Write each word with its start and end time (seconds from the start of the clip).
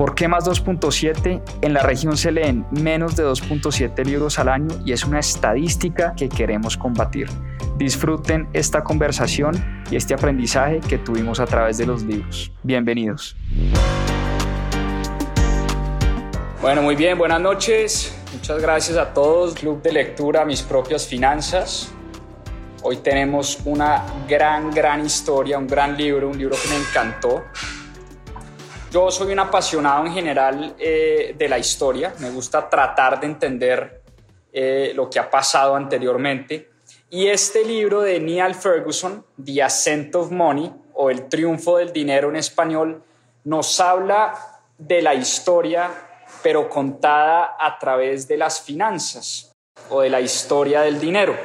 ¿Por 0.00 0.14
qué 0.14 0.28
más 0.28 0.46
2.7? 0.46 1.42
En 1.60 1.74
la 1.74 1.82
región 1.82 2.16
se 2.16 2.32
leen 2.32 2.64
menos 2.70 3.16
de 3.16 3.22
2.7 3.22 4.02
libros 4.06 4.38
al 4.38 4.48
año 4.48 4.68
y 4.82 4.92
es 4.92 5.04
una 5.04 5.18
estadística 5.18 6.14
que 6.16 6.30
queremos 6.30 6.78
combatir. 6.78 7.28
Disfruten 7.76 8.48
esta 8.54 8.82
conversación 8.82 9.84
y 9.90 9.96
este 9.96 10.14
aprendizaje 10.14 10.80
que 10.80 10.96
tuvimos 10.96 11.38
a 11.38 11.44
través 11.44 11.76
de 11.76 11.84
los 11.84 12.02
libros. 12.02 12.50
Bienvenidos. 12.62 13.36
Bueno, 16.62 16.80
muy 16.80 16.96
bien, 16.96 17.18
buenas 17.18 17.42
noches. 17.42 18.18
Muchas 18.32 18.62
gracias 18.62 18.96
a 18.96 19.12
todos. 19.12 19.52
Club 19.52 19.82
de 19.82 19.92
lectura, 19.92 20.46
mis 20.46 20.62
propias 20.62 21.06
finanzas. 21.06 21.92
Hoy 22.82 22.96
tenemos 22.96 23.58
una 23.66 24.06
gran, 24.26 24.70
gran 24.70 25.04
historia, 25.04 25.58
un 25.58 25.66
gran 25.66 25.94
libro, 25.94 26.30
un 26.30 26.38
libro 26.38 26.56
que 26.56 26.70
me 26.70 26.76
encantó. 26.76 27.44
Yo 28.90 29.08
soy 29.08 29.32
un 29.32 29.38
apasionado 29.38 30.04
en 30.04 30.12
general 30.12 30.74
eh, 30.76 31.32
de 31.38 31.48
la 31.48 31.58
historia. 31.58 32.12
Me 32.18 32.28
gusta 32.30 32.68
tratar 32.68 33.20
de 33.20 33.26
entender 33.26 34.02
eh, 34.52 34.90
lo 34.96 35.08
que 35.08 35.20
ha 35.20 35.30
pasado 35.30 35.76
anteriormente. 35.76 36.70
Y 37.08 37.28
este 37.28 37.64
libro 37.64 38.00
de 38.00 38.18
Neil 38.18 38.52
Ferguson, 38.56 39.24
The 39.42 39.62
Ascent 39.62 40.16
of 40.16 40.32
Money, 40.32 40.72
o 40.94 41.08
El 41.08 41.28
triunfo 41.28 41.76
del 41.76 41.92
dinero 41.92 42.30
en 42.30 42.36
español, 42.36 43.04
nos 43.44 43.78
habla 43.78 44.34
de 44.76 45.02
la 45.02 45.14
historia, 45.14 45.88
pero 46.42 46.68
contada 46.68 47.56
a 47.60 47.78
través 47.78 48.26
de 48.26 48.38
las 48.38 48.60
finanzas 48.60 49.52
o 49.88 50.00
de 50.00 50.10
la 50.10 50.20
historia 50.20 50.80
del 50.80 50.98
dinero. 50.98 51.36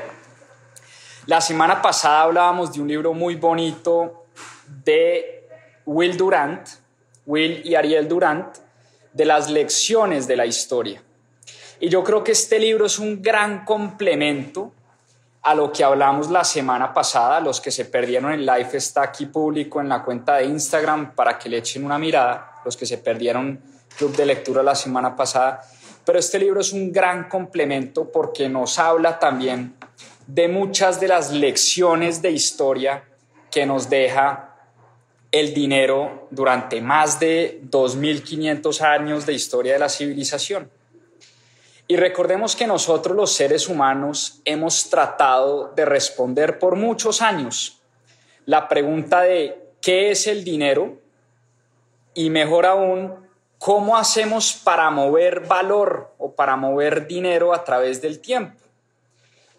La 1.27 1.41
semana 1.41 1.79
pasada 1.79 2.23
hablábamos 2.23 2.73
de 2.73 2.81
un 2.81 2.87
libro 2.87 3.13
muy 3.13 3.35
bonito 3.35 4.25
de 4.83 5.47
Will 5.85 6.17
Durant, 6.17 6.84
Will 7.25 7.61
y 7.63 7.75
Ariel 7.75 8.07
Durant, 8.07 8.57
de 9.13 9.25
las 9.25 9.49
lecciones 9.49 10.27
de 10.27 10.35
la 10.35 10.45
historia. 10.45 11.01
Y 11.79 11.89
yo 11.89 12.03
creo 12.03 12.23
que 12.23 12.31
este 12.31 12.59
libro 12.59 12.85
es 12.85 12.99
un 12.99 13.21
gran 13.21 13.65
complemento 13.65 14.71
a 15.41 15.53
lo 15.53 15.71
que 15.71 15.83
hablamos 15.83 16.31
la 16.31 16.43
semana 16.43 16.93
pasada. 16.93 17.39
Los 17.39 17.61
que 17.61 17.71
se 17.71 17.85
perdieron 17.85 18.31
el 18.31 18.45
live 18.45 18.69
está 18.73 19.03
aquí 19.03 19.27
público 19.27 19.79
en 19.79 19.89
la 19.89 20.03
cuenta 20.03 20.37
de 20.37 20.45
Instagram 20.45 21.13
para 21.13 21.37
que 21.37 21.49
le 21.49 21.57
echen 21.57 21.85
una 21.85 21.99
mirada. 21.99 22.61
Los 22.65 22.75
que 22.75 22.85
se 22.85 22.97
perdieron 22.97 23.61
club 23.97 24.15
de 24.15 24.25
lectura 24.25 24.63
la 24.63 24.75
semana 24.75 25.15
pasada. 25.15 25.61
Pero 26.03 26.19
este 26.19 26.39
libro 26.39 26.61
es 26.61 26.71
un 26.71 26.91
gran 26.91 27.29
complemento 27.29 28.11
porque 28.11 28.49
nos 28.49 28.79
habla 28.79 29.19
también 29.19 29.75
de 30.27 30.47
muchas 30.47 30.99
de 30.99 31.07
las 31.07 31.31
lecciones 31.31 32.21
de 32.21 32.31
historia 32.31 33.03
que 33.51 33.65
nos 33.65 33.89
deja 33.89 34.54
el 35.35 35.53
dinero 35.53 36.29
durante 36.31 36.79
más 36.79 37.19
de 37.19 37.59
2.500 37.69 38.79
años 38.79 39.25
de 39.25 39.33
historia 39.33 39.73
de 39.73 39.79
la 39.79 39.89
civilización. 39.89 40.71
Y 41.89 41.97
recordemos 41.97 42.55
que 42.55 42.65
nosotros 42.65 43.17
los 43.17 43.33
seres 43.33 43.67
humanos 43.67 44.39
hemos 44.45 44.89
tratado 44.89 45.73
de 45.75 45.83
responder 45.83 46.57
por 46.57 46.77
muchos 46.77 47.21
años 47.21 47.81
la 48.45 48.69
pregunta 48.69 49.23
de 49.23 49.73
qué 49.81 50.09
es 50.09 50.25
el 50.27 50.45
dinero 50.45 50.99
y 52.13 52.29
mejor 52.29 52.65
aún, 52.65 53.13
cómo 53.59 53.97
hacemos 53.97 54.53
para 54.53 54.89
mover 54.89 55.41
valor 55.41 56.13
o 56.17 56.31
para 56.31 56.55
mover 56.55 57.07
dinero 57.07 57.53
a 57.53 57.65
través 57.65 58.01
del 58.01 58.21
tiempo. 58.21 58.57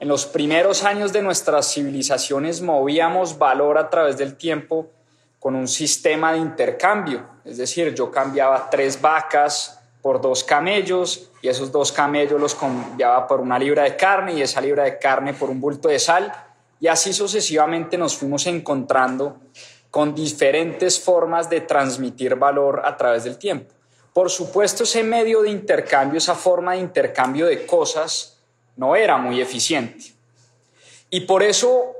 En 0.01 0.09
los 0.09 0.25
primeros 0.25 0.85
años 0.85 1.13
de 1.13 1.21
nuestras 1.21 1.71
civilizaciones 1.71 2.63
movíamos 2.63 3.37
valor 3.37 3.77
a 3.77 3.91
través 3.91 4.17
del 4.17 4.37
tiempo 4.39 4.91
con 5.39 5.55
un 5.55 5.69
sistema 5.69 6.33
de 6.33 6.39
intercambio, 6.39 7.27
es 7.45 7.59
decir, 7.59 7.95
yo 7.95 8.11
cambiaba 8.11 8.69
tres 8.71 9.01
vacas 9.01 9.79
por 10.03 10.21
dos 10.21 10.45
camellos 10.45 11.31
y 11.43 11.49
esos 11.49 11.71
dos 11.73 11.93
camellos 11.93 12.41
los 12.41 12.55
cambiaba 12.55 13.27
por 13.27 13.41
una 13.41 13.59
libra 13.59 13.85
de 13.85 13.97
carne 13.97 14.35
y 14.35 14.43
esa 14.43 14.61
libra 14.61 14.85
de 14.85 14.99
carne 14.99 15.35
por 15.35 15.51
un 15.51 15.61
bulto 15.61 15.89
de 15.89 15.99
sal 15.99 16.33
y 16.81 16.89
así 16.89 17.13
sucesivamente 17.13 17.97
nos 17.97 18.17
fuimos 18.17 18.47
encontrando 18.47 19.37
con 19.91 20.15
diferentes 20.15 21.01
formas 21.01 21.49
de 21.49 21.63
transmitir 21.63 22.37
valor 22.37 22.83
a 22.85 22.97
través 22.97 23.25
del 23.25 23.39
tiempo. 23.39 23.73
Por 24.13 24.31
supuesto, 24.31 24.85
ese 24.85 25.03
medio 25.03 25.43
de 25.43 25.51
intercambio, 25.51 26.19
esa 26.19 26.35
forma 26.35 26.73
de 26.73 26.79
intercambio 26.79 27.47
de 27.47 27.67
cosas, 27.67 28.39
no 28.77 28.95
era 28.95 29.17
muy 29.17 29.41
eficiente. 29.41 30.13
Y 31.11 31.21
por 31.21 31.43
eso, 31.43 31.95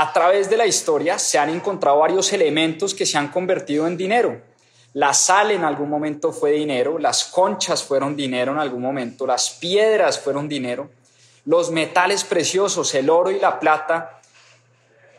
a 0.00 0.14
través 0.14 0.48
de 0.48 0.56
la 0.56 0.64
historia, 0.64 1.18
se 1.18 1.38
han 1.38 1.50
encontrado 1.50 1.98
varios 1.98 2.32
elementos 2.32 2.94
que 2.94 3.04
se 3.04 3.18
han 3.18 3.28
convertido 3.28 3.86
en 3.86 3.98
dinero. 3.98 4.40
La 4.94 5.12
sal 5.12 5.50
en 5.50 5.62
algún 5.62 5.90
momento 5.90 6.32
fue 6.32 6.52
dinero, 6.52 6.98
las 6.98 7.24
conchas 7.24 7.84
fueron 7.84 8.16
dinero 8.16 8.52
en 8.52 8.58
algún 8.58 8.80
momento, 8.80 9.26
las 9.26 9.50
piedras 9.50 10.18
fueron 10.18 10.48
dinero, 10.48 10.88
los 11.44 11.70
metales 11.70 12.24
preciosos, 12.24 12.94
el 12.94 13.10
oro 13.10 13.30
y 13.30 13.38
la 13.40 13.60
plata, 13.60 14.22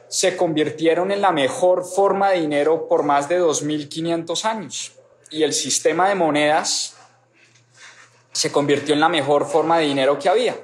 se 0.08 0.36
convirtieron 0.36 1.12
en 1.12 1.22
la 1.22 1.32
mejor 1.32 1.86
forma 1.86 2.32
de 2.32 2.42
dinero 2.42 2.88
por 2.88 3.04
más 3.04 3.30
de 3.30 3.40
2.500 3.40 4.46
años. 4.46 4.94
Y 5.30 5.44
el 5.44 5.54
sistema 5.54 6.10
de 6.10 6.16
monedas 6.16 6.96
se 8.32 8.52
convirtió 8.52 8.96
en 8.96 9.00
la 9.00 9.10
mejor 9.10 9.46
forma 9.46 9.78
de 9.78 9.86
dinero 9.86 10.18
que 10.18 10.28
había. 10.28 10.58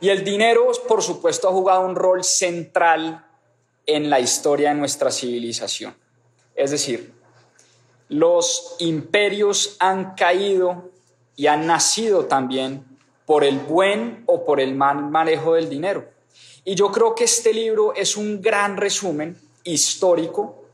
Y 0.00 0.08
el 0.08 0.24
dinero, 0.24 0.70
por 0.88 1.02
supuesto, 1.02 1.48
ha 1.48 1.52
jugado 1.52 1.82
un 1.82 1.94
rol 1.94 2.24
central 2.24 3.26
en 3.86 4.08
la 4.08 4.20
historia 4.20 4.70
de 4.70 4.76
nuestra 4.76 5.10
civilización. 5.10 5.94
Es 6.54 6.70
decir, 6.70 7.12
los 8.08 8.76
imperios 8.78 9.76
han 9.78 10.14
caído 10.14 10.90
y 11.36 11.46
han 11.46 11.66
nacido 11.66 12.26
también 12.26 12.84
por 13.26 13.44
el 13.44 13.58
buen 13.58 14.24
o 14.26 14.44
por 14.44 14.60
el 14.60 14.74
mal 14.74 15.08
manejo 15.10 15.54
del 15.54 15.68
dinero. 15.68 16.08
Y 16.64 16.74
yo 16.74 16.90
creo 16.90 17.14
que 17.14 17.24
este 17.24 17.54
libro 17.54 17.94
es 17.94 18.16
un 18.16 18.42
gran 18.42 18.76
resumen 18.76 19.40
histórico 19.64 20.64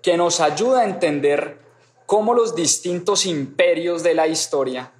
que 0.00 0.16
nos 0.16 0.40
ayuda 0.40 0.80
a 0.80 0.84
entender 0.84 1.58
cómo 2.06 2.34
los 2.34 2.54
distintos 2.54 3.26
imperios 3.26 4.02
de 4.02 4.14
la 4.14 4.26
historia 4.26 4.92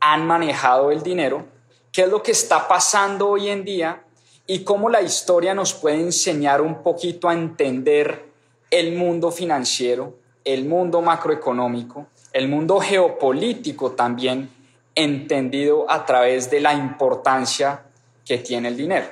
han 0.00 0.26
manejado 0.26 0.90
el 0.90 1.02
dinero, 1.02 1.46
qué 1.92 2.02
es 2.02 2.08
lo 2.08 2.22
que 2.22 2.32
está 2.32 2.66
pasando 2.66 3.28
hoy 3.28 3.48
en 3.48 3.64
día 3.64 4.02
y 4.46 4.64
cómo 4.64 4.88
la 4.88 5.02
historia 5.02 5.54
nos 5.54 5.74
puede 5.74 6.00
enseñar 6.00 6.60
un 6.60 6.82
poquito 6.82 7.28
a 7.28 7.34
entender 7.34 8.24
el 8.70 8.96
mundo 8.96 9.30
financiero 9.30 10.22
el 10.44 10.64
mundo 10.64 11.00
macroeconómico, 11.02 12.06
el 12.32 12.48
mundo 12.48 12.80
geopolítico 12.80 13.92
también, 13.92 14.50
entendido 14.94 15.90
a 15.90 16.04
través 16.04 16.50
de 16.50 16.60
la 16.60 16.74
importancia 16.74 17.84
que 18.24 18.38
tiene 18.38 18.68
el 18.68 18.76
dinero. 18.76 19.06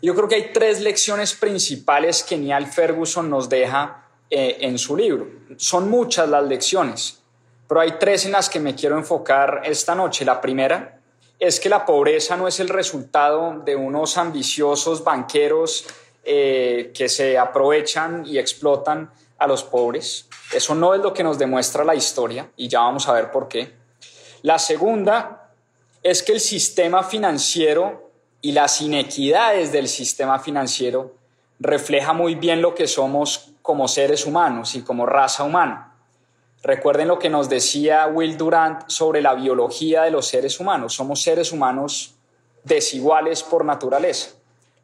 Yo 0.00 0.14
creo 0.14 0.28
que 0.28 0.36
hay 0.36 0.50
tres 0.52 0.80
lecciones 0.80 1.34
principales 1.34 2.22
que 2.22 2.36
Neil 2.36 2.66
Ferguson 2.66 3.28
nos 3.28 3.48
deja 3.48 4.04
eh, 4.30 4.58
en 4.60 4.78
su 4.78 4.96
libro. 4.96 5.28
Son 5.56 5.90
muchas 5.90 6.28
las 6.28 6.44
lecciones, 6.44 7.20
pero 7.66 7.80
hay 7.80 7.92
tres 7.98 8.24
en 8.26 8.32
las 8.32 8.48
que 8.48 8.60
me 8.60 8.74
quiero 8.74 8.96
enfocar 8.96 9.62
esta 9.64 9.94
noche. 9.94 10.24
La 10.24 10.40
primera 10.40 10.97
es 11.38 11.60
que 11.60 11.68
la 11.68 11.86
pobreza 11.86 12.36
no 12.36 12.48
es 12.48 12.58
el 12.60 12.68
resultado 12.68 13.62
de 13.64 13.76
unos 13.76 14.18
ambiciosos 14.18 15.04
banqueros 15.04 15.86
eh, 16.24 16.90
que 16.94 17.08
se 17.08 17.38
aprovechan 17.38 18.26
y 18.26 18.38
explotan 18.38 19.10
a 19.38 19.46
los 19.46 19.62
pobres. 19.62 20.28
Eso 20.52 20.74
no 20.74 20.94
es 20.94 21.00
lo 21.00 21.12
que 21.12 21.22
nos 21.22 21.38
demuestra 21.38 21.84
la 21.84 21.94
historia 21.94 22.50
y 22.56 22.68
ya 22.68 22.80
vamos 22.80 23.08
a 23.08 23.12
ver 23.12 23.30
por 23.30 23.48
qué. 23.48 23.72
La 24.42 24.58
segunda 24.58 25.52
es 26.02 26.22
que 26.22 26.32
el 26.32 26.40
sistema 26.40 27.02
financiero 27.02 28.10
y 28.40 28.52
las 28.52 28.80
inequidades 28.80 29.72
del 29.72 29.88
sistema 29.88 30.38
financiero 30.38 31.14
refleja 31.60 32.12
muy 32.12 32.34
bien 32.34 32.62
lo 32.62 32.74
que 32.74 32.86
somos 32.86 33.50
como 33.62 33.88
seres 33.88 34.26
humanos 34.26 34.74
y 34.74 34.82
como 34.82 35.06
raza 35.06 35.44
humana. 35.44 35.87
Recuerden 36.62 37.08
lo 37.08 37.18
que 37.18 37.28
nos 37.28 37.48
decía 37.48 38.06
Will 38.06 38.36
Durant 38.36 38.88
sobre 38.88 39.22
la 39.22 39.34
biología 39.34 40.02
de 40.02 40.10
los 40.10 40.26
seres 40.26 40.58
humanos. 40.58 40.94
Somos 40.94 41.22
seres 41.22 41.52
humanos 41.52 42.14
desiguales 42.64 43.42
por 43.42 43.64
naturaleza. 43.64 44.30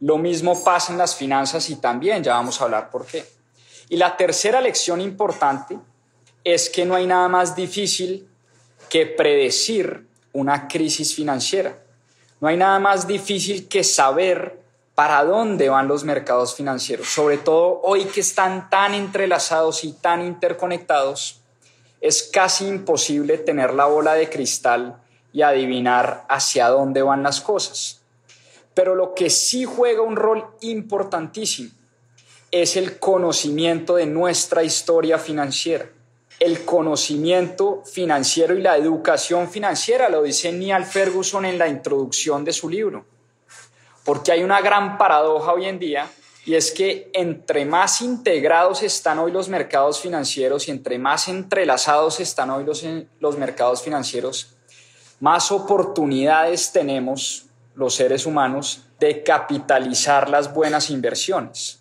Lo 0.01 0.19
mismo 0.19 0.63
pasa 0.63 0.93
en 0.93 0.99
las 0.99 1.17
finanzas 1.17 1.71
y 1.71 1.77
también 1.77 2.23
ya 2.23 2.35
vamos 2.35 2.61
a 2.61 2.65
hablar 2.65 2.91
por 2.91 3.07
qué. 3.07 3.25
Y 3.89 3.97
la 3.97 4.17
tercera 4.17 4.61
lección 4.61 5.01
importante 5.01 5.79
es 6.45 6.69
que 6.71 6.85
no 6.85 6.95
hay 6.95 7.07
nada 7.07 7.29
más 7.29 7.57
difícil 7.57 8.29
que 8.89 9.07
predecir 9.07 10.07
una 10.33 10.69
crisis 10.69 11.15
financiera. 11.15 11.79
No 12.41 12.49
hay 12.49 12.57
nada 12.57 12.79
más 12.79 13.07
difícil 13.07 13.69
que 13.69 13.83
saber 13.83 14.61
para 14.95 15.25
dónde 15.25 15.69
van 15.69 15.89
los 15.89 16.05
mercados 16.05 16.55
financieros, 16.55 17.09
sobre 17.09 17.39
todo 17.39 17.81
hoy 17.83 18.05
que 18.05 18.21
están 18.21 18.71
tan 18.71 18.95
entrelazados 18.95 19.83
y 19.85 19.93
tan 19.93 20.25
interconectados, 20.25 21.41
es 22.05 22.23
casi 22.23 22.67
imposible 22.67 23.39
tener 23.39 23.73
la 23.73 23.87
bola 23.87 24.13
de 24.13 24.29
cristal 24.29 25.01
y 25.33 25.41
adivinar 25.41 26.27
hacia 26.29 26.69
dónde 26.69 27.01
van 27.01 27.23
las 27.23 27.41
cosas. 27.41 28.03
Pero 28.75 28.95
lo 28.95 29.15
que 29.15 29.31
sí 29.31 29.65
juega 29.65 30.03
un 30.03 30.15
rol 30.15 30.45
importantísimo 30.61 31.71
es 32.51 32.77
el 32.77 32.99
conocimiento 32.99 33.97
de 33.97 34.05
nuestra 34.05 34.63
historia 34.63 35.19
financiera. 35.19 35.89
El 36.39 36.67
conocimiento 36.67 37.83
financiero 37.87 38.55
y 38.55 38.61
la 38.61 38.77
educación 38.77 39.49
financiera, 39.49 40.11
lo 40.11 40.25
dice 40.25 40.53
Neil 40.53 40.85
Ferguson 40.85 41.47
en 41.47 41.57
la 41.57 41.69
introducción 41.69 42.45
de 42.45 42.53
su 42.53 42.69
libro. 42.69 43.07
Porque 44.05 44.31
hay 44.31 44.43
una 44.43 44.61
gran 44.61 44.99
paradoja 44.99 45.55
hoy 45.55 45.65
en 45.65 45.79
día 45.79 46.07
y 46.47 46.55
es 46.55 46.73
que 46.73 47.11
entre 47.15 47.65
más 47.65 48.03
integrados 48.03 48.83
están 48.83 49.19
hoy 49.19 49.33
los 49.33 49.49
mercados 49.49 50.01
financieros 50.01 50.69
y 50.69 50.71
entre 50.71 50.99
más 50.99 51.29
entrelazados 51.29 52.21
están 52.21 52.51
hoy 52.51 52.65
los, 52.65 52.85
los 53.19 53.39
mercados 53.39 53.83
financieros, 53.83 54.55
más 55.21 55.51
oportunidades 55.51 56.71
tenemos 56.73 57.47
los 57.75 57.95
seres 57.95 58.27
humanos 58.27 58.83
de 59.01 59.23
capitalizar 59.23 60.29
las 60.29 60.53
buenas 60.53 60.91
inversiones 60.91 61.81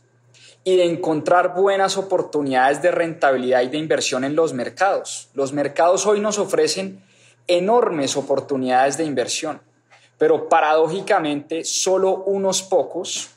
y 0.63 0.77
de 0.77 0.86
encontrar 0.86 1.54
buenas 1.56 1.98
oportunidades 1.98 2.81
de 2.81 2.92
rentabilidad 2.92 3.63
y 3.63 3.68
de 3.68 3.77
inversión 3.77 4.24
en 4.24 4.36
los 4.36 4.54
mercados. 4.54 5.30
Los 5.33 5.51
mercados 5.51 6.06
hoy 6.06 6.21
nos 6.21 6.39
ofrecen 6.39 7.04
enormes 7.48 8.15
oportunidades 8.15 8.98
de 8.98 9.04
inversión, 9.04 9.62
pero 10.18 10.48
paradójicamente 10.48 11.65
solo 11.65 12.24
unos 12.24 12.62
pocos 12.62 13.30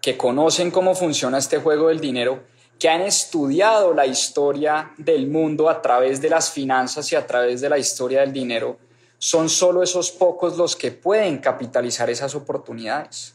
que 0.00 0.16
conocen 0.16 0.70
cómo 0.70 0.94
funciona 0.94 1.38
este 1.38 1.58
juego 1.58 1.88
del 1.88 2.00
dinero, 2.00 2.42
que 2.78 2.88
han 2.88 3.00
estudiado 3.00 3.92
la 3.92 4.06
historia 4.06 4.92
del 4.96 5.28
mundo 5.28 5.68
a 5.68 5.82
través 5.82 6.20
de 6.20 6.30
las 6.30 6.50
finanzas 6.50 7.10
y 7.12 7.16
a 7.16 7.26
través 7.26 7.60
de 7.60 7.68
la 7.68 7.78
historia 7.78 8.20
del 8.20 8.32
dinero, 8.32 8.78
son 9.18 9.48
solo 9.48 9.82
esos 9.82 10.12
pocos 10.12 10.56
los 10.56 10.76
que 10.76 10.92
pueden 10.92 11.38
capitalizar 11.38 12.08
esas 12.08 12.34
oportunidades. 12.36 13.34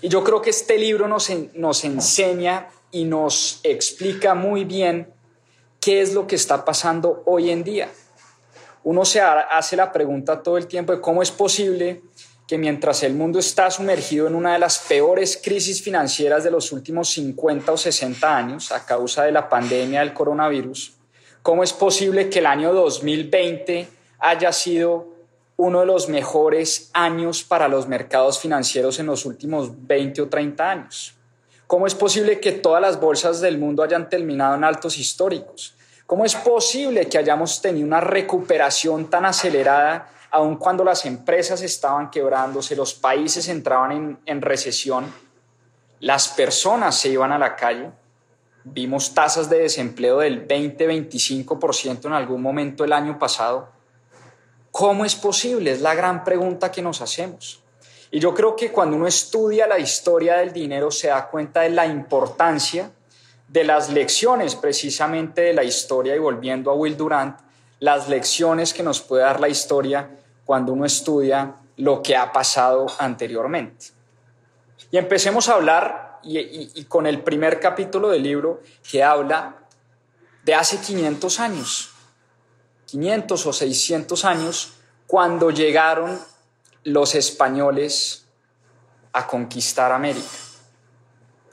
Y 0.00 0.08
yo 0.08 0.24
creo 0.24 0.40
que 0.40 0.50
este 0.50 0.78
libro 0.78 1.06
nos, 1.06 1.30
nos 1.54 1.84
enseña 1.84 2.68
y 2.90 3.04
nos 3.04 3.60
explica 3.62 4.34
muy 4.34 4.64
bien 4.64 5.12
qué 5.80 6.00
es 6.00 6.14
lo 6.14 6.26
que 6.26 6.36
está 6.36 6.64
pasando 6.64 7.22
hoy 7.26 7.50
en 7.50 7.62
día. 7.62 7.90
Uno 8.84 9.04
se 9.04 9.20
hace 9.20 9.76
la 9.76 9.92
pregunta 9.92 10.42
todo 10.42 10.56
el 10.56 10.66
tiempo 10.66 10.92
de 10.92 11.00
cómo 11.00 11.22
es 11.22 11.30
posible 11.30 12.02
que 12.46 12.58
mientras 12.58 13.02
el 13.02 13.14
mundo 13.14 13.38
está 13.38 13.70
sumergido 13.70 14.28
en 14.28 14.34
una 14.34 14.52
de 14.52 14.58
las 14.60 14.78
peores 14.78 15.40
crisis 15.42 15.82
financieras 15.82 16.44
de 16.44 16.50
los 16.50 16.70
últimos 16.70 17.08
50 17.10 17.72
o 17.72 17.76
60 17.76 18.36
años 18.36 18.70
a 18.70 18.86
causa 18.86 19.24
de 19.24 19.32
la 19.32 19.48
pandemia 19.48 20.00
del 20.00 20.14
coronavirus, 20.14 20.94
¿cómo 21.42 21.64
es 21.64 21.72
posible 21.72 22.30
que 22.30 22.38
el 22.38 22.46
año 22.46 22.72
2020 22.72 23.88
haya 24.20 24.52
sido 24.52 25.08
uno 25.56 25.80
de 25.80 25.86
los 25.86 26.08
mejores 26.08 26.90
años 26.92 27.42
para 27.42 27.66
los 27.66 27.88
mercados 27.88 28.38
financieros 28.38 28.98
en 29.00 29.06
los 29.06 29.24
últimos 29.24 29.86
20 29.86 30.22
o 30.22 30.28
30 30.28 30.70
años? 30.70 31.14
¿Cómo 31.66 31.88
es 31.88 31.96
posible 31.96 32.38
que 32.38 32.52
todas 32.52 32.80
las 32.80 33.00
bolsas 33.00 33.40
del 33.40 33.58
mundo 33.58 33.82
hayan 33.82 34.08
terminado 34.08 34.54
en 34.54 34.62
altos 34.62 34.98
históricos? 34.98 35.74
¿Cómo 36.06 36.24
es 36.24 36.36
posible 36.36 37.08
que 37.08 37.18
hayamos 37.18 37.60
tenido 37.60 37.84
una 37.84 38.00
recuperación 38.00 39.10
tan 39.10 39.24
acelerada 39.24 40.08
aun 40.30 40.56
cuando 40.56 40.84
las 40.84 41.06
empresas 41.06 41.62
estaban 41.62 42.10
quebrándose, 42.10 42.76
los 42.76 42.94
países 42.94 43.48
entraban 43.48 44.18
en, 44.24 44.42
recesión, 44.42 45.12
las 46.00 46.28
personas 46.28 46.98
se 46.98 47.08
iban 47.10 47.32
a 47.32 47.38
la 47.38 47.56
calle? 47.56 47.90
Vimos 48.64 49.14
tasas 49.14 49.48
de 49.48 49.60
desempleo 49.60 50.18
del 50.18 50.46
20-25% 50.46 52.06
en 52.06 52.12
algún 52.12 52.42
momento 52.42 52.84
el 52.84 52.92
año 52.92 53.18
pasado 53.18 53.76
¿Cómo 54.78 55.06
es 55.06 55.14
posible? 55.14 55.72
Es 55.72 55.80
la 55.80 55.94
gran 55.94 56.22
pregunta 56.22 56.70
que 56.70 56.82
nos 56.82 57.00
hacemos. 57.00 57.62
Y 58.10 58.20
yo 58.20 58.34
creo 58.34 58.54
que 58.54 58.70
cuando 58.70 58.94
uno 58.94 59.06
estudia 59.06 59.66
la 59.66 59.78
historia 59.78 60.36
del 60.36 60.52
dinero 60.52 60.90
se 60.90 61.08
da 61.08 61.28
cuenta 61.28 61.62
de 61.62 61.70
la 61.70 61.86
importancia 61.86 62.90
de 63.48 63.64
las 63.64 63.88
lecciones 63.88 64.54
precisamente 64.54 65.40
de 65.40 65.54
la 65.54 65.64
historia 65.64 66.14
y 66.14 66.18
volviendo 66.18 66.70
a 66.70 66.74
Will 66.74 66.94
Durant, 66.94 67.40
las 67.78 68.08
lecciones 68.08 68.72
que 68.72 68.82
nos 68.82 69.00
puede 69.00 69.22
dar 69.22 69.40
la 69.40 69.48
historia 69.48 70.10
cuando 70.44 70.72
uno 70.72 70.84
estudia 70.84 71.56
lo 71.76 72.02
que 72.02 72.16
ha 72.16 72.32
pasado 72.32 72.86
anteriormente. 72.98 73.86
Y 74.90 74.96
empecemos 74.96 75.48
a 75.48 75.54
hablar, 75.54 76.20
y, 76.22 76.84
con 76.84 77.06
el 77.06 77.22
primer 77.22 77.60
capítulo 77.60 78.08
del 78.08 78.22
libro, 78.22 78.62
que 78.88 79.02
habla 79.02 79.56
de 80.44 80.54
hace 80.54 80.80
500 80.80 81.40
años. 81.40 81.90
500 82.86 83.46
o 83.46 83.52
600 83.52 84.24
años 84.24 84.72
cuando 85.06 85.50
llegaron 85.50 86.20
los 86.84 87.14
españoles 87.14 88.26
a 89.12 89.26
conquistar 89.26 89.92
América, 89.92 90.26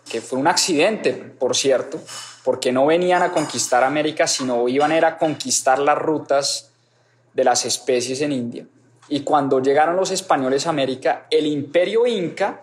que 0.10 0.22
fue 0.22 0.38
un 0.38 0.48
accidente, 0.48 1.14
por 1.14 1.56
cierto, 1.56 2.00
porque 2.44 2.72
no 2.72 2.86
venían 2.86 3.24
a 3.24 3.31
conquistar 3.31 3.84
América, 3.84 4.28
sino 4.28 4.68
iban 4.68 4.92
a, 4.92 5.07
a 5.07 5.18
conquistar 5.18 5.80
las 5.80 5.98
rutas 5.98 6.72
de 7.34 7.44
las 7.44 7.66
especies 7.66 8.22
en 8.22 8.31
India. 8.31 8.66
Y 9.10 9.22
cuando 9.22 9.60
llegaron 9.60 9.95
los 9.95 10.12
españoles 10.12 10.66
a 10.68 10.69
América, 10.69 11.28
el 11.30 11.45
imperio 11.45 12.06
inca 12.07 12.62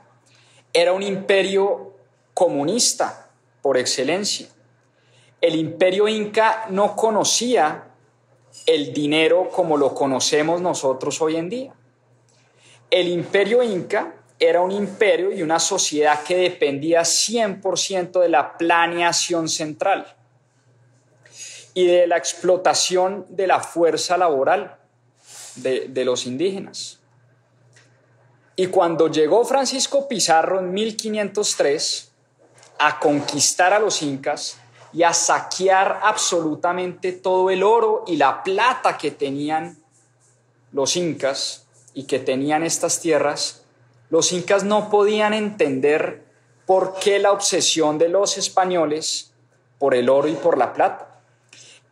era 0.73 0.93
un 0.93 1.03
imperio 1.03 1.94
comunista 2.35 3.31
por 3.62 3.77
excelencia. 3.77 4.49
El 5.41 5.55
imperio 5.56 6.09
inca 6.09 6.67
no 6.71 6.94
conocía 6.94 7.85
el 8.67 8.93
dinero 8.93 9.49
como 9.50 9.76
lo 9.76 9.94
conocemos 9.94 10.61
nosotros 10.61 11.21
hoy 11.23 11.37
en 11.37 11.49
día. 11.49 11.75
El 12.91 13.09
imperio 13.09 13.62
inca 13.62 14.15
era 14.40 14.62
un 14.62 14.72
imperio 14.72 15.32
y 15.32 15.42
una 15.42 15.60
sociedad 15.60 16.22
que 16.25 16.37
dependía 16.37 17.02
100% 17.02 18.20
de 18.20 18.28
la 18.28 18.58
planeación 18.58 19.48
central 19.48 20.16
y 21.75 21.87
de 21.87 22.06
la 22.06 22.16
explotación 22.16 23.26
de 23.28 23.47
la 23.47 23.61
fuerza 23.61 24.16
laboral 24.16 24.78
de, 25.56 25.88
de 25.88 26.04
los 26.04 26.26
indígenas. 26.26 26.99
Y 28.56 28.66
cuando 28.66 29.09
llegó 29.09 29.44
Francisco 29.44 30.09
Pizarro 30.09 30.59
en 30.59 30.73
1503 30.73 32.11
a 32.78 32.99
conquistar 32.99 33.73
a 33.73 33.78
los 33.78 34.02
incas, 34.02 34.59
y 34.92 35.02
a 35.02 35.12
saquear 35.12 36.00
absolutamente 36.02 37.12
todo 37.12 37.50
el 37.50 37.62
oro 37.62 38.04
y 38.06 38.16
la 38.16 38.42
plata 38.42 38.99
que 38.99 39.11
tenían 39.11 39.78
los 40.73 40.97
incas 40.97 41.66
y 41.94 42.04
que 42.04 42.18
tenían 42.18 42.62
estas 42.62 43.00
tierras, 43.00 43.60
los 44.11 44.33
incas 44.33 44.64
no 44.64 44.90
podían 44.90 45.33
entender 45.33 46.25
por 46.67 46.95
qué 46.95 47.19
la 47.19 47.33
obsesión 47.33 47.99
de 47.99 48.09
los 48.09 48.38
españoles 48.38 49.33
por 49.79 49.95
el 49.95 50.09
oro 50.09 50.29
y 50.29 50.35
por 50.35 50.59
la 50.59 50.73
plata. 50.73 51.21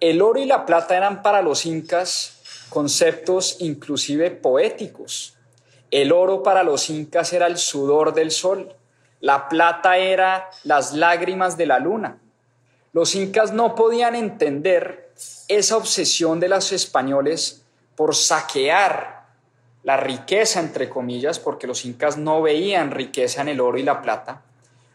El 0.00 0.20
oro 0.20 0.38
y 0.38 0.44
la 0.44 0.66
plata 0.66 0.96
eran 0.96 1.22
para 1.22 1.42
los 1.42 1.64
incas 1.64 2.66
conceptos 2.68 3.56
inclusive 3.60 4.30
poéticos. 4.30 5.36
El 5.90 6.12
oro 6.12 6.42
para 6.42 6.62
los 6.62 6.90
incas 6.90 7.32
era 7.32 7.46
el 7.46 7.56
sudor 7.56 8.12
del 8.14 8.30
sol, 8.30 8.74
la 9.20 9.48
plata 9.48 9.96
era 9.96 10.50
las 10.64 10.92
lágrimas 10.92 11.56
de 11.56 11.66
la 11.66 11.78
luna. 11.78 12.20
Los 12.92 13.14
incas 13.14 13.52
no 13.52 13.74
podían 13.74 14.14
entender 14.14 15.12
esa 15.48 15.76
obsesión 15.76 16.40
de 16.40 16.48
los 16.48 16.72
españoles 16.72 17.64
por 17.96 18.14
saquear 18.14 19.17
la 19.88 19.96
riqueza, 19.96 20.60
entre 20.60 20.90
comillas, 20.90 21.38
porque 21.38 21.66
los 21.66 21.86
incas 21.86 22.18
no 22.18 22.42
veían 22.42 22.90
riqueza 22.90 23.40
en 23.40 23.48
el 23.48 23.58
oro 23.58 23.78
y 23.78 23.82
la 23.82 24.02
plata, 24.02 24.42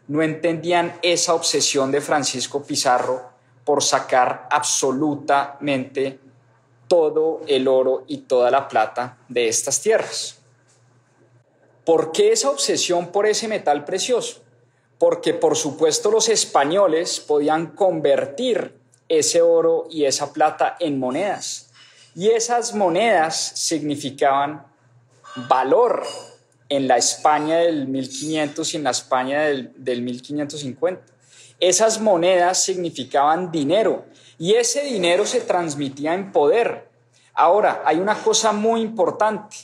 no 0.06 0.22
entendían 0.22 0.96
esa 1.02 1.34
obsesión 1.34 1.90
de 1.90 2.00
Francisco 2.00 2.62
Pizarro 2.62 3.20
por 3.64 3.82
sacar 3.82 4.46
absolutamente 4.52 6.20
todo 6.86 7.40
el 7.48 7.66
oro 7.66 8.04
y 8.06 8.18
toda 8.18 8.52
la 8.52 8.68
plata 8.68 9.18
de 9.28 9.48
estas 9.48 9.80
tierras. 9.80 10.38
¿Por 11.84 12.12
qué 12.12 12.30
esa 12.30 12.50
obsesión 12.50 13.08
por 13.08 13.26
ese 13.26 13.48
metal 13.48 13.84
precioso? 13.84 14.44
porque 14.96 15.34
por 15.34 15.56
supuesto 15.56 16.08
los 16.10 16.28
españoles 16.28 17.18
podían 17.18 17.72
convertir 17.72 18.78
ese 19.08 19.42
oro 19.42 19.86
y 19.90 20.04
esa 20.04 20.32
plata 20.32 20.76
en 20.78 21.00
monedas. 21.00 21.70
Y 22.14 22.28
esas 22.30 22.74
monedas 22.74 23.36
significaban 23.36 24.64
valor 25.36 26.02
en 26.68 26.88
la 26.88 26.96
España 26.96 27.58
del 27.58 27.88
1500 27.88 28.74
y 28.74 28.76
en 28.76 28.84
la 28.84 28.90
España 28.90 29.42
del, 29.42 29.72
del 29.76 30.02
1550. 30.02 31.02
Esas 31.60 32.00
monedas 32.00 32.62
significaban 32.62 33.50
dinero 33.50 34.06
y 34.38 34.54
ese 34.54 34.82
dinero 34.82 35.26
se 35.26 35.40
transmitía 35.40 36.14
en 36.14 36.32
poder. 36.32 36.88
Ahora, 37.34 37.82
hay 37.84 37.98
una 37.98 38.14
cosa 38.14 38.52
muy 38.52 38.80
importante. 38.80 39.56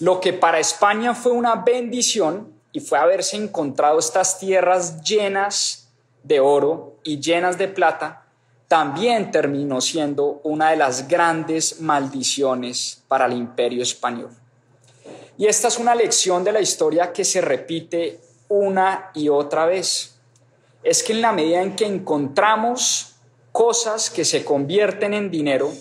Lo 0.00 0.20
que 0.20 0.32
para 0.32 0.58
España 0.58 1.14
fue 1.14 1.32
una 1.32 1.56
bendición, 1.56 2.54
y 2.74 2.80
fue 2.80 2.98
haberse 2.98 3.36
encontrado 3.36 4.00
estas 4.00 4.40
tierras 4.40 5.00
llenas 5.04 5.88
de 6.24 6.40
oro 6.40 6.96
y 7.04 7.20
llenas 7.20 7.56
de 7.56 7.68
plata, 7.68 8.24
también 8.66 9.30
terminó 9.30 9.80
siendo 9.80 10.40
una 10.42 10.70
de 10.70 10.76
las 10.76 11.06
grandes 11.06 11.80
maldiciones 11.80 13.04
para 13.06 13.26
el 13.26 13.34
imperio 13.34 13.84
español. 13.84 14.30
Y 15.36 15.46
esta 15.46 15.68
es 15.68 15.78
una 15.78 15.94
lección 15.94 16.44
de 16.44 16.52
la 16.52 16.60
historia 16.60 17.12
que 17.12 17.24
se 17.24 17.40
repite 17.40 18.20
una 18.48 19.10
y 19.14 19.28
otra 19.28 19.66
vez. 19.66 20.16
Es 20.82 21.02
que 21.02 21.12
en 21.12 21.22
la 21.22 21.32
medida 21.32 21.62
en 21.62 21.74
que 21.74 21.86
encontramos 21.86 23.16
cosas 23.50 24.10
que 24.10 24.24
se 24.24 24.44
convierten 24.44 25.14
en 25.14 25.30
dinero, 25.30 25.72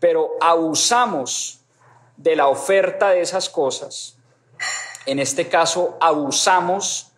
pero 0.00 0.30
abusamos 0.40 1.60
de 2.16 2.36
la 2.36 2.48
oferta 2.48 3.10
de 3.10 3.20
esas 3.22 3.48
cosas, 3.48 4.16
en 5.06 5.18
este 5.18 5.48
caso 5.48 5.96
abusamos 6.00 7.12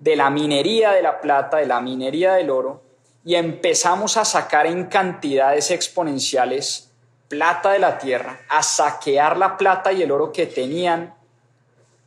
de 0.00 0.16
la 0.16 0.30
minería 0.30 0.92
de 0.92 1.02
la 1.02 1.20
plata, 1.20 1.58
de 1.58 1.66
la 1.66 1.80
minería 1.80 2.34
del 2.34 2.50
oro, 2.50 2.82
y 3.24 3.34
empezamos 3.34 4.16
a 4.16 4.24
sacar 4.24 4.66
en 4.66 4.86
cantidades 4.86 5.70
exponenciales 5.70 6.85
plata 7.28 7.72
de 7.72 7.78
la 7.78 7.98
tierra, 7.98 8.40
a 8.48 8.62
saquear 8.62 9.36
la 9.36 9.56
plata 9.56 9.92
y 9.92 10.02
el 10.02 10.10
oro 10.10 10.32
que 10.32 10.46
tenían 10.46 11.14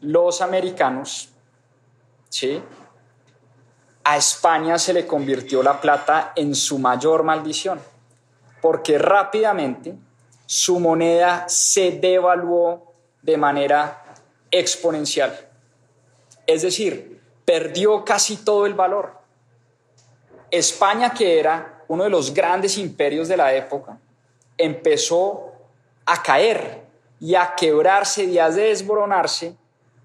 los 0.01 0.41
americanos, 0.41 1.29
¿sí? 2.29 2.61
A 4.03 4.17
España 4.17 4.79
se 4.79 4.93
le 4.93 5.05
convirtió 5.05 5.61
la 5.61 5.79
plata 5.79 6.31
en 6.35 6.55
su 6.55 6.79
mayor 6.79 7.23
maldición, 7.23 7.79
porque 8.61 8.97
rápidamente 8.97 9.95
su 10.45 10.79
moneda 10.79 11.45
se 11.47 11.91
devaluó 11.91 12.93
de 13.21 13.37
manera 13.37 14.03
exponencial. 14.49 15.37
Es 16.47 16.63
decir, 16.63 17.21
perdió 17.45 18.03
casi 18.03 18.37
todo 18.37 18.65
el 18.65 18.73
valor. 18.73 19.19
España, 20.49 21.13
que 21.13 21.39
era 21.39 21.83
uno 21.87 22.05
de 22.05 22.09
los 22.09 22.33
grandes 22.33 22.77
imperios 22.77 23.27
de 23.27 23.37
la 23.37 23.53
época, 23.53 23.99
empezó 24.59 25.53
a 26.05 26.21
caer 26.21 26.83
y 27.19 27.33
a 27.33 27.55
quebrarse 27.55 28.25
y 28.25 28.37
a 28.37 28.49
desboronarse 28.49 29.55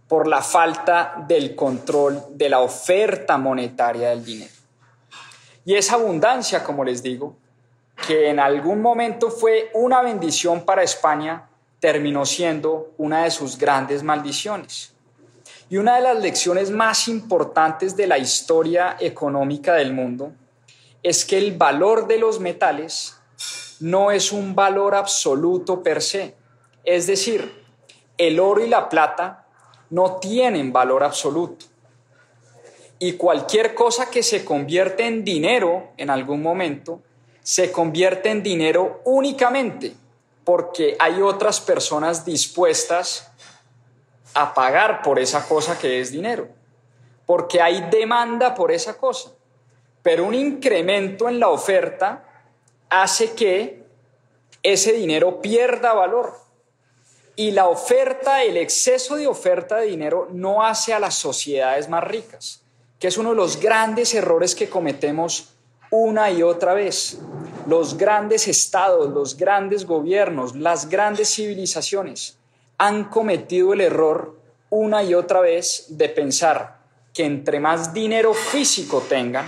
por 0.08 0.26
la 0.26 0.42
falta 0.42 1.24
del 1.26 1.54
control 1.54 2.22
de 2.30 2.48
la 2.48 2.60
oferta 2.60 3.36
monetaria 3.36 4.10
del 4.10 4.24
dinero. 4.24 4.52
Y 5.64 5.74
esa 5.74 5.94
abundancia, 5.94 6.62
como 6.62 6.84
les 6.84 7.02
digo, 7.02 7.36
que 8.06 8.28
en 8.28 8.38
algún 8.38 8.82
momento 8.82 9.30
fue 9.30 9.70
una 9.74 10.02
bendición 10.02 10.64
para 10.64 10.82
España, 10.82 11.48
terminó 11.80 12.26
siendo 12.26 12.92
una 12.98 13.24
de 13.24 13.30
sus 13.30 13.58
grandes 13.58 14.02
maldiciones. 14.02 14.94
Y 15.70 15.78
una 15.78 15.96
de 15.96 16.02
las 16.02 16.18
lecciones 16.18 16.70
más 16.70 17.08
importantes 17.08 17.96
de 17.96 18.06
la 18.06 18.18
historia 18.18 18.96
económica 19.00 19.74
del 19.74 19.92
mundo 19.92 20.32
es 21.02 21.24
que 21.24 21.38
el 21.38 21.56
valor 21.56 22.06
de 22.06 22.18
los 22.18 22.40
metales 22.40 23.16
no 23.80 24.10
es 24.10 24.32
un 24.32 24.54
valor 24.54 24.94
absoluto 24.94 25.82
per 25.82 26.02
se. 26.02 26.34
Es 26.84 27.06
decir, 27.06 27.64
el 28.18 28.40
oro 28.40 28.64
y 28.64 28.68
la 28.68 28.88
plata 28.88 29.46
no 29.90 30.16
tienen 30.16 30.72
valor 30.72 31.04
absoluto. 31.04 31.66
Y 32.98 33.14
cualquier 33.14 33.74
cosa 33.74 34.10
que 34.10 34.22
se 34.22 34.44
convierte 34.44 35.06
en 35.06 35.24
dinero 35.24 35.92
en 35.96 36.10
algún 36.10 36.42
momento, 36.42 37.00
se 37.42 37.70
convierte 37.70 38.30
en 38.30 38.42
dinero 38.42 39.02
únicamente 39.04 39.94
porque 40.44 40.96
hay 40.98 41.20
otras 41.22 41.60
personas 41.60 42.24
dispuestas 42.24 43.30
a 44.34 44.52
pagar 44.52 45.02
por 45.02 45.18
esa 45.18 45.46
cosa 45.46 45.78
que 45.78 46.00
es 46.00 46.12
dinero, 46.12 46.48
porque 47.24 47.60
hay 47.62 47.88
demanda 47.90 48.54
por 48.54 48.70
esa 48.70 48.98
cosa. 48.98 49.30
Pero 50.02 50.26
un 50.26 50.34
incremento 50.34 51.28
en 51.28 51.40
la 51.40 51.48
oferta 51.48 52.23
hace 53.02 53.32
que 53.32 53.84
ese 54.62 54.92
dinero 54.92 55.40
pierda 55.40 55.92
valor. 55.92 56.34
Y 57.36 57.50
la 57.50 57.68
oferta, 57.68 58.44
el 58.44 58.56
exceso 58.56 59.16
de 59.16 59.26
oferta 59.26 59.76
de 59.76 59.86
dinero 59.86 60.28
no 60.30 60.64
hace 60.64 60.94
a 60.94 61.00
las 61.00 61.14
sociedades 61.14 61.88
más 61.88 62.04
ricas, 62.04 62.62
que 62.98 63.08
es 63.08 63.18
uno 63.18 63.30
de 63.30 63.36
los 63.36 63.60
grandes 63.60 64.14
errores 64.14 64.54
que 64.54 64.68
cometemos 64.68 65.50
una 65.90 66.30
y 66.30 66.42
otra 66.42 66.74
vez 66.74 67.18
los 67.66 67.96
grandes 67.96 68.46
estados, 68.46 69.12
los 69.12 69.36
grandes 69.36 69.86
gobiernos, 69.86 70.54
las 70.54 70.88
grandes 70.88 71.34
civilizaciones 71.34 72.38
han 72.78 73.04
cometido 73.04 73.72
el 73.72 73.80
error 73.80 74.38
una 74.70 75.02
y 75.02 75.14
otra 75.14 75.40
vez 75.40 75.86
de 75.88 76.08
pensar 76.08 76.78
que 77.12 77.24
entre 77.24 77.60
más 77.60 77.94
dinero 77.94 78.34
físico 78.34 79.04
tengan, 79.08 79.46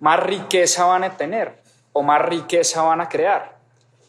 más 0.00 0.20
riqueza 0.20 0.84
van 0.84 1.04
a 1.04 1.16
tener 1.16 1.61
o 1.92 2.02
más 2.02 2.22
riqueza 2.22 2.82
van 2.82 3.00
a 3.00 3.08
crear. 3.08 3.56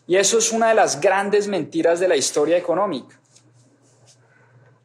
Y 0.07 0.17
eso 0.17 0.37
es 0.37 0.51
una 0.51 0.69
de 0.69 0.75
las 0.75 0.99
grandes 0.99 1.47
mentiras 1.47 1.99
de 1.99 2.07
la 2.07 2.15
historia 2.15 2.57
económica. 2.57 3.19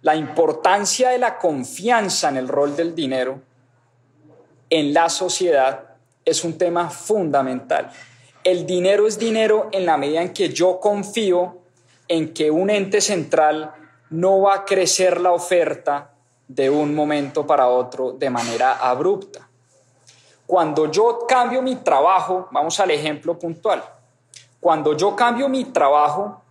La 0.02 0.14
importancia 0.14 1.10
de 1.10 1.18
la 1.18 1.38
confianza 1.38 2.28
en 2.28 2.36
el 2.36 2.48
rol 2.48 2.76
del 2.76 2.94
dinero 2.94 3.40
en 4.70 4.94
la 4.94 5.08
sociedad 5.08 5.96
es 6.24 6.44
un 6.44 6.56
tema 6.56 6.90
fundamental. 6.90 7.90
El 8.44 8.64
dinero 8.64 9.06
es 9.06 9.18
dinero 9.18 9.68
en 9.72 9.86
la 9.86 9.96
medida 9.96 10.22
en 10.22 10.32
que 10.32 10.50
yo 10.50 10.78
confío 10.78 11.58
en 12.06 12.32
que 12.32 12.50
un 12.50 12.70
ente 12.70 13.00
central 13.00 13.72
no 14.10 14.42
va 14.42 14.54
a 14.54 14.64
crecer 14.64 15.20
la 15.20 15.32
oferta 15.32 16.14
de 16.46 16.70
un 16.70 16.94
momento 16.94 17.46
para 17.46 17.68
otro 17.68 18.12
de 18.12 18.30
manera 18.30 18.78
abrupta. 18.78 19.47
Cuando 20.48 20.90
yo 20.90 21.26
cambio 21.28 21.62
mi 21.62 21.76
trabajo, 21.76 22.48
vamos 22.50 22.80
al 22.80 22.90
ejemplo 22.90 23.38
puntual, 23.38 23.84
cuando 24.58 24.96
yo 24.96 25.14
cambio 25.14 25.48
mi 25.48 25.66
trabajo 25.66 26.42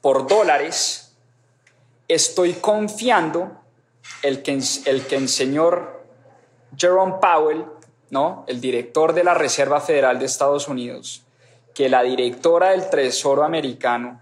por 0.00 0.26
dólares, 0.26 1.14
estoy 2.08 2.54
confiando 2.54 3.52
el 4.22 4.42
que 4.42 4.58
el, 4.86 5.06
que 5.06 5.16
el 5.16 5.28
señor 5.28 6.02
Jerome 6.76 7.14
Powell 7.20 7.66
¿no? 8.12 8.44
El 8.46 8.60
director 8.60 9.14
de 9.14 9.24
la 9.24 9.32
Reserva 9.32 9.80
Federal 9.80 10.18
de 10.18 10.26
Estados 10.26 10.68
Unidos, 10.68 11.22
que 11.74 11.88
la 11.88 12.02
directora 12.02 12.70
del 12.70 12.90
Tesoro 12.90 13.42
americano, 13.42 14.20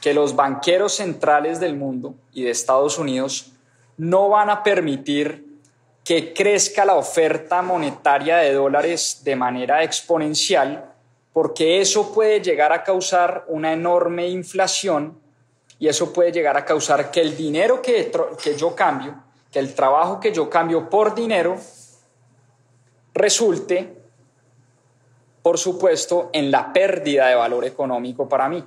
que 0.00 0.14
los 0.14 0.36
banqueros 0.36 0.94
centrales 0.94 1.58
del 1.58 1.74
mundo 1.74 2.14
y 2.32 2.44
de 2.44 2.50
Estados 2.50 2.96
Unidos 2.96 3.50
no 3.96 4.28
van 4.28 4.50
a 4.50 4.62
permitir 4.62 5.53
que 6.04 6.34
crezca 6.34 6.84
la 6.84 6.96
oferta 6.96 7.62
monetaria 7.62 8.36
de 8.36 8.52
dólares 8.52 9.22
de 9.24 9.34
manera 9.36 9.82
exponencial, 9.82 10.92
porque 11.32 11.80
eso 11.80 12.12
puede 12.12 12.42
llegar 12.42 12.72
a 12.72 12.84
causar 12.84 13.46
una 13.48 13.72
enorme 13.72 14.28
inflación 14.28 15.18
y 15.78 15.88
eso 15.88 16.12
puede 16.12 16.30
llegar 16.30 16.58
a 16.58 16.64
causar 16.64 17.10
que 17.10 17.22
el 17.22 17.34
dinero 17.34 17.80
que, 17.80 18.12
que 18.42 18.54
yo 18.54 18.76
cambio, 18.76 19.16
que 19.50 19.58
el 19.58 19.74
trabajo 19.74 20.20
que 20.20 20.32
yo 20.32 20.50
cambio 20.50 20.90
por 20.90 21.14
dinero, 21.14 21.56
resulte, 23.14 23.96
por 25.42 25.58
supuesto, 25.58 26.28
en 26.34 26.50
la 26.50 26.72
pérdida 26.72 27.28
de 27.28 27.34
valor 27.34 27.64
económico 27.64 28.28
para 28.28 28.48
mí. 28.48 28.62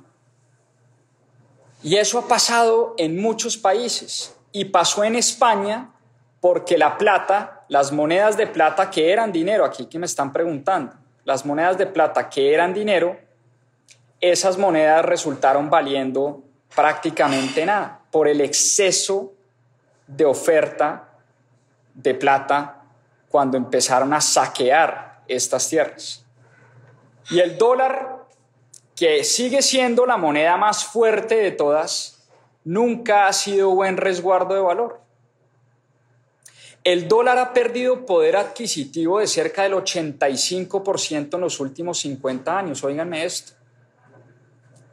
Y 1.84 1.96
eso 1.96 2.18
ha 2.18 2.26
pasado 2.26 2.94
en 2.98 3.20
muchos 3.20 3.56
países 3.56 4.36
y 4.50 4.64
pasó 4.66 5.04
en 5.04 5.14
España 5.14 5.92
porque 6.40 6.78
la 6.78 6.96
plata, 6.98 7.64
las 7.68 7.92
monedas 7.92 8.36
de 8.36 8.46
plata 8.46 8.90
que 8.90 9.12
eran 9.12 9.32
dinero, 9.32 9.64
aquí 9.64 9.86
que 9.86 9.98
me 9.98 10.06
están 10.06 10.32
preguntando, 10.32 10.94
las 11.24 11.44
monedas 11.44 11.76
de 11.78 11.86
plata 11.86 12.28
que 12.28 12.54
eran 12.54 12.72
dinero, 12.72 13.18
esas 14.20 14.56
monedas 14.58 15.04
resultaron 15.04 15.68
valiendo 15.68 16.42
prácticamente 16.74 17.64
nada 17.66 18.00
por 18.10 18.28
el 18.28 18.40
exceso 18.40 19.32
de 20.06 20.24
oferta 20.24 21.08
de 21.94 22.14
plata 22.14 22.82
cuando 23.28 23.56
empezaron 23.56 24.12
a 24.14 24.20
saquear 24.20 25.22
estas 25.28 25.68
tierras. 25.68 26.24
Y 27.30 27.40
el 27.40 27.58
dólar, 27.58 28.26
que 28.96 29.22
sigue 29.22 29.60
siendo 29.62 30.06
la 30.06 30.16
moneda 30.16 30.56
más 30.56 30.84
fuerte 30.84 31.36
de 31.36 31.50
todas, 31.50 32.26
nunca 32.64 33.26
ha 33.26 33.32
sido 33.32 33.70
buen 33.70 33.96
resguardo 33.96 34.54
de 34.54 34.60
valor. 34.60 35.00
El 36.90 37.06
dólar 37.06 37.36
ha 37.36 37.52
perdido 37.52 38.06
poder 38.06 38.34
adquisitivo 38.34 39.18
de 39.18 39.26
cerca 39.26 39.62
del 39.64 39.74
85% 39.74 41.34
en 41.34 41.40
los 41.42 41.60
últimos 41.60 41.98
50 41.98 42.58
años. 42.58 42.82
Óiganme 42.82 43.26
esto. 43.26 43.52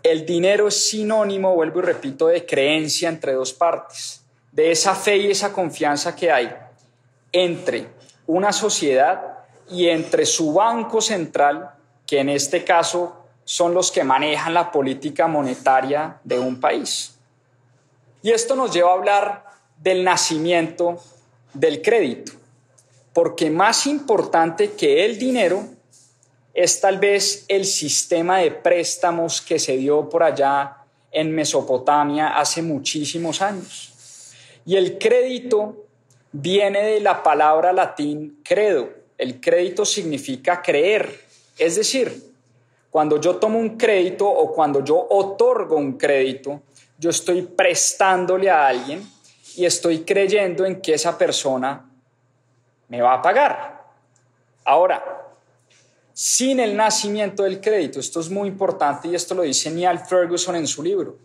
El 0.03 0.25
dinero 0.25 0.67
es 0.67 0.89
sinónimo, 0.89 1.55
vuelvo 1.55 1.79
y 1.79 1.83
repito, 1.83 2.27
de 2.27 2.45
creencia 2.45 3.07
entre 3.07 3.31
dos 3.31 3.53
partes, 3.53 4.25
de 4.51 4.71
esa 4.71 4.93
fe 4.93 5.15
y 5.15 5.31
esa 5.31 5.53
confianza 5.53 6.13
que 6.13 6.29
hay 6.29 6.53
entre 7.31 7.87
una 8.27 8.51
sociedad 8.51 9.45
y 9.69 9.87
entre 9.87 10.25
su 10.25 10.51
banco 10.51 10.99
central, 10.99 11.75
que 12.05 12.19
en 12.19 12.27
este 12.27 12.65
caso 12.65 13.25
son 13.45 13.73
los 13.73 13.89
que 13.89 14.03
manejan 14.03 14.53
la 14.53 14.69
política 14.69 15.27
monetaria 15.29 16.19
de 16.25 16.39
un 16.39 16.59
país. 16.59 17.17
Y 18.21 18.31
esto 18.31 18.53
nos 18.57 18.73
lleva 18.73 18.89
a 18.89 18.95
hablar 18.95 19.45
del 19.81 20.03
nacimiento 20.03 20.99
del 21.55 21.81
crédito, 21.81 22.33
porque 23.13 23.49
más 23.49 23.87
importante 23.87 24.71
que 24.71 25.05
el 25.05 25.17
dinero 25.17 25.65
es 26.53 26.79
tal 26.79 26.99
vez 26.99 27.45
el 27.47 27.65
sistema 27.65 28.39
de 28.39 28.51
préstamos 28.51 29.41
que 29.41 29.59
se 29.59 29.75
dio 29.77 30.07
por 30.07 30.23
allá 30.23 30.77
en 31.11 31.31
Mesopotamia 31.31 32.37
hace 32.37 32.61
muchísimos 32.61 33.41
años. 33.41 33.93
Y 34.65 34.75
el 34.75 34.97
crédito 34.97 35.85
viene 36.31 36.81
de 36.81 36.99
la 36.99 37.23
palabra 37.23 37.71
latín 37.71 38.39
credo. 38.43 38.89
El 39.17 39.39
crédito 39.39 39.85
significa 39.85 40.61
creer. 40.61 41.21
Es 41.57 41.75
decir, 41.75 42.33
cuando 42.89 43.19
yo 43.19 43.35
tomo 43.35 43.59
un 43.59 43.77
crédito 43.77 44.27
o 44.27 44.53
cuando 44.53 44.83
yo 44.83 45.07
otorgo 45.09 45.75
un 45.75 45.97
crédito, 45.97 46.61
yo 46.97 47.09
estoy 47.09 47.41
prestándole 47.43 48.49
a 48.49 48.67
alguien 48.67 49.14
y 49.57 49.65
estoy 49.65 49.99
creyendo 49.99 50.65
en 50.65 50.81
que 50.81 50.93
esa 50.93 51.17
persona 51.17 51.89
me 52.87 53.01
va 53.01 53.13
a 53.13 53.21
pagar. 53.21 53.83
Ahora, 54.63 55.03
sin 56.13 56.59
el 56.59 56.75
nacimiento 56.75 57.43
del 57.43 57.59
crédito, 57.59 57.99
esto 57.99 58.19
es 58.19 58.29
muy 58.29 58.47
importante 58.47 59.07
y 59.07 59.15
esto 59.15 59.35
lo 59.35 59.43
dice 59.43 59.69
Neil 59.71 59.99
Ferguson 59.99 60.55
en 60.55 60.67
su 60.67 60.81
libro, 60.81 61.17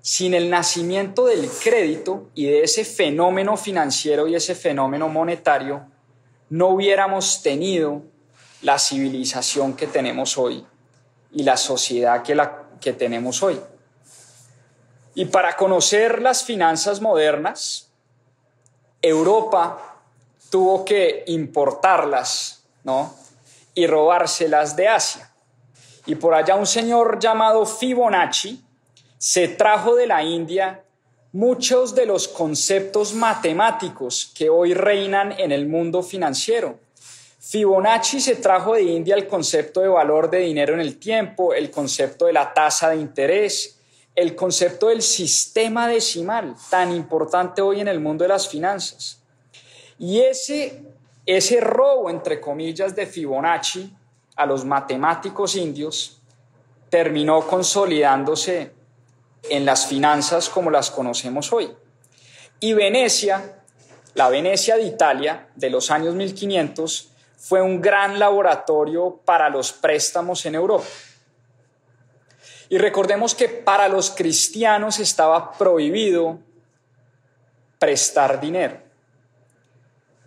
sin 0.00 0.34
el 0.34 0.48
nacimiento 0.48 1.26
del 1.26 1.48
crédito 1.62 2.30
y 2.34 2.46
de 2.46 2.62
ese 2.62 2.84
fenómeno 2.84 3.56
financiero 3.56 4.26
y 4.26 4.34
ese 4.34 4.54
fenómeno 4.54 5.08
monetario, 5.08 5.86
no 6.50 6.68
hubiéramos 6.68 7.42
tenido 7.42 8.02
la 8.62 8.78
civilización 8.78 9.74
que 9.74 9.86
tenemos 9.86 10.38
hoy 10.38 10.64
y 11.32 11.42
la 11.42 11.56
sociedad 11.56 12.22
que, 12.22 12.34
la, 12.34 12.68
que 12.80 12.92
tenemos 12.92 13.42
hoy. 13.42 13.60
Y 15.18 15.24
para 15.24 15.56
conocer 15.56 16.22
las 16.22 16.44
finanzas 16.44 17.00
modernas, 17.00 17.90
Europa 19.02 20.00
tuvo 20.48 20.84
que 20.84 21.24
importarlas, 21.26 22.62
¿no? 22.84 23.12
Y 23.74 23.88
robárselas 23.88 24.76
de 24.76 24.86
Asia. 24.86 25.28
Y 26.06 26.14
por 26.14 26.34
allá 26.34 26.54
un 26.54 26.68
señor 26.68 27.18
llamado 27.18 27.66
Fibonacci 27.66 28.62
se 29.18 29.48
trajo 29.48 29.96
de 29.96 30.06
la 30.06 30.22
India 30.22 30.84
muchos 31.32 31.96
de 31.96 32.06
los 32.06 32.28
conceptos 32.28 33.12
matemáticos 33.12 34.30
que 34.36 34.48
hoy 34.48 34.72
reinan 34.72 35.32
en 35.32 35.50
el 35.50 35.66
mundo 35.66 36.04
financiero. 36.04 36.78
Fibonacci 37.40 38.20
se 38.20 38.36
trajo 38.36 38.74
de 38.74 38.82
India 38.82 39.16
el 39.16 39.26
concepto 39.26 39.80
de 39.80 39.88
valor 39.88 40.30
de 40.30 40.38
dinero 40.38 40.74
en 40.74 40.80
el 40.80 40.96
tiempo, 41.00 41.54
el 41.54 41.72
concepto 41.72 42.26
de 42.26 42.34
la 42.34 42.54
tasa 42.54 42.90
de 42.90 42.98
interés, 42.98 43.77
el 44.18 44.34
concepto 44.34 44.88
del 44.88 45.00
sistema 45.00 45.86
decimal, 45.86 46.56
tan 46.70 46.92
importante 46.92 47.62
hoy 47.62 47.80
en 47.80 47.86
el 47.86 48.00
mundo 48.00 48.24
de 48.24 48.28
las 48.28 48.48
finanzas. 48.48 49.22
Y 49.96 50.18
ese, 50.18 50.82
ese 51.24 51.60
robo, 51.60 52.10
entre 52.10 52.40
comillas, 52.40 52.96
de 52.96 53.06
Fibonacci 53.06 53.94
a 54.34 54.44
los 54.44 54.64
matemáticos 54.64 55.54
indios 55.54 56.20
terminó 56.90 57.46
consolidándose 57.46 58.72
en 59.48 59.64
las 59.64 59.86
finanzas 59.86 60.48
como 60.48 60.72
las 60.72 60.90
conocemos 60.90 61.52
hoy. 61.52 61.70
Y 62.58 62.72
Venecia, 62.72 63.62
la 64.14 64.28
Venecia 64.30 64.74
de 64.78 64.82
Italia 64.82 65.46
de 65.54 65.70
los 65.70 65.92
años 65.92 66.16
1500, 66.16 67.12
fue 67.36 67.62
un 67.62 67.80
gran 67.80 68.18
laboratorio 68.18 69.20
para 69.24 69.48
los 69.48 69.72
préstamos 69.72 70.44
en 70.44 70.56
Europa. 70.56 70.88
Y 72.68 72.78
recordemos 72.78 73.34
que 73.34 73.48
para 73.48 73.88
los 73.88 74.10
cristianos 74.10 74.98
estaba 74.98 75.52
prohibido 75.52 76.38
prestar 77.78 78.40
dinero. 78.40 78.78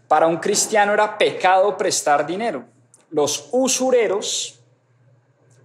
Para 0.07 0.27
un 0.27 0.37
cristiano 0.37 0.93
era 0.93 1.17
pecado 1.17 1.77
prestar 1.77 2.25
dinero. 2.25 2.65
Los 3.11 3.49
usureros, 3.51 4.59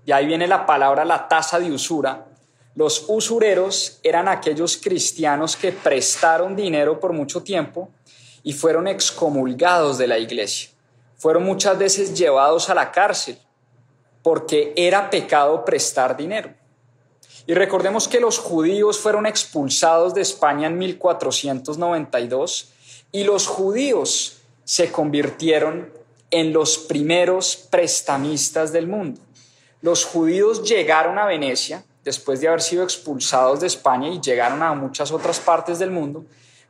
y 0.04 0.12
ahí 0.12 0.26
viene 0.26 0.46
la 0.46 0.66
palabra 0.66 1.04
la 1.04 1.26
tasa 1.26 1.58
de 1.58 1.72
usura, 1.72 2.26
los 2.74 3.06
usureros 3.08 3.98
eran 4.02 4.28
aquellos 4.28 4.76
cristianos 4.76 5.56
que 5.56 5.72
prestaron 5.72 6.54
dinero 6.54 7.00
por 7.00 7.14
mucho 7.14 7.42
tiempo 7.42 7.88
y 8.42 8.52
fueron 8.52 8.86
excomulgados 8.86 9.96
de 9.96 10.06
la 10.06 10.18
iglesia. 10.18 10.70
Fueron 11.16 11.44
muchas 11.44 11.78
veces 11.78 12.16
llevados 12.16 12.68
a 12.68 12.74
la 12.74 12.92
cárcel 12.92 13.38
porque 14.22 14.74
era 14.76 15.08
pecado 15.08 15.64
prestar 15.64 16.16
dinero. 16.16 16.50
Y 17.46 17.54
recordemos 17.54 18.08
que 18.08 18.20
los 18.20 18.38
judíos 18.38 18.98
fueron 18.98 19.24
expulsados 19.24 20.14
de 20.14 20.22
España 20.22 20.66
en 20.66 20.78
1492 20.78 22.72
y 23.12 23.24
los 23.24 23.46
judíos 23.46 24.38
se 24.64 24.90
convirtieron 24.90 25.92
en 26.30 26.52
los 26.52 26.76
primeros 26.76 27.56
prestamistas 27.56 28.72
del 28.72 28.88
mundo. 28.88 29.20
Los 29.80 30.04
judíos 30.04 30.64
llegaron 30.64 31.18
a 31.18 31.26
Venecia 31.26 31.84
después 32.02 32.40
de 32.40 32.48
haber 32.48 32.62
sido 32.62 32.82
expulsados 32.82 33.60
de 33.60 33.68
España 33.68 34.08
y 34.08 34.20
llegaron 34.20 34.62
a 34.62 34.74
muchas 34.74 35.12
otras 35.12 35.38
partes 35.38 35.78
del 35.78 35.92
mundo, 35.92 36.24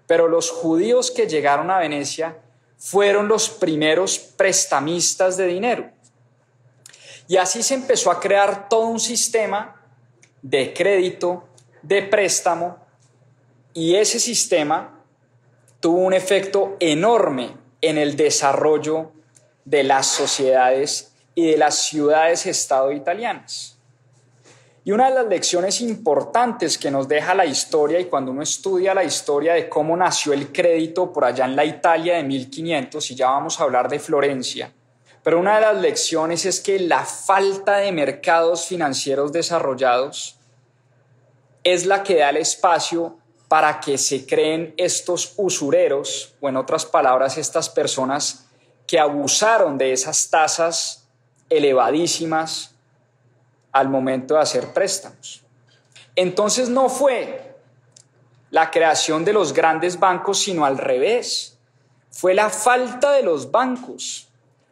pero 0.06 0.28
los 0.28 0.50
judíos 0.50 1.10
que 1.10 1.26
llegaron 1.26 1.70
a 1.70 1.78
Venecia 1.78 2.38
fueron 2.76 3.28
los 3.28 3.48
primeros 3.48 4.18
prestamistas 4.18 5.38
de 5.38 5.46
dinero. 5.46 5.90
Y 7.28 7.38
así 7.38 7.62
se 7.62 7.74
empezó 7.74 8.10
a 8.10 8.20
crear 8.20 8.68
todo 8.68 8.86
un 8.86 9.00
sistema 9.00 9.75
de 10.42 10.72
crédito, 10.72 11.44
de 11.82 12.02
préstamo, 12.02 12.78
y 13.72 13.94
ese 13.94 14.18
sistema 14.18 15.00
tuvo 15.80 15.98
un 15.98 16.14
efecto 16.14 16.76
enorme 16.80 17.54
en 17.80 17.98
el 17.98 18.16
desarrollo 18.16 19.12
de 19.64 19.82
las 19.82 20.06
sociedades 20.06 21.12
y 21.34 21.50
de 21.50 21.58
las 21.58 21.78
ciudades-estado 21.78 22.92
italianas. 22.92 23.78
Y 24.84 24.92
una 24.92 25.08
de 25.08 25.16
las 25.16 25.26
lecciones 25.26 25.80
importantes 25.80 26.78
que 26.78 26.92
nos 26.92 27.08
deja 27.08 27.34
la 27.34 27.44
historia, 27.44 27.98
y 27.98 28.04
cuando 28.04 28.30
uno 28.30 28.42
estudia 28.42 28.94
la 28.94 29.02
historia 29.02 29.54
de 29.54 29.68
cómo 29.68 29.96
nació 29.96 30.32
el 30.32 30.52
crédito 30.52 31.12
por 31.12 31.24
allá 31.24 31.44
en 31.44 31.56
la 31.56 31.64
Italia 31.64 32.16
de 32.16 32.22
1500, 32.22 33.10
y 33.10 33.14
ya 33.16 33.26
vamos 33.26 33.60
a 33.60 33.64
hablar 33.64 33.88
de 33.88 33.98
Florencia, 33.98 34.72
pero 35.26 35.40
una 35.40 35.56
de 35.56 35.62
las 35.62 35.76
lecciones 35.78 36.46
es 36.46 36.60
que 36.60 36.78
la 36.78 37.04
falta 37.04 37.78
de 37.78 37.90
mercados 37.90 38.66
financieros 38.66 39.32
desarrollados 39.32 40.38
es 41.64 41.84
la 41.84 42.04
que 42.04 42.18
da 42.18 42.30
el 42.30 42.36
espacio 42.36 43.18
para 43.48 43.80
que 43.80 43.98
se 43.98 44.24
creen 44.24 44.72
estos 44.76 45.32
usureros, 45.36 46.36
o 46.40 46.48
en 46.48 46.56
otras 46.56 46.86
palabras, 46.86 47.38
estas 47.38 47.68
personas 47.68 48.46
que 48.86 49.00
abusaron 49.00 49.76
de 49.78 49.92
esas 49.92 50.30
tasas 50.30 51.08
elevadísimas 51.50 52.76
al 53.72 53.88
momento 53.88 54.34
de 54.34 54.42
hacer 54.42 54.72
préstamos. 54.72 55.42
Entonces 56.14 56.68
no 56.68 56.88
fue 56.88 57.56
la 58.50 58.70
creación 58.70 59.24
de 59.24 59.32
los 59.32 59.52
grandes 59.52 59.98
bancos, 59.98 60.38
sino 60.38 60.64
al 60.64 60.78
revés. 60.78 61.58
Fue 62.12 62.32
la 62.32 62.48
falta 62.48 63.10
de 63.10 63.24
los 63.24 63.50
bancos 63.50 64.26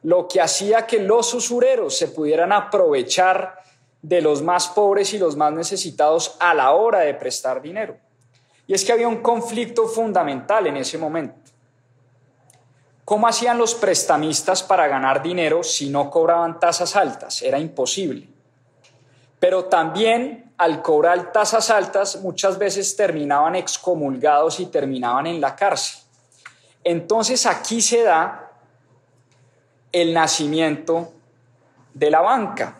lo 0.05 0.29
que 0.29 0.41
hacía 0.41 0.87
que 0.87 1.01
los 1.01 1.35
usureros 1.35 1.99
se 1.99 2.09
pudieran 2.09 2.53
aprovechar 2.53 3.59
de 4.01 4.21
los 4.21 4.41
más 4.41 4.69
pobres 4.69 5.13
y 5.13 5.19
los 5.19 5.37
más 5.37 5.53
necesitados 5.53 6.37
a 6.39 6.55
la 6.55 6.71
hora 6.73 7.01
de 7.01 7.15
prestar 7.15 7.61
dinero. 7.61 7.97
Y 8.67 8.75
es 8.75 8.85
que 8.85 8.93
había 8.93 9.09
un 9.09 9.21
conflicto 9.23 9.89
fundamental 9.89 10.67
en 10.67 10.77
ese 10.77 10.97
momento. 10.97 11.51
¿Cómo 13.05 13.27
hacían 13.27 13.59
los 13.59 13.75
prestamistas 13.75 14.63
para 14.63 14.87
ganar 14.89 15.23
dinero 15.23 15.63
si 15.63 15.91
no 15.91 16.09
cobraban 16.09 16.59
tasas 16.61 16.97
altas? 16.97 17.43
Era 17.43 17.59
imposible 17.59 18.29
pero 19.45 19.67
también 19.67 20.55
al 20.57 20.81
cobrar 20.81 21.31
tasas 21.31 21.69
altas 21.69 22.17
muchas 22.23 22.57
veces 22.57 22.97
terminaban 22.97 23.55
excomulgados 23.55 24.59
y 24.59 24.65
terminaban 24.65 25.27
en 25.27 25.39
la 25.39 25.55
cárcel. 25.55 26.01
Entonces 26.83 27.45
aquí 27.45 27.83
se 27.83 28.05
da 28.05 28.44
el 29.95 30.13
nacimiento 30.13 31.13
de 31.95 32.11
la 32.11 32.21
banca. 32.21 32.79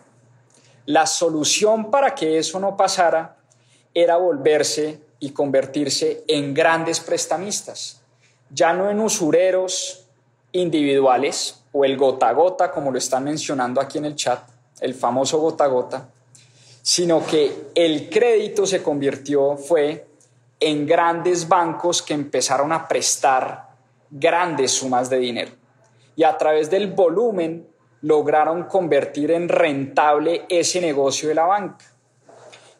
La 0.85 1.05
solución 1.05 1.89
para 1.89 2.13
que 2.13 2.37
eso 2.37 2.59
no 2.59 2.75
pasara 2.75 3.37
era 3.93 4.17
volverse 4.17 4.99
y 5.19 5.31
convertirse 5.31 6.25
en 6.27 6.53
grandes 6.53 6.99
prestamistas, 6.99 8.01
ya 8.49 8.73
no 8.73 8.89
en 8.89 8.99
usureros 8.99 10.07
individuales 10.51 11.63
o 11.71 11.85
el 11.85 11.95
gota 11.95 12.33
gota, 12.33 12.69
como 12.69 12.91
lo 12.91 12.97
están 12.97 13.23
mencionando 13.23 13.79
aquí 13.79 13.97
en 13.97 14.05
el 14.05 14.15
chat, 14.15 14.41
el 14.81 14.93
famoso 14.93 15.39
gota 15.39 15.67
gota, 15.67 16.09
sino 16.81 17.25
que 17.25 17.69
el 17.75 18.09
crédito 18.09 18.65
se 18.65 18.83
convirtió, 18.83 19.55
fue 19.55 20.05
en 20.59 20.85
grandes 20.85 21.47
bancos 21.47 22.01
que 22.01 22.13
empezaron 22.13 22.73
a 22.73 22.85
prestar 22.89 23.69
grandes 24.11 24.71
sumas 24.71 25.09
de 25.09 25.17
dinero. 25.17 25.64
Y 26.15 26.23
a 26.23 26.37
través 26.37 26.69
del 26.69 26.91
volumen 26.91 27.67
lograron 28.01 28.63
convertir 28.63 29.31
en 29.31 29.49
rentable 29.49 30.45
ese 30.49 30.79
negocio 30.79 31.29
de 31.29 31.35
la 31.35 31.45
banca. 31.45 31.85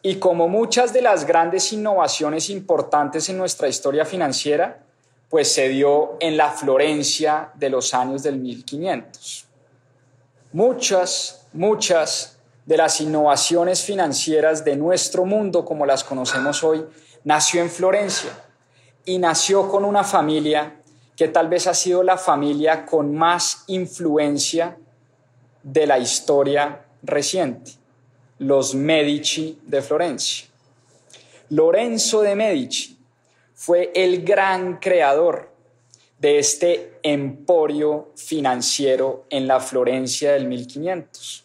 Y 0.02 0.16
como 0.16 0.48
muchas 0.48 0.92
de 0.92 1.02
las 1.02 1.26
grandes 1.26 1.72
innovaciones 1.72 2.48
importantes 2.48 3.28
en 3.28 3.38
nuestra 3.38 3.66
historia 3.66 4.04
financiera, 4.04 4.84
pues 5.28 5.52
se 5.52 5.68
dio 5.68 6.16
en 6.20 6.36
la 6.36 6.50
Florencia 6.50 7.50
de 7.54 7.70
los 7.70 7.92
años 7.92 8.22
del 8.22 8.38
1500. 8.38 9.46
Muchas, 10.52 11.48
muchas 11.52 12.38
de 12.64 12.76
las 12.76 13.00
innovaciones 13.00 13.82
financieras 13.82 14.64
de 14.64 14.76
nuestro 14.76 15.24
mundo, 15.24 15.64
como 15.64 15.86
las 15.86 16.04
conocemos 16.04 16.62
hoy, 16.62 16.86
nació 17.24 17.62
en 17.62 17.70
Florencia 17.70 18.30
y 19.04 19.18
nació 19.18 19.68
con 19.68 19.84
una 19.84 20.04
familia 20.04 20.80
que 21.16 21.28
tal 21.28 21.48
vez 21.48 21.66
ha 21.66 21.74
sido 21.74 22.02
la 22.02 22.18
familia 22.18 22.84
con 22.84 23.14
más 23.14 23.64
influencia 23.68 24.76
de 25.62 25.86
la 25.86 25.98
historia 25.98 26.84
reciente, 27.02 27.72
los 28.38 28.74
Medici 28.74 29.58
de 29.64 29.82
Florencia. 29.82 30.46
Lorenzo 31.48 32.22
de 32.22 32.36
Medici 32.36 32.98
fue 33.54 33.90
el 33.94 34.24
gran 34.24 34.78
creador 34.78 35.50
de 36.18 36.38
este 36.38 36.98
emporio 37.02 38.10
financiero 38.16 39.24
en 39.30 39.46
la 39.46 39.60
Florencia 39.60 40.32
del 40.32 40.46
1500. 40.46 41.44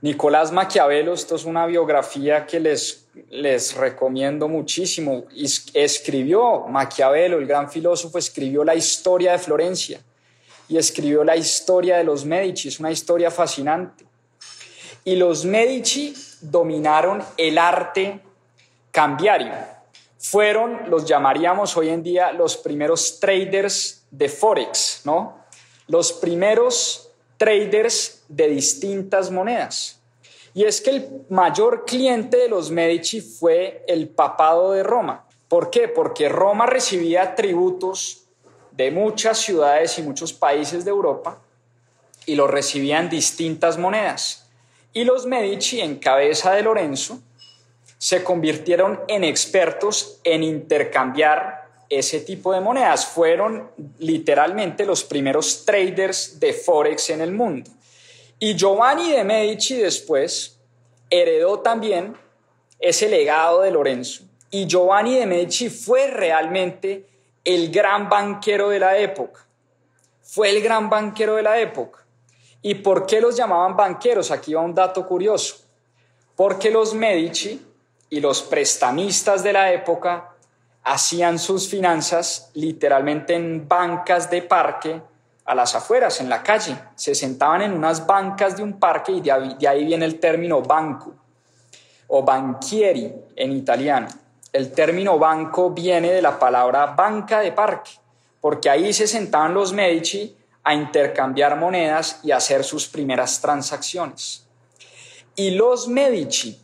Nicolás 0.00 0.52
Maquiavelo, 0.52 1.14
esto 1.14 1.36
es 1.36 1.44
una 1.44 1.66
biografía 1.66 2.44
que 2.44 2.60
les, 2.60 3.03
les 3.30 3.74
recomiendo 3.74 4.48
muchísimo. 4.48 5.24
Escribió 5.72 6.66
Maquiavelo, 6.68 7.38
el 7.38 7.46
gran 7.46 7.70
filósofo, 7.70 8.18
escribió 8.18 8.64
la 8.64 8.74
historia 8.74 9.32
de 9.32 9.38
Florencia 9.38 10.00
y 10.68 10.78
escribió 10.78 11.24
la 11.24 11.36
historia 11.36 11.96
de 11.98 12.04
los 12.04 12.24
Medici, 12.24 12.68
es 12.68 12.80
una 12.80 12.90
historia 12.90 13.30
fascinante. 13.30 14.04
Y 15.04 15.16
los 15.16 15.44
Medici 15.44 16.14
dominaron 16.40 17.22
el 17.36 17.58
arte 17.58 18.20
cambiario. 18.90 19.52
Fueron, 20.18 20.88
los 20.88 21.04
llamaríamos 21.04 21.76
hoy 21.76 21.90
en 21.90 22.02
día, 22.02 22.32
los 22.32 22.56
primeros 22.56 23.20
traders 23.20 24.06
de 24.10 24.28
Forex, 24.30 25.02
¿no? 25.04 25.44
Los 25.86 26.14
primeros 26.14 27.10
traders 27.36 28.22
de 28.28 28.48
distintas 28.48 29.30
monedas. 29.30 30.00
Y 30.54 30.64
es 30.64 30.80
que 30.80 30.90
el 30.90 31.26
mayor 31.28 31.84
cliente 31.84 32.36
de 32.36 32.48
los 32.48 32.70
Medici 32.70 33.20
fue 33.20 33.84
el 33.88 34.08
papado 34.08 34.72
de 34.72 34.84
Roma. 34.84 35.26
¿Por 35.48 35.68
qué? 35.68 35.88
Porque 35.88 36.28
Roma 36.28 36.66
recibía 36.66 37.34
tributos 37.34 38.24
de 38.70 38.90
muchas 38.92 39.38
ciudades 39.38 39.98
y 39.98 40.02
muchos 40.02 40.32
países 40.32 40.84
de 40.84 40.90
Europa 40.90 41.38
y 42.26 42.36
los 42.36 42.50
recibían 42.50 43.10
distintas 43.10 43.78
monedas. 43.78 44.46
Y 44.92 45.04
los 45.04 45.26
Medici, 45.26 45.80
en 45.80 45.96
cabeza 45.96 46.52
de 46.52 46.62
Lorenzo, 46.62 47.18
se 47.98 48.22
convirtieron 48.22 49.00
en 49.08 49.24
expertos 49.24 50.20
en 50.24 50.42
intercambiar 50.42 51.68
ese 51.88 52.20
tipo 52.20 52.52
de 52.52 52.60
monedas. 52.60 53.06
Fueron 53.06 53.70
literalmente 53.98 54.86
los 54.86 55.02
primeros 55.04 55.64
traders 55.64 56.38
de 56.38 56.52
Forex 56.52 57.10
en 57.10 57.20
el 57.20 57.32
mundo. 57.32 57.70
Y 58.38 58.54
Giovanni 58.56 59.12
de 59.12 59.24
Medici 59.24 59.76
después 59.76 60.58
heredó 61.10 61.60
también 61.60 62.16
ese 62.78 63.08
legado 63.08 63.62
de 63.62 63.70
Lorenzo. 63.70 64.24
Y 64.50 64.66
Giovanni 64.66 65.16
de 65.16 65.26
Medici 65.26 65.70
fue 65.70 66.08
realmente 66.08 67.06
el 67.44 67.70
gran 67.70 68.08
banquero 68.08 68.68
de 68.68 68.78
la 68.78 68.98
época. 68.98 69.46
Fue 70.22 70.50
el 70.50 70.62
gran 70.62 70.90
banquero 70.90 71.36
de 71.36 71.42
la 71.42 71.58
época. 71.60 72.04
¿Y 72.62 72.76
por 72.76 73.06
qué 73.06 73.20
los 73.20 73.36
llamaban 73.36 73.76
banqueros? 73.76 74.30
Aquí 74.30 74.54
va 74.54 74.62
un 74.62 74.74
dato 74.74 75.06
curioso. 75.06 75.56
Porque 76.34 76.70
los 76.70 76.94
Medici 76.94 77.60
y 78.10 78.20
los 78.20 78.42
prestamistas 78.42 79.42
de 79.42 79.52
la 79.52 79.72
época 79.72 80.34
hacían 80.82 81.38
sus 81.38 81.68
finanzas 81.68 82.50
literalmente 82.54 83.34
en 83.34 83.66
bancas 83.66 84.30
de 84.30 84.42
parque 84.42 85.02
a 85.44 85.54
las 85.54 85.74
afueras, 85.74 86.20
en 86.20 86.28
la 86.28 86.42
calle. 86.42 86.76
Se 86.94 87.14
sentaban 87.14 87.62
en 87.62 87.72
unas 87.72 88.06
bancas 88.06 88.56
de 88.56 88.62
un 88.62 88.78
parque 88.78 89.12
y 89.12 89.20
de 89.20 89.32
ahí, 89.68 89.84
viene 89.84 90.04
el 90.04 90.18
término 90.18 90.62
banco 90.62 91.14
o 92.08 92.22
banchieri 92.22 93.12
en 93.36 93.52
italiano. 93.52 94.08
El 94.52 94.72
término 94.72 95.18
banco 95.18 95.70
viene 95.70 96.12
de 96.12 96.22
la 96.22 96.38
palabra 96.38 96.86
banca 96.86 97.40
de 97.40 97.52
parque, 97.52 97.90
porque 98.40 98.70
ahí 98.70 98.92
se 98.92 99.06
sentaban 99.06 99.52
los 99.52 99.72
Medici 99.72 100.36
a 100.62 100.74
intercambiar 100.74 101.58
monedas 101.58 102.20
y 102.22 102.30
hacer 102.30 102.64
sus 102.64 102.86
primeras 102.86 103.40
transacciones. 103.40 104.46
Y 105.36 105.50
los 105.50 105.88
Medici 105.88 106.60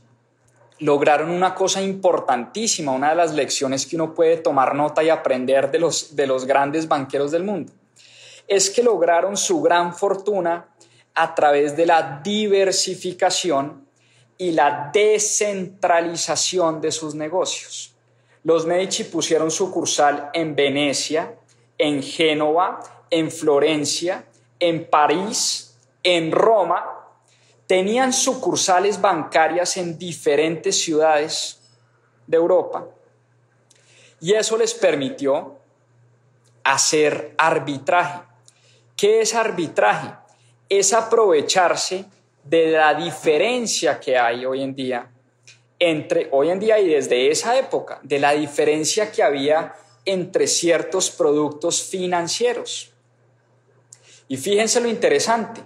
lograron 0.79 1.31
una 1.31 1.55
cosa 1.55 1.83
importantísima, 1.83 2.93
una 2.93 3.11
de 3.11 3.17
las 3.17 3.35
lecciones 3.35 3.87
que 3.87 3.97
uno 3.97 4.15
puede 4.15 4.39
tomar 4.39 4.75
nota 4.75 5.03
y 5.03 5.11
aprender 5.11 5.71
de 5.71 5.79
los, 5.79 6.17
de 6.17 6.27
los 6.27 6.47
grandes 6.47 6.89
banqueros 6.89 7.31
del 7.31 7.45
mundo, 7.45 7.73
es 8.51 8.69
que 8.69 8.83
lograron 8.83 9.37
su 9.37 9.63
gran 9.63 9.95
fortuna 9.95 10.75
a 11.15 11.35
través 11.37 11.77
de 11.77 11.87
la 11.87 12.21
diversificación 12.23 13.87
y 14.37 14.51
la 14.51 14.91
descentralización 14.93 16.81
de 16.81 16.91
sus 16.91 17.15
negocios. 17.15 17.95
Los 18.43 18.67
Medici 18.67 19.05
pusieron 19.05 19.53
sucursal 19.53 20.31
en 20.33 20.57
Venecia, 20.57 21.37
en 21.79 22.03
Génova, 22.03 22.81
en 23.09 23.31
Florencia, 23.31 24.25
en 24.59 24.91
París, 24.91 25.77
en 26.03 26.33
Roma. 26.33 26.85
Tenían 27.69 28.13
sucursales 28.13 29.01
bancarias 29.01 29.77
en 29.77 29.97
diferentes 29.97 30.83
ciudades 30.83 31.61
de 32.27 32.37
Europa. 32.37 32.85
Y 34.21 34.33
eso 34.33 34.59
les 34.59 34.75
permitió 34.75 35.57
hacer 36.65 37.33
arbitraje. 37.39 38.30
¿Qué 39.01 39.23
es 39.23 39.35
arbitraje? 39.35 40.13
Es 40.69 40.93
aprovecharse 40.93 42.05
de 42.45 42.73
la 42.73 42.93
diferencia 42.93 43.99
que 43.99 44.19
hay 44.19 44.45
hoy 44.45 44.63
en 44.63 44.75
día 44.75 45.11
entre 45.79 46.29
hoy 46.33 46.51
en 46.51 46.61
día 46.61 46.79
y 46.79 46.89
desde 46.89 47.31
esa 47.31 47.59
época, 47.59 47.99
de 48.03 48.19
la 48.19 48.33
diferencia 48.33 49.11
que 49.11 49.23
había 49.23 49.75
entre 50.05 50.47
ciertos 50.47 51.11
productos 51.11 51.83
financieros. 51.83 52.93
Y 54.29 54.37
fíjense 54.37 54.83
lo 54.83 54.89
interesante, 54.89 55.63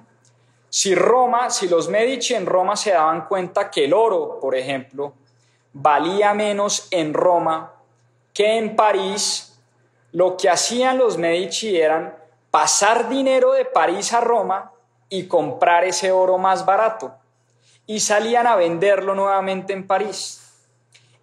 si 0.71 0.95
Roma, 0.95 1.51
si 1.51 1.67
los 1.67 1.89
Medici 1.89 2.35
en 2.35 2.47
Roma 2.47 2.77
se 2.77 2.93
daban 2.93 3.27
cuenta 3.27 3.69
que 3.69 3.87
el 3.87 3.95
oro, 3.95 4.39
por 4.41 4.55
ejemplo, 4.55 5.13
valía 5.73 6.33
menos 6.35 6.87
en 6.93 7.13
Roma 7.13 7.75
que 8.33 8.59
en 8.59 8.77
París, 8.77 9.59
lo 10.13 10.37
que 10.37 10.49
hacían 10.49 10.99
los 10.99 11.19
Medici 11.19 11.77
eran 11.77 12.24
pasar 12.55 13.09
dinero 13.09 13.51
de 13.55 13.65
París 13.65 14.13
a 14.13 14.21
Roma 14.21 14.71
y 15.09 15.27
comprar 15.27 15.83
ese 15.83 16.13
oro 16.13 16.39
más 16.39 16.65
barato. 16.65 17.13
Y 17.85 17.99
salían 17.99 18.47
a 18.47 18.55
venderlo 18.55 19.17
nuevamente 19.17 19.73
en 19.73 19.89
París. 19.89 20.41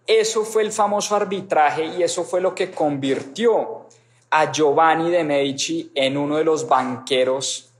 Eso 0.05 0.43
fue 0.43 0.63
el 0.63 0.73
famoso 0.73 1.15
arbitraje 1.15 1.85
y 1.85 2.03
eso 2.03 2.25
fue 2.25 2.41
lo 2.41 2.53
que 2.53 2.71
convirtió 2.71 3.87
a 4.29 4.51
Giovanni 4.51 5.09
de 5.09 5.23
Medici 5.23 5.89
en 5.95 6.17
uno 6.17 6.35
de 6.35 6.43
los 6.43 6.67
banqueros 6.67 7.71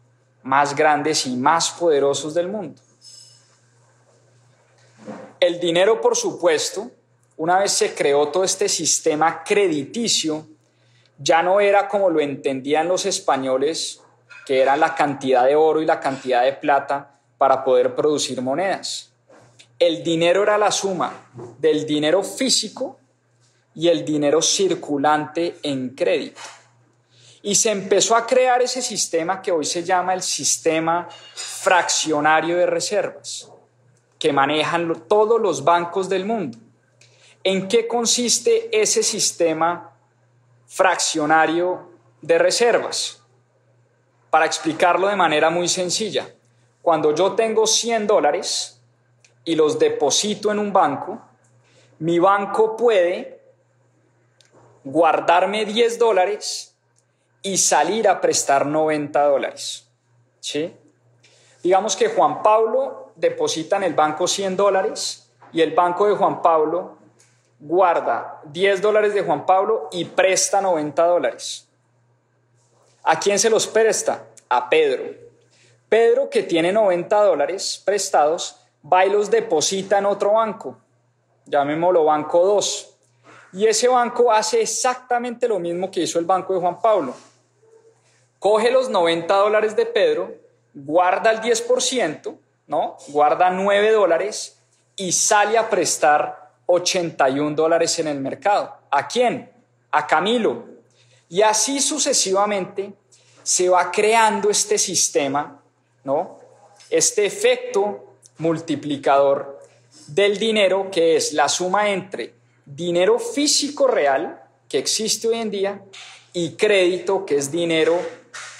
más 0.44 0.74
grandes 0.74 1.26
y 1.26 1.36
más 1.36 1.72
poderosos 1.72 2.34
del 2.34 2.48
mundo. 2.48 2.82
El 5.42 5.60
dinero, 5.60 6.00
por 6.00 6.16
supuesto, 6.16 6.90
una 7.36 7.60
vez 7.60 7.74
se 7.74 7.94
creó 7.94 8.30
todo 8.30 8.46
este 8.46 8.70
sistema 8.70 9.44
crediticio, 9.44 10.48
ya 11.21 11.43
no 11.43 11.60
era 11.60 11.88
como 11.88 12.10
lo 12.10 12.19
entendían 12.19 12.88
los 12.88 13.05
españoles 13.05 14.01
que 14.45 14.62
era 14.62 14.75
la 14.75 14.95
cantidad 14.95 15.45
de 15.45 15.55
oro 15.55 15.81
y 15.81 15.86
la 15.86 15.99
cantidad 15.99 16.43
de 16.43 16.53
plata 16.53 17.19
para 17.38 17.63
poder 17.63 17.95
producir 17.95 18.41
monedas. 18.41 19.13
El 19.77 20.03
dinero 20.03 20.43
era 20.43 20.57
la 20.57 20.71
suma 20.71 21.29
del 21.60 21.86
dinero 21.86 22.23
físico 22.23 22.99
y 23.73 23.88
el 23.88 24.03
dinero 24.03 24.41
circulante 24.41 25.57
en 25.63 25.89
crédito. 25.89 26.41
Y 27.43 27.55
se 27.55 27.71
empezó 27.71 28.15
a 28.15 28.27
crear 28.27 28.62
ese 28.62 28.81
sistema 28.81 29.41
que 29.41 29.51
hoy 29.51 29.65
se 29.65 29.84
llama 29.84 30.13
el 30.13 30.21
sistema 30.21 31.07
fraccionario 31.34 32.57
de 32.57 32.67
reservas, 32.67 33.51
que 34.19 34.31
manejan 34.31 35.07
todos 35.07 35.41
los 35.41 35.63
bancos 35.63 36.10
del 36.10 36.25
mundo. 36.25 36.60
¿En 37.43 37.67
qué 37.67 37.88
consiste 37.88 38.69
ese 38.79 39.01
sistema 39.01 39.90
fraccionario 40.71 41.89
de 42.21 42.38
reservas? 42.38 43.21
Para 44.29 44.45
explicarlo 44.45 45.10
de 45.10 45.17
manera 45.17 45.49
muy 45.49 45.67
sencilla, 45.67 46.29
cuando 46.81 47.13
yo 47.13 47.34
tengo 47.34 47.67
100 47.67 48.07
dólares 48.07 48.81
y 49.43 49.55
los 49.55 49.77
deposito 49.77 50.49
en 50.49 50.60
un 50.60 50.71
banco, 50.71 51.21
mi 51.99 52.19
banco 52.19 52.77
puede 52.77 53.41
guardarme 54.86 55.65
10 55.65 55.99
dólares 55.99 56.73
y 57.41 57.57
salir 57.57 58.07
a 58.07 58.21
prestar 58.21 58.65
90 58.65 59.23
dólares. 59.23 59.89
¿Sí? 60.39 60.73
Digamos 61.62 61.97
que 61.97 62.07
Juan 62.07 62.41
Pablo 62.41 63.12
deposita 63.17 63.75
en 63.75 63.84
el 63.84 63.93
banco 63.93 64.25
100 64.25 64.55
dólares 64.55 65.29
y 65.51 65.62
el 65.62 65.73
banco 65.73 66.07
de 66.07 66.15
Juan 66.15 66.41
Pablo 66.41 67.01
guarda 67.62 68.41
10 68.45 68.82
dólares 68.82 69.13
de 69.13 69.21
Juan 69.21 69.45
Pablo 69.45 69.88
y 69.91 70.06
presta 70.06 70.60
90 70.60 71.06
dólares. 71.06 71.67
¿A 73.04 73.19
quién 73.19 73.39
se 73.39 73.50
los 73.50 73.67
presta? 73.67 74.26
A 74.50 74.69
Pedro. 74.69 75.04
Pedro, 75.88 76.30
que 76.30 76.43
tiene 76.43 76.71
90 76.74 77.24
dólares 77.24 77.82
prestados, 77.86 78.58
va 78.91 79.06
y 79.06 79.10
los 79.10 79.30
deposita 79.30 80.00
en 80.00 80.06
otro 80.06 80.34
banco, 80.34 80.78
llamémoslo 81.45 82.06
Banco 82.06 82.45
2. 82.45 82.95
Y 83.54 83.67
ese 83.67 83.88
banco 83.88 84.32
hace 84.32 84.62
exactamente 84.62 85.47
lo 85.47 85.60
mismo 85.60 85.91
que 85.91 86.02
hizo 86.02 86.17
el 86.17 86.26
banco 86.26 86.54
de 86.54 86.62
Juan 86.62 86.82
Pablo. 86.82 87.13
Coge 88.39 88.71
los 88.71 88.89
90 88.89 89.34
dólares 89.36 89.76
de 89.76 89.86
Pedro, 89.86 90.34
guarda 90.74 91.30
el 91.30 91.41
10%, 91.41 92.38
¿no? 92.67 92.97
Guarda 93.10 93.50
9 93.52 93.91
dólares 93.91 94.58
y 94.95 95.12
sale 95.12 95.58
a 95.58 95.69
prestar 95.69 96.40
81 96.65 97.56
dólares 97.56 97.97
en 98.00 98.08
el 98.08 98.19
mercado. 98.19 98.76
¿A 98.89 99.08
quién? 99.08 99.52
A 99.91 100.08
Camilo. 100.08 100.65
Y 101.30 101.41
así 101.41 101.80
sucesivamente 101.80 102.93
se 103.43 103.69
va 103.69 103.91
creando 103.91 104.50
este 104.50 104.78
sistema, 104.78 105.62
¿no? 106.04 106.39
Este 106.89 107.26
efecto 107.26 108.15
multiplicador 108.38 109.60
del 110.08 110.38
dinero 110.38 110.89
que 110.91 111.15
es 111.15 111.34
la 111.34 111.47
suma 111.47 111.89
entre 111.89 112.34
dinero 112.65 113.19
físico 113.19 113.88
real 113.88 114.41
que 114.67 114.78
existe 114.78 115.28
hoy 115.28 115.39
en 115.39 115.52
día 115.52 115.82
y 116.34 116.52
crédito 116.52 117.26
que 117.26 117.36
es 117.36 117.52
dinero 117.52 118.00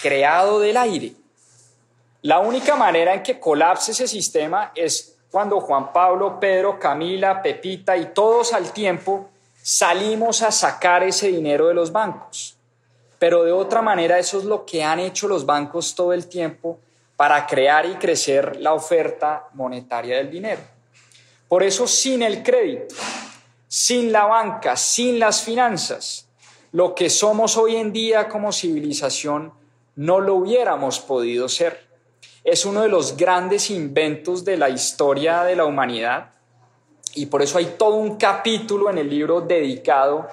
creado 0.00 0.60
del 0.60 0.76
aire. 0.76 1.12
La 2.22 2.38
única 2.38 2.76
manera 2.76 3.14
en 3.14 3.22
que 3.22 3.40
colapse 3.40 3.92
ese 3.92 4.06
sistema 4.06 4.72
es 4.74 5.11
cuando 5.32 5.60
Juan 5.62 5.94
Pablo, 5.94 6.38
Pedro, 6.38 6.78
Camila, 6.78 7.42
Pepita 7.42 7.96
y 7.96 8.12
todos 8.12 8.52
al 8.52 8.70
tiempo 8.70 9.30
salimos 9.62 10.42
a 10.42 10.52
sacar 10.52 11.02
ese 11.02 11.28
dinero 11.28 11.68
de 11.68 11.74
los 11.74 11.90
bancos. 11.90 12.58
Pero 13.18 13.42
de 13.42 13.50
otra 13.50 13.80
manera 13.80 14.18
eso 14.18 14.38
es 14.38 14.44
lo 14.44 14.66
que 14.66 14.84
han 14.84 15.00
hecho 15.00 15.26
los 15.26 15.46
bancos 15.46 15.94
todo 15.94 16.12
el 16.12 16.28
tiempo 16.28 16.78
para 17.16 17.46
crear 17.46 17.86
y 17.86 17.94
crecer 17.94 18.56
la 18.60 18.74
oferta 18.74 19.48
monetaria 19.54 20.18
del 20.18 20.30
dinero. 20.30 20.60
Por 21.48 21.62
eso 21.62 21.86
sin 21.86 22.22
el 22.22 22.42
crédito, 22.42 22.94
sin 23.66 24.12
la 24.12 24.26
banca, 24.26 24.76
sin 24.76 25.18
las 25.18 25.40
finanzas, 25.40 26.28
lo 26.72 26.94
que 26.94 27.08
somos 27.08 27.56
hoy 27.56 27.76
en 27.76 27.90
día 27.90 28.28
como 28.28 28.52
civilización 28.52 29.54
no 29.96 30.20
lo 30.20 30.34
hubiéramos 30.34 31.00
podido 31.00 31.48
ser. 31.48 31.91
Es 32.44 32.64
uno 32.64 32.82
de 32.82 32.88
los 32.88 33.16
grandes 33.16 33.70
inventos 33.70 34.44
de 34.44 34.56
la 34.56 34.68
historia 34.68 35.44
de 35.44 35.56
la 35.56 35.64
humanidad 35.64 36.32
y 37.14 37.26
por 37.26 37.42
eso 37.42 37.58
hay 37.58 37.74
todo 37.78 37.96
un 37.96 38.16
capítulo 38.16 38.90
en 38.90 38.98
el 38.98 39.08
libro 39.08 39.40
dedicado 39.40 40.28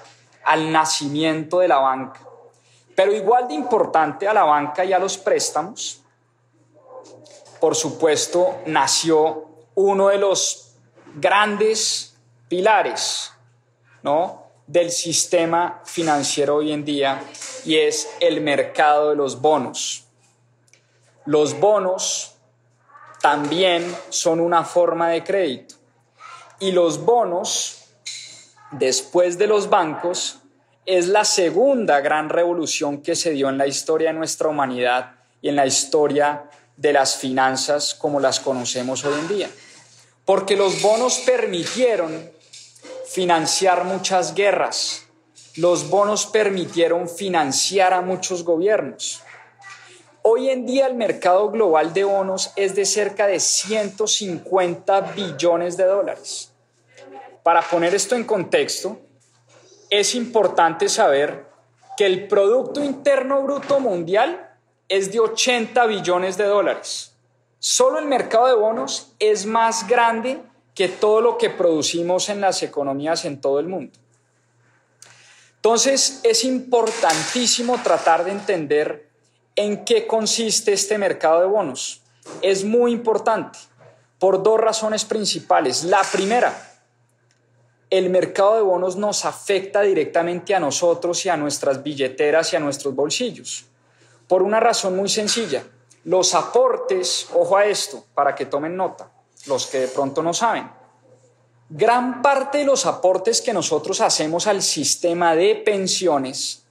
al 0.46 0.72
nacimiento 0.72 1.60
de 1.60 1.68
la 1.68 1.78
banca. 1.78 2.22
Pero 2.96 3.14
igual 3.14 3.48
de 3.48 3.54
importante 3.54 4.28
a 4.28 4.34
la 4.34 4.44
banca 4.44 4.84
y 4.84 4.94
a 4.94 5.00
los 5.00 5.18
préstamos, 5.18 6.02
por 7.60 7.76
supuesto, 7.76 8.58
nació 8.66 9.46
uno 9.76 10.08
de 10.08 10.18
los 10.18 10.74
grandes 11.16 12.16
pilares 12.48 13.32
¿no? 14.02 14.44
del 14.68 14.92
sistema 14.92 15.82
financiero 15.86 16.58
hoy 16.58 16.72
en 16.72 16.86
día 16.86 17.22
y 17.66 17.78
es 17.78 18.10
el 18.20 18.42
mercado 18.42 19.10
de 19.10 19.16
los 19.16 19.40
bonos. 19.40 20.09
Los 21.30 21.60
bonos 21.60 22.38
también 23.22 23.96
son 24.10 24.40
una 24.40 24.64
forma 24.64 25.10
de 25.10 25.24
crédito. 25.24 25.76
Y 26.60 26.72
los 26.72 27.06
bonos, 27.06 27.84
después 28.72 29.38
de 29.38 29.46
los 29.46 29.70
bancos, 29.70 30.40
es 30.88 31.08
la 31.08 31.24
segunda 31.26 32.02
gran 32.02 32.30
revolución 32.30 33.04
que 33.04 33.16
se 33.16 33.30
dio 33.30 33.48
en 33.48 33.60
la 33.60 33.68
historia 33.68 34.12
de 34.12 34.18
nuestra 34.18 34.48
humanidad 34.48 35.18
y 35.40 35.50
en 35.50 35.56
la 35.56 35.68
historia 35.68 36.50
de 36.76 36.94
las 36.94 37.18
finanzas 37.18 37.94
como 37.94 38.20
las 38.20 38.40
conocemos 38.40 39.06
hoy 39.06 39.14
en 39.20 39.28
día. 39.28 39.52
Porque 40.26 40.56
los 40.56 40.82
bonos 40.82 41.20
permitieron 41.28 42.28
financiar 43.08 43.84
muchas 43.84 44.34
guerras, 44.34 45.04
los 45.58 45.92
bonos 45.92 46.26
permitieron 46.26 47.08
financiar 47.08 47.94
a 47.94 48.02
muchos 48.02 48.44
gobiernos. 48.44 49.22
Hoy 50.32 50.52
en 50.52 50.64
día 50.64 50.86
el 50.86 50.94
mercado 50.94 51.50
global 51.50 51.92
de 51.92 52.04
bonos 52.04 52.54
es 52.56 52.76
de 52.76 52.86
cerca 52.86 53.26
de 53.26 53.40
150 53.40 55.02
billones 55.16 55.76
de 55.76 55.86
dólares. 55.86 56.52
Para 57.42 57.64
poner 57.64 57.96
esto 57.96 58.16
en 58.16 58.26
contexto, 58.26 59.00
es 59.90 60.14
importante 60.14 60.88
saber 60.88 61.48
que 61.98 62.06
el 62.06 62.28
Producto 62.28 62.84
Interno 62.84 63.42
Bruto 63.42 63.80
Mundial 63.80 64.56
es 64.88 65.12
de 65.12 65.20
80 65.20 65.84
billones 65.88 66.38
de 66.38 66.44
dólares. 66.44 67.16
Solo 67.58 67.98
el 67.98 68.06
mercado 68.06 68.46
de 68.46 68.54
bonos 68.54 69.14
es 69.18 69.48
más 69.48 69.88
grande 69.88 70.44
que 70.76 70.90
todo 70.90 71.22
lo 71.22 71.40
que 71.40 71.50
producimos 71.50 72.30
en 72.30 72.42
las 72.42 72.62
economías 72.62 73.26
en 73.26 73.42
todo 73.42 73.60
el 73.60 73.68
mundo. 73.68 73.98
Entonces 75.56 76.20
es 76.22 76.44
importantísimo 76.44 77.82
tratar 77.82 78.26
de 78.26 78.32
entender 78.32 79.09
en 79.60 79.84
qué 79.84 80.08
consiste 80.08 80.72
este 80.72 80.98
mercado 80.98 81.42
de 81.42 81.48
bonos. 81.48 82.02
Es 82.42 82.64
muy 82.64 82.94
importante 82.94 83.60
por 84.18 84.42
dos 84.42 84.58
razones 84.58 85.04
principales. 85.04 85.84
La 85.84 86.02
primera, 86.10 86.80
el 87.90 88.10
mercado 88.10 88.56
de 88.56 88.62
bonos 88.62 88.96
nos 88.96 89.26
afecta 89.26 89.82
directamente 89.82 90.56
a 90.56 90.62
nosotros 90.62 91.26
y 91.26 91.30
a 91.30 91.36
nuestras 91.36 91.84
billeteras 91.84 92.54
y 92.54 92.56
a 92.56 92.62
nuestros 92.62 92.96
bolsillos. 92.96 93.66
Por 94.30 94.44
una 94.44 94.62
razón 94.62 94.96
muy 94.96 95.10
sencilla 95.10 95.62
los 96.06 96.36
aportes, 96.36 97.28
ojo 97.34 97.58
a 97.58 97.66
esto, 97.66 98.06
para 98.14 98.34
que 98.34 98.46
tomen 98.46 98.78
nota, 98.78 99.12
los 99.46 99.68
que 99.68 99.80
de 99.80 99.88
pronto 99.90 100.24
no 100.24 100.34
saben, 100.34 100.72
gran 101.70 102.22
parte 102.22 102.60
de 102.60 102.66
los 102.66 102.86
aportes 102.86 103.42
que 103.42 103.52
nosotros 103.52 104.00
hacemos 104.00 104.48
al 104.48 104.62
sistema 104.62 105.36
de 105.36 105.56
pensiones 105.56 106.64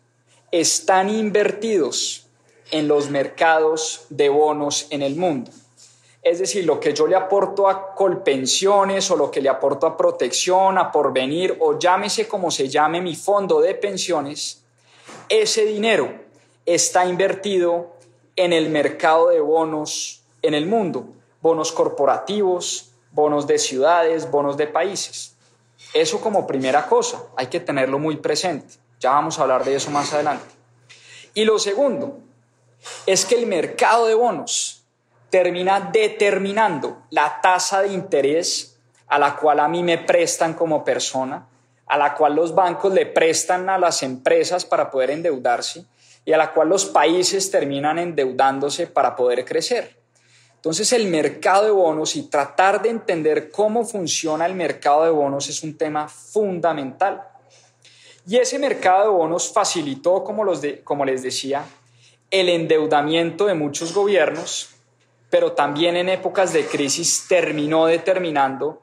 están 0.51 1.11
invertidos 1.11 2.28
en 2.71 2.89
los 2.89 3.11
mercados 3.11 4.07
de 4.11 4.29
bonos 4.29 4.87
en 4.91 5.03
el 5.03 5.17
mundo. 5.17 5.51
Es 6.23 6.41
decir, 6.41 6.65
lo 6.65 6.81
que 6.81 6.93
yo 6.93 7.07
le 7.07 7.17
aporto 7.17 7.69
a 7.69 7.95
Colpensiones 7.95 9.11
o 9.11 9.17
lo 9.17 9.31
que 9.31 9.41
le 9.41 9.49
aporto 9.49 9.87
a 9.87 9.97
Protección, 9.97 10.77
a 10.77 10.91
Porvenir 10.93 11.57
o 11.61 11.79
llámese 11.79 12.29
como 12.29 12.51
se 12.51 12.69
llame 12.69 13.01
mi 13.01 13.15
fondo 13.15 13.61
de 13.61 13.75
pensiones, 13.75 14.65
ese 15.29 15.65
dinero 15.65 16.13
está 16.67 17.07
invertido 17.07 17.95
en 18.37 18.53
el 18.53 18.69
mercado 18.69 19.29
de 19.29 19.41
bonos 19.41 20.23
en 20.43 20.55
el 20.55 20.67
mundo, 20.67 21.07
bonos 21.41 21.73
corporativos, 21.73 22.91
bonos 23.13 23.47
de 23.47 23.59
ciudades, 23.59 24.31
bonos 24.31 24.57
de 24.57 24.67
países. 24.67 25.35
Eso 25.95 26.21
como 26.21 26.47
primera 26.47 26.87
cosa, 26.87 27.23
hay 27.37 27.47
que 27.47 27.61
tenerlo 27.61 27.99
muy 27.99 28.17
presente. 28.17 28.75
Ya 29.01 29.13
vamos 29.13 29.39
a 29.39 29.43
hablar 29.43 29.65
de 29.65 29.77
eso 29.77 29.91
más 29.91 30.13
adelante. 30.13 30.45
Y 31.35 31.45
lo 31.45 31.59
segundo 31.59 32.19
es 33.07 33.25
que 33.25 33.35
el 33.35 33.47
mercado 33.47 34.07
de 34.07 34.15
bonos 34.15 34.85
termina 35.31 35.81
determinando 35.93 37.03
la 37.11 37.41
tasa 37.41 37.83
de 37.83 37.93
interés 37.93 38.79
a 39.07 39.19
la 39.19 39.37
cual 39.37 39.61
a 39.61 39.69
mí 39.69 39.83
me 39.83 39.99
prestan 39.99 40.55
como 40.55 40.85
persona, 40.85 41.47
a 41.87 41.99
la 41.99 42.15
cual 42.15 42.35
los 42.35 42.55
bancos 42.55 42.93
le 42.93 43.07
prestan 43.07 43.69
a 43.69 43.79
las 43.79 44.03
empresas 44.03 44.65
para 44.65 44.91
poder 44.91 45.11
endeudarse 45.11 45.85
y 46.25 46.33
a 46.33 46.37
la 46.37 46.53
cual 46.53 46.69
los 46.69 46.85
países 46.85 47.51
terminan 47.51 47.99
endeudándose 47.99 48.87
para 48.87 49.17
poder 49.17 49.45
crecer. 49.45 49.97
Entonces 50.57 50.93
el 50.93 51.07
mercado 51.07 51.65
de 51.65 51.71
bonos 51.71 52.17
y 52.17 52.25
tratar 52.25 52.83
de 52.83 52.91
entender 52.91 53.51
cómo 53.51 53.85
funciona 53.85 54.45
el 54.45 54.55
mercado 54.55 55.05
de 55.05 55.11
bonos 55.11 55.49
es 55.49 55.63
un 55.63 55.79
tema 55.79 56.09
fundamental. 56.09 57.23
Y 58.27 58.37
ese 58.37 58.59
mercado 58.59 59.05
de 59.05 59.09
bonos 59.09 59.51
facilitó, 59.51 60.23
como, 60.23 60.45
como 60.85 61.05
les 61.05 61.23
decía, 61.23 61.65
el 62.31 62.49
endeudamiento 62.49 63.47
de 63.47 63.55
muchos 63.55 63.95
gobiernos, 63.95 64.71
pero 65.31 65.53
también 65.53 65.97
en 65.97 66.09
épocas 66.09 66.53
de 66.53 66.67
crisis 66.67 67.27
terminó 67.29 67.87
determinando 67.87 68.83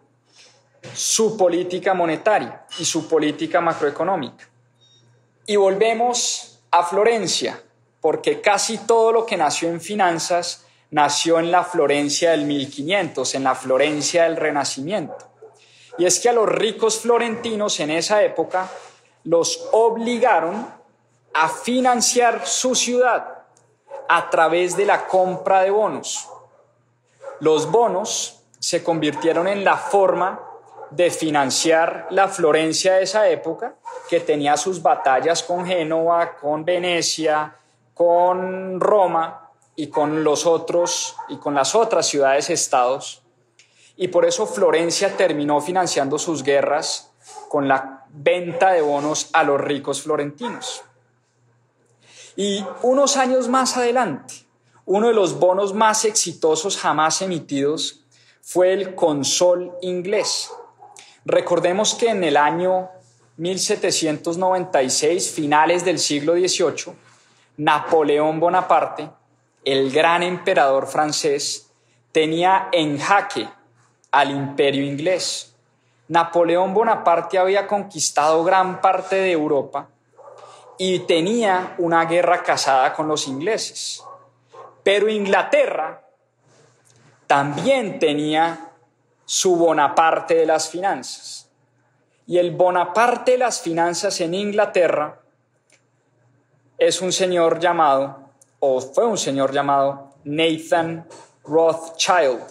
su 0.93 1.37
política 1.37 1.93
monetaria 1.93 2.65
y 2.79 2.85
su 2.85 3.07
política 3.07 3.61
macroeconómica. 3.61 4.47
Y 5.47 5.55
volvemos 5.55 6.59
a 6.71 6.83
Florencia, 6.83 7.61
porque 8.01 8.41
casi 8.41 8.79
todo 8.79 9.11
lo 9.11 9.25
que 9.25 9.37
nació 9.37 9.69
en 9.69 9.81
finanzas 9.81 10.65
nació 10.91 11.39
en 11.39 11.51
la 11.51 11.63
Florencia 11.63 12.31
del 12.31 12.45
1500, 12.45 13.35
en 13.35 13.43
la 13.43 13.55
Florencia 13.55 14.23
del 14.23 14.37
Renacimiento. 14.37 15.17
Y 15.97 16.05
es 16.05 16.19
que 16.19 16.29
a 16.29 16.33
los 16.33 16.47
ricos 16.47 16.99
florentinos 16.99 17.79
en 17.79 17.91
esa 17.91 18.23
época 18.23 18.69
los 19.23 19.67
obligaron 19.71 20.67
a 21.33 21.49
financiar 21.49 22.45
su 22.45 22.75
ciudad 22.75 23.34
a 24.07 24.29
través 24.29 24.75
de 24.77 24.85
la 24.85 25.07
compra 25.07 25.61
de 25.61 25.71
bonos. 25.71 26.29
Los 27.39 27.69
bonos 27.69 28.41
se 28.59 28.83
convirtieron 28.83 29.47
en 29.47 29.63
la 29.63 29.77
forma 29.77 30.39
de 30.91 31.11
financiar 31.11 32.07
la 32.09 32.27
Florencia 32.27 32.93
de 32.93 33.03
esa 33.03 33.27
época, 33.29 33.75
que 34.09 34.19
tenía 34.19 34.55
sus 34.55 34.81
batallas 34.81 35.43
con 35.43 35.65
Génova, 35.65 36.37
con 36.37 36.63
Venecia, 36.63 37.55
con 37.93 38.79
Roma 38.79 39.51
y 39.75 39.87
con 39.87 40.23
los 40.23 40.45
otros 40.45 41.17
y 41.27 41.37
con 41.37 41.53
las 41.53 41.75
otras 41.75 42.07
ciudades 42.07 42.49
estados. 42.49 43.23
Y 43.97 44.07
por 44.07 44.25
eso 44.25 44.45
Florencia 44.45 45.17
terminó 45.17 45.59
financiando 45.59 46.17
sus 46.17 46.43
guerras 46.43 47.11
con 47.49 47.67
la 47.67 48.05
venta 48.09 48.71
de 48.71 48.81
bonos 48.81 49.29
a 49.33 49.43
los 49.43 49.59
ricos 49.59 50.01
florentinos. 50.01 50.84
Y 52.37 52.65
unos 52.81 53.15
años 53.15 53.47
más 53.47 53.77
adelante, 53.77 54.33
uno 54.85 55.07
de 55.07 55.13
los 55.13 55.39
bonos 55.39 55.73
más 55.73 56.03
exitosos 56.03 56.77
jamás 56.77 57.21
emitidos 57.21 58.01
fue 58.41 58.73
el 58.73 58.93
Consol 58.93 59.71
inglés. 59.81 60.51
Recordemos 61.23 61.95
que 61.95 62.09
en 62.09 62.25
el 62.25 62.35
año 62.35 62.89
1796, 63.37 65.31
finales 65.31 65.85
del 65.85 65.97
siglo 65.97 66.33
XVIII, 66.33 66.93
Napoleón 67.57 68.41
Bonaparte, 68.41 69.09
el 69.63 69.89
gran 69.91 70.21
emperador 70.21 70.87
francés, 70.87 71.71
tenía 72.11 72.67
en 72.73 72.99
jaque 72.99 73.47
al 74.11 74.31
imperio 74.31 74.83
inglés. 74.83 75.55
Napoleón 76.09 76.73
Bonaparte 76.73 77.37
había 77.37 77.65
conquistado 77.65 78.43
gran 78.43 78.81
parte 78.81 79.15
de 79.15 79.31
Europa 79.31 79.87
y 80.77 80.99
tenía 80.99 81.75
una 81.77 82.05
guerra 82.05 82.43
casada 82.43 82.93
con 82.93 83.07
los 83.07 83.27
ingleses. 83.27 84.03
Pero 84.83 85.09
Inglaterra 85.09 86.01
también 87.27 87.99
tenía 87.99 88.71
su 89.25 89.55
Bonaparte 89.55 90.35
de 90.35 90.45
las 90.45 90.69
finanzas. 90.69 91.49
Y 92.27 92.37
el 92.37 92.51
Bonaparte 92.51 93.31
de 93.31 93.37
las 93.39 93.61
finanzas 93.61 94.19
en 94.21 94.33
Inglaterra 94.33 95.19
es 96.77 97.01
un 97.01 97.11
señor 97.11 97.59
llamado, 97.59 98.19
o 98.59 98.81
fue 98.81 99.05
un 99.05 99.17
señor 99.17 99.51
llamado 99.51 100.11
Nathan 100.23 101.07
Rothschild. 101.43 102.41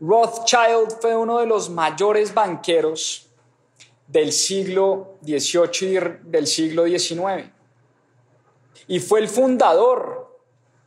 Rothschild 0.00 0.98
fue 1.00 1.14
uno 1.14 1.38
de 1.38 1.46
los 1.46 1.68
mayores 1.68 2.32
banqueros 2.32 3.29
del 4.10 4.32
siglo 4.32 5.18
XVIII 5.22 5.88
y 5.88 6.30
del 6.30 6.46
siglo 6.46 6.84
XIX. 6.86 7.48
Y 8.88 8.98
fue 8.98 9.20
el 9.20 9.28
fundador, 9.28 10.40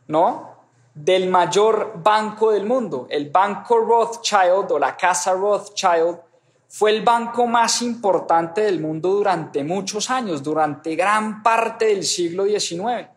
¿no? 0.07 0.57
Del 0.93 1.29
mayor 1.29 1.93
banco 2.03 2.51
del 2.51 2.65
mundo. 2.65 3.07
El 3.09 3.29
Banco 3.29 3.79
Rothschild 3.79 4.71
o 4.71 4.77
la 4.77 4.97
Casa 4.97 5.33
Rothschild 5.33 6.19
fue 6.67 6.91
el 6.91 7.01
banco 7.01 7.47
más 7.47 7.81
importante 7.81 8.61
del 8.61 8.81
mundo 8.81 9.09
durante 9.09 9.63
muchos 9.63 10.09
años, 10.09 10.43
durante 10.43 10.95
gran 10.95 11.41
parte 11.41 11.85
del 11.85 12.03
siglo 12.03 12.45
XIX. 12.45 13.07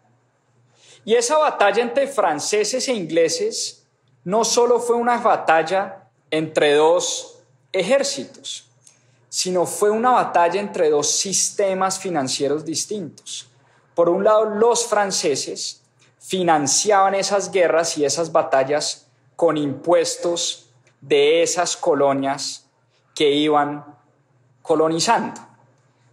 Y 1.05 1.14
esa 1.14 1.38
batalla 1.38 1.83
entre 1.83 2.07
franceses 2.07 2.87
e 2.88 2.95
ingleses 2.95 3.87
no 4.25 4.45
solo 4.45 4.79
fue 4.79 4.97
una 4.97 5.19
batalla 5.19 6.11
entre 6.31 6.75
dos 6.75 7.40
ejércitos, 7.73 8.69
sino 9.37 9.66
fue 9.66 9.90
una 9.90 10.12
batalla 10.12 10.59
entre 10.59 10.88
dos 10.88 11.11
sistemas 11.11 11.99
financieros 11.99 12.64
distintos. 12.64 13.46
Por 13.94 14.09
un 14.09 14.25
lado, 14.25 14.46
los 14.46 14.87
franceses 14.87 15.83
financiaban 16.18 17.14
esas 17.14 17.51
guerras 17.51 17.99
y 17.99 18.07
esas 18.07 18.33
batallas 18.33 19.09
con 19.37 19.59
impuestos 19.59 20.70
de 21.03 21.42
esas 21.42 21.77
colonias 21.77 22.64
que 23.14 23.31
iban 23.31 23.85
colonizando, 24.62 25.38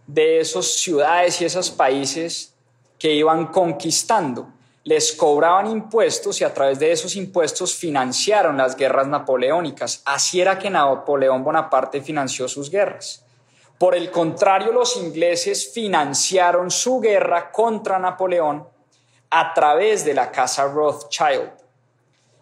de 0.06 0.40
esas 0.40 0.66
ciudades 0.66 1.40
y 1.40 1.46
esos 1.46 1.70
países 1.70 2.52
que 2.98 3.14
iban 3.14 3.46
conquistando 3.46 4.52
les 4.84 5.12
cobraban 5.12 5.66
impuestos 5.66 6.40
y 6.40 6.44
a 6.44 6.52
través 6.52 6.78
de 6.78 6.92
esos 6.92 7.16
impuestos 7.16 7.74
financiaron 7.74 8.58
las 8.58 8.76
guerras 8.76 9.06
napoleónicas. 9.08 10.02
Así 10.04 10.42
era 10.42 10.58
que 10.58 10.68
Napoleón 10.68 11.42
Bonaparte 11.42 12.02
financió 12.02 12.46
sus 12.48 12.70
guerras. 12.70 13.24
Por 13.78 13.94
el 13.94 14.10
contrario, 14.10 14.72
los 14.72 14.96
ingleses 14.98 15.72
financiaron 15.72 16.70
su 16.70 17.00
guerra 17.00 17.50
contra 17.50 17.98
Napoleón 17.98 18.68
a 19.30 19.54
través 19.54 20.04
de 20.04 20.14
la 20.14 20.30
casa 20.30 20.64
Rothschild. 20.64 21.50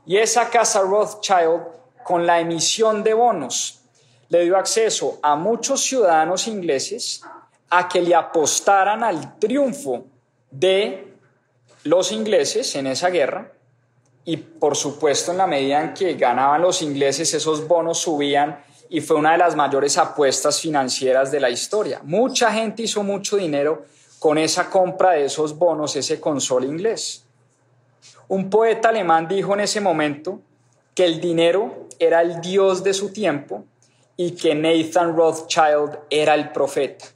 Y 0.05 0.17
esa 0.17 0.51
casa 0.51 0.81
Rothschild, 0.81 1.63
con 2.03 2.27
la 2.27 2.41
emisión 2.41 3.05
de 3.05 3.15
bonos, 3.15 3.81
le 4.29 4.43
dio 4.43 4.57
acceso 4.57 5.21
a 5.23 5.37
muchos 5.37 5.81
ciudadanos 5.81 6.49
ingleses 6.49 7.23
a 7.71 7.89
que 7.89 8.03
le 8.03 8.15
apostaran 8.15 9.05
al 9.05 9.39
triunfo 9.39 10.05
de 10.51 11.12
los 11.85 12.13
ingleses 12.13 12.75
en 12.77 12.87
esa 12.87 13.11
guerra 13.11 13.53
y 14.25 14.37
por 14.37 14.77
supuesto 14.77 15.33
en 15.33 15.39
la 15.39 15.47
medida 15.47 15.83
en 15.83 15.95
que 15.95 16.15
ganaban 16.15 16.63
los 16.63 16.83
ingleses 16.83 17.35
esos 17.35 17.67
bonos 17.67 17.99
subían 17.99 18.63
y 18.89 19.01
fue 19.01 19.17
una 19.17 19.33
de 19.33 19.39
las 19.39 19.57
mayores 19.57 19.97
apuestas 19.99 20.61
financieras 20.61 21.33
de 21.33 21.41
la 21.41 21.51
historia. 21.51 22.01
Mucha 22.05 22.53
gente 22.53 22.83
hizo 22.83 23.03
mucho 23.03 23.37
dinero 23.37 23.87
con 24.19 24.39
esa 24.39 24.71
compra 24.71 25.13
de 25.13 25.25
esos 25.25 25.59
bonos, 25.59 25.97
ese 25.97 26.21
console 26.21 26.67
inglés. 26.67 27.25
Un 28.29 28.51
poeta 28.51 28.91
alemán 28.91 29.27
dijo 29.27 29.55
en 29.55 29.61
ese 29.61 29.81
momento 29.81 30.41
que 30.95 31.05
el 31.05 31.21
dinero 31.21 31.89
era 31.99 32.21
el 32.21 32.41
dios 32.41 32.85
de 32.85 32.95
su 32.95 33.13
tiempo 33.13 33.65
y 34.17 34.33
que 34.33 34.55
Nathan 34.55 35.17
Rothschild 35.17 35.99
era 36.11 36.35
el 36.35 36.53
profeta. 36.53 37.07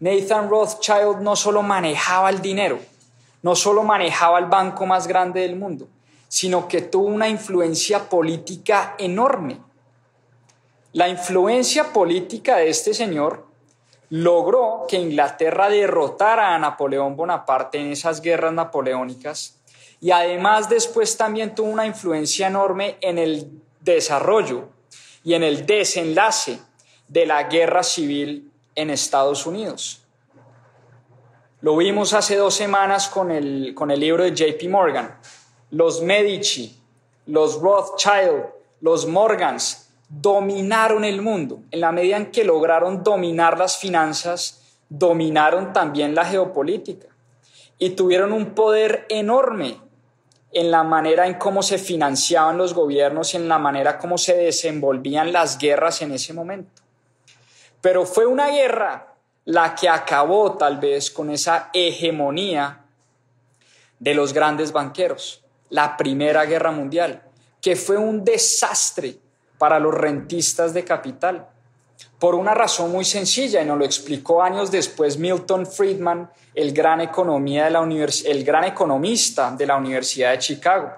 Nathan 0.00 0.48
Rothschild 0.48 1.20
no 1.20 1.34
solo 1.36 1.62
manejaba 1.62 2.30
el 2.30 2.42
dinero, 2.42 2.78
no 3.44 3.54
solo 3.54 3.82
manejaba 3.82 4.38
el 4.38 4.46
banco 4.46 4.86
más 4.86 5.06
grande 5.06 5.42
del 5.42 5.56
mundo, 5.56 5.86
sino 6.28 6.66
que 6.66 6.80
tuvo 6.80 7.08
una 7.08 7.28
influencia 7.28 8.08
política 8.08 8.94
enorme. 8.98 9.60
La 10.94 11.10
influencia 11.10 11.92
política 11.92 12.56
de 12.56 12.70
este 12.70 12.94
señor 12.94 13.46
logró 14.08 14.86
que 14.88 14.96
Inglaterra 14.96 15.68
derrotara 15.68 16.54
a 16.54 16.58
Napoleón 16.58 17.16
Bonaparte 17.16 17.78
en 17.78 17.92
esas 17.92 18.22
guerras 18.22 18.54
napoleónicas 18.54 19.60
y 20.00 20.10
además 20.10 20.70
después 20.70 21.14
también 21.18 21.54
tuvo 21.54 21.68
una 21.68 21.84
influencia 21.84 22.46
enorme 22.46 22.96
en 23.02 23.18
el 23.18 23.60
desarrollo 23.80 24.70
y 25.22 25.34
en 25.34 25.42
el 25.42 25.66
desenlace 25.66 26.60
de 27.08 27.26
la 27.26 27.42
guerra 27.42 27.82
civil 27.82 28.50
en 28.74 28.88
Estados 28.88 29.44
Unidos. 29.44 30.03
Lo 31.64 31.78
vimos 31.78 32.12
hace 32.12 32.36
dos 32.36 32.54
semanas 32.54 33.08
con 33.08 33.30
el, 33.30 33.72
con 33.74 33.90
el 33.90 33.98
libro 33.98 34.22
de 34.22 34.34
JP 34.34 34.68
Morgan. 34.68 35.16
Los 35.70 36.02
Medici, 36.02 36.78
los 37.24 37.58
Rothschild, 37.58 38.44
los 38.82 39.06
Morgans 39.06 39.88
dominaron 40.10 41.06
el 41.06 41.22
mundo. 41.22 41.62
En 41.70 41.80
la 41.80 41.90
medida 41.90 42.18
en 42.18 42.30
que 42.30 42.44
lograron 42.44 43.02
dominar 43.02 43.56
las 43.56 43.78
finanzas, 43.78 44.76
dominaron 44.90 45.72
también 45.72 46.14
la 46.14 46.26
geopolítica 46.26 47.08
y 47.78 47.88
tuvieron 47.96 48.34
un 48.34 48.54
poder 48.54 49.06
enorme 49.08 49.80
en 50.52 50.70
la 50.70 50.82
manera 50.82 51.26
en 51.26 51.38
cómo 51.38 51.62
se 51.62 51.78
financiaban 51.78 52.58
los 52.58 52.74
gobiernos 52.74 53.32
y 53.32 53.38
en 53.38 53.48
la 53.48 53.58
manera 53.58 53.96
como 53.96 54.18
se 54.18 54.36
desenvolvían 54.36 55.32
las 55.32 55.56
guerras 55.56 56.02
en 56.02 56.12
ese 56.12 56.34
momento. 56.34 56.82
Pero 57.80 58.04
fue 58.04 58.26
una 58.26 58.48
guerra 58.48 59.13
la 59.46 59.74
que 59.74 59.88
acabó 59.88 60.56
tal 60.56 60.78
vez 60.78 61.10
con 61.10 61.30
esa 61.30 61.70
hegemonía 61.72 62.84
de 63.98 64.14
los 64.14 64.32
grandes 64.32 64.72
banqueros, 64.72 65.42
la 65.70 65.96
Primera 65.96 66.44
Guerra 66.44 66.70
Mundial, 66.70 67.22
que 67.60 67.76
fue 67.76 67.96
un 67.96 68.24
desastre 68.24 69.18
para 69.58 69.78
los 69.78 69.94
rentistas 69.94 70.74
de 70.74 70.84
capital, 70.84 71.48
por 72.18 72.34
una 72.34 72.54
razón 72.54 72.90
muy 72.90 73.04
sencilla, 73.04 73.62
y 73.62 73.66
nos 73.66 73.78
lo 73.78 73.84
explicó 73.84 74.42
años 74.42 74.70
después 74.70 75.18
Milton 75.18 75.66
Friedman, 75.66 76.30
el 76.54 76.72
gran, 76.72 77.00
economía 77.00 77.64
de 77.64 77.70
la 77.70 77.80
el 77.80 78.44
gran 78.44 78.64
economista 78.64 79.50
de 79.50 79.66
la 79.66 79.76
Universidad 79.76 80.32
de 80.32 80.38
Chicago. 80.38 80.92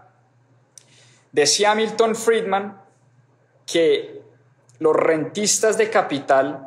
Decía 1.32 1.74
Milton 1.74 2.14
Friedman 2.14 2.80
que 3.66 4.22
los 4.78 4.94
rentistas 4.94 5.76
de 5.76 5.90
capital 5.90 6.65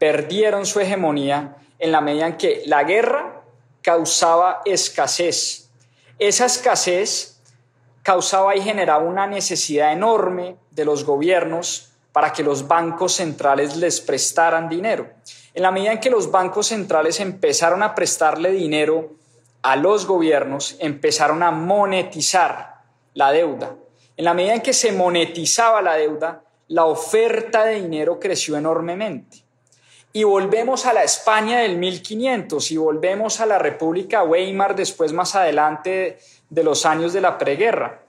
perdieron 0.00 0.64
su 0.64 0.80
hegemonía 0.80 1.56
en 1.78 1.92
la 1.92 2.00
medida 2.00 2.26
en 2.26 2.38
que 2.38 2.62
la 2.64 2.84
guerra 2.84 3.42
causaba 3.82 4.62
escasez. 4.64 5.68
Esa 6.18 6.46
escasez 6.46 7.38
causaba 8.02 8.56
y 8.56 8.62
generaba 8.62 9.04
una 9.04 9.26
necesidad 9.26 9.92
enorme 9.92 10.56
de 10.70 10.86
los 10.86 11.04
gobiernos 11.04 11.90
para 12.12 12.32
que 12.32 12.42
los 12.42 12.66
bancos 12.66 13.16
centrales 13.16 13.76
les 13.76 14.00
prestaran 14.00 14.70
dinero. 14.70 15.06
En 15.52 15.62
la 15.62 15.70
medida 15.70 15.92
en 15.92 16.00
que 16.00 16.08
los 16.08 16.30
bancos 16.30 16.68
centrales 16.68 17.20
empezaron 17.20 17.82
a 17.82 17.94
prestarle 17.94 18.52
dinero 18.52 19.12
a 19.60 19.76
los 19.76 20.06
gobiernos, 20.06 20.76
empezaron 20.80 21.42
a 21.42 21.50
monetizar 21.50 22.80
la 23.12 23.32
deuda. 23.32 23.76
En 24.16 24.24
la 24.24 24.32
medida 24.32 24.54
en 24.54 24.62
que 24.62 24.72
se 24.72 24.92
monetizaba 24.92 25.82
la 25.82 25.96
deuda, 25.96 26.42
la 26.68 26.86
oferta 26.86 27.66
de 27.66 27.82
dinero 27.82 28.18
creció 28.18 28.56
enormemente. 28.56 29.49
Y 30.12 30.24
volvemos 30.24 30.86
a 30.86 30.92
la 30.92 31.04
España 31.04 31.60
del 31.60 31.78
1500 31.78 32.70
y 32.72 32.76
volvemos 32.76 33.40
a 33.40 33.46
la 33.46 33.58
República 33.58 34.24
Weimar 34.24 34.74
después 34.74 35.12
más 35.12 35.36
adelante 35.36 36.18
de 36.48 36.64
los 36.64 36.84
años 36.84 37.12
de 37.12 37.20
la 37.20 37.38
preguerra. 37.38 38.02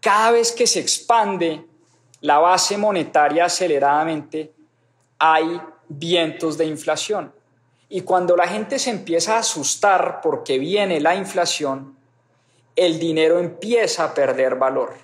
Cada 0.00 0.32
vez 0.32 0.50
que 0.50 0.66
se 0.66 0.80
expande 0.80 1.64
la 2.20 2.38
base 2.38 2.76
monetaria 2.76 3.44
aceleradamente, 3.44 4.52
hay 5.18 5.60
vientos 5.88 6.58
de 6.58 6.66
inflación. 6.66 7.32
Y 7.88 8.00
cuando 8.00 8.36
la 8.36 8.48
gente 8.48 8.80
se 8.80 8.90
empieza 8.90 9.36
a 9.36 9.40
asustar 9.40 10.20
porque 10.20 10.58
viene 10.58 11.00
la 11.00 11.14
inflación, 11.14 11.96
el 12.74 12.98
dinero 12.98 13.38
empieza 13.38 14.04
a 14.04 14.14
perder 14.14 14.56
valor. 14.56 14.94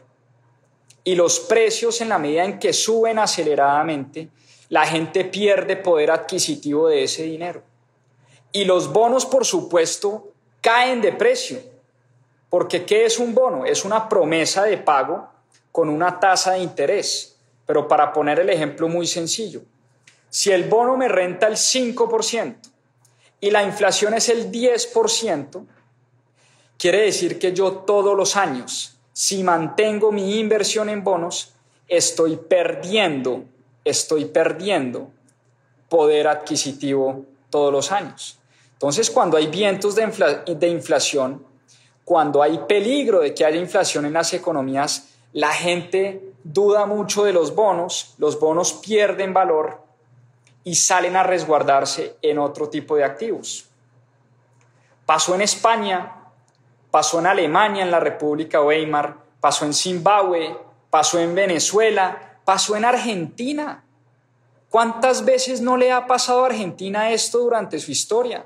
Y 1.05 1.15
los 1.15 1.39
precios, 1.41 2.01
en 2.01 2.09
la 2.09 2.19
medida 2.19 2.45
en 2.45 2.59
que 2.59 2.73
suben 2.73 3.19
aceleradamente, 3.19 4.29
la 4.71 4.87
gente 4.87 5.25
pierde 5.25 5.77
poder 5.77 6.11
adquisitivo 6.11 6.89
de 6.89 7.05
ese 7.05 7.25
dinero. 7.25 7.63
Y 8.53 8.65
los 8.65 8.93
bonos, 8.93 9.27
por 9.27 9.45
supuesto, 9.45 10.33
caen 10.61 11.01
de 11.03 11.13
precio. 11.13 11.61
Porque 12.49 12.85
¿qué 12.85 13.05
es 13.05 13.19
un 13.19 13.35
bono? 13.35 13.67
Es 13.67 13.85
una 13.85 14.09
promesa 14.09 14.65
de 14.65 14.79
pago 14.79 15.29
con 15.71 15.89
una 15.89 16.19
tasa 16.19 16.53
de 16.53 16.61
interés. 16.61 17.37
Pero 17.67 17.87
para 17.87 18.13
poner 18.13 18.41
el 18.41 18.49
ejemplo 18.49 18.89
muy 18.89 19.07
sencillo, 19.07 19.63
si 20.29 20.51
el 20.53 20.69
bono 20.69 20.97
me 20.97 21.09
renta 21.09 21.49
el 21.49 21.57
5% 21.57 22.57
y 23.41 23.51
la 23.51 23.65
inflación 23.65 24.15
es 24.15 24.29
el 24.29 24.51
10%, 24.51 25.67
quiere 26.79 27.03
decir 27.03 27.39
que 27.39 27.53
yo 27.53 27.73
todos 27.79 28.17
los 28.17 28.37
años, 28.37 28.99
si 29.13 29.43
mantengo 29.43 30.13
mi 30.13 30.39
inversión 30.39 30.89
en 30.89 31.03
bonos, 31.03 31.55
estoy 31.89 32.37
perdiendo, 32.37 33.45
estoy 33.91 34.27
perdiendo 34.27 35.11
poder 35.89 36.29
adquisitivo 36.29 37.25
todos 37.51 37.73
los 37.73 37.93
años. 37.93 38.39
Entonces, 38.73 39.11
cuando 39.11 39.37
hay 39.37 39.49
vientos 39.49 39.95
de, 39.95 40.69
inflación, 40.69 41.45
cuando 42.05 42.43
hay 42.43 42.59
peligro 42.67 43.21
de 43.21 43.35
que 43.35 43.45
haya 43.45 43.59
inflación 43.59 44.07
en 44.07 44.15
las 44.15 44.33
economías, 44.33 45.09
la 45.35 45.53
gente 45.53 46.33
duda 46.43 46.87
mucho 46.87 47.25
de 47.25 47.33
los 47.33 47.55
bonos, 47.55 48.15
los 48.17 48.41
bonos 48.41 48.73
pierden 48.73 49.35
valor 49.35 49.83
y 50.65 50.75
salen 50.77 51.17
a 51.17 51.23
resguardarse 51.23 52.17
en 52.23 52.39
otro 52.39 52.71
tipo 52.71 52.97
de 52.97 53.05
activos. 53.05 53.67
Pasó 55.05 55.35
en 55.35 55.43
España, 55.43 56.17
pasó 56.91 57.19
en 57.19 57.27
Alemania, 57.27 57.83
en 57.83 57.91
la 57.91 58.01
República 58.01 58.63
Weimar, 58.63 59.17
pasó 59.41 59.65
en 59.65 59.75
Zimbabue, 59.75 60.57
pasó 60.89 61.19
en 61.19 61.35
Venezuela, 61.35 62.30
pasó 62.51 62.75
en 62.75 62.85
Argentina. 62.85 63.85
¿Cuántas 64.71 65.25
veces 65.25 65.61
no 65.61 65.77
le 65.77 65.93
ha 65.93 66.09
pasado 66.09 66.43
a 66.43 66.47
Argentina 66.47 67.13
esto 67.13 67.39
durante 67.39 67.79
su 67.79 67.93
historia? 67.93 68.45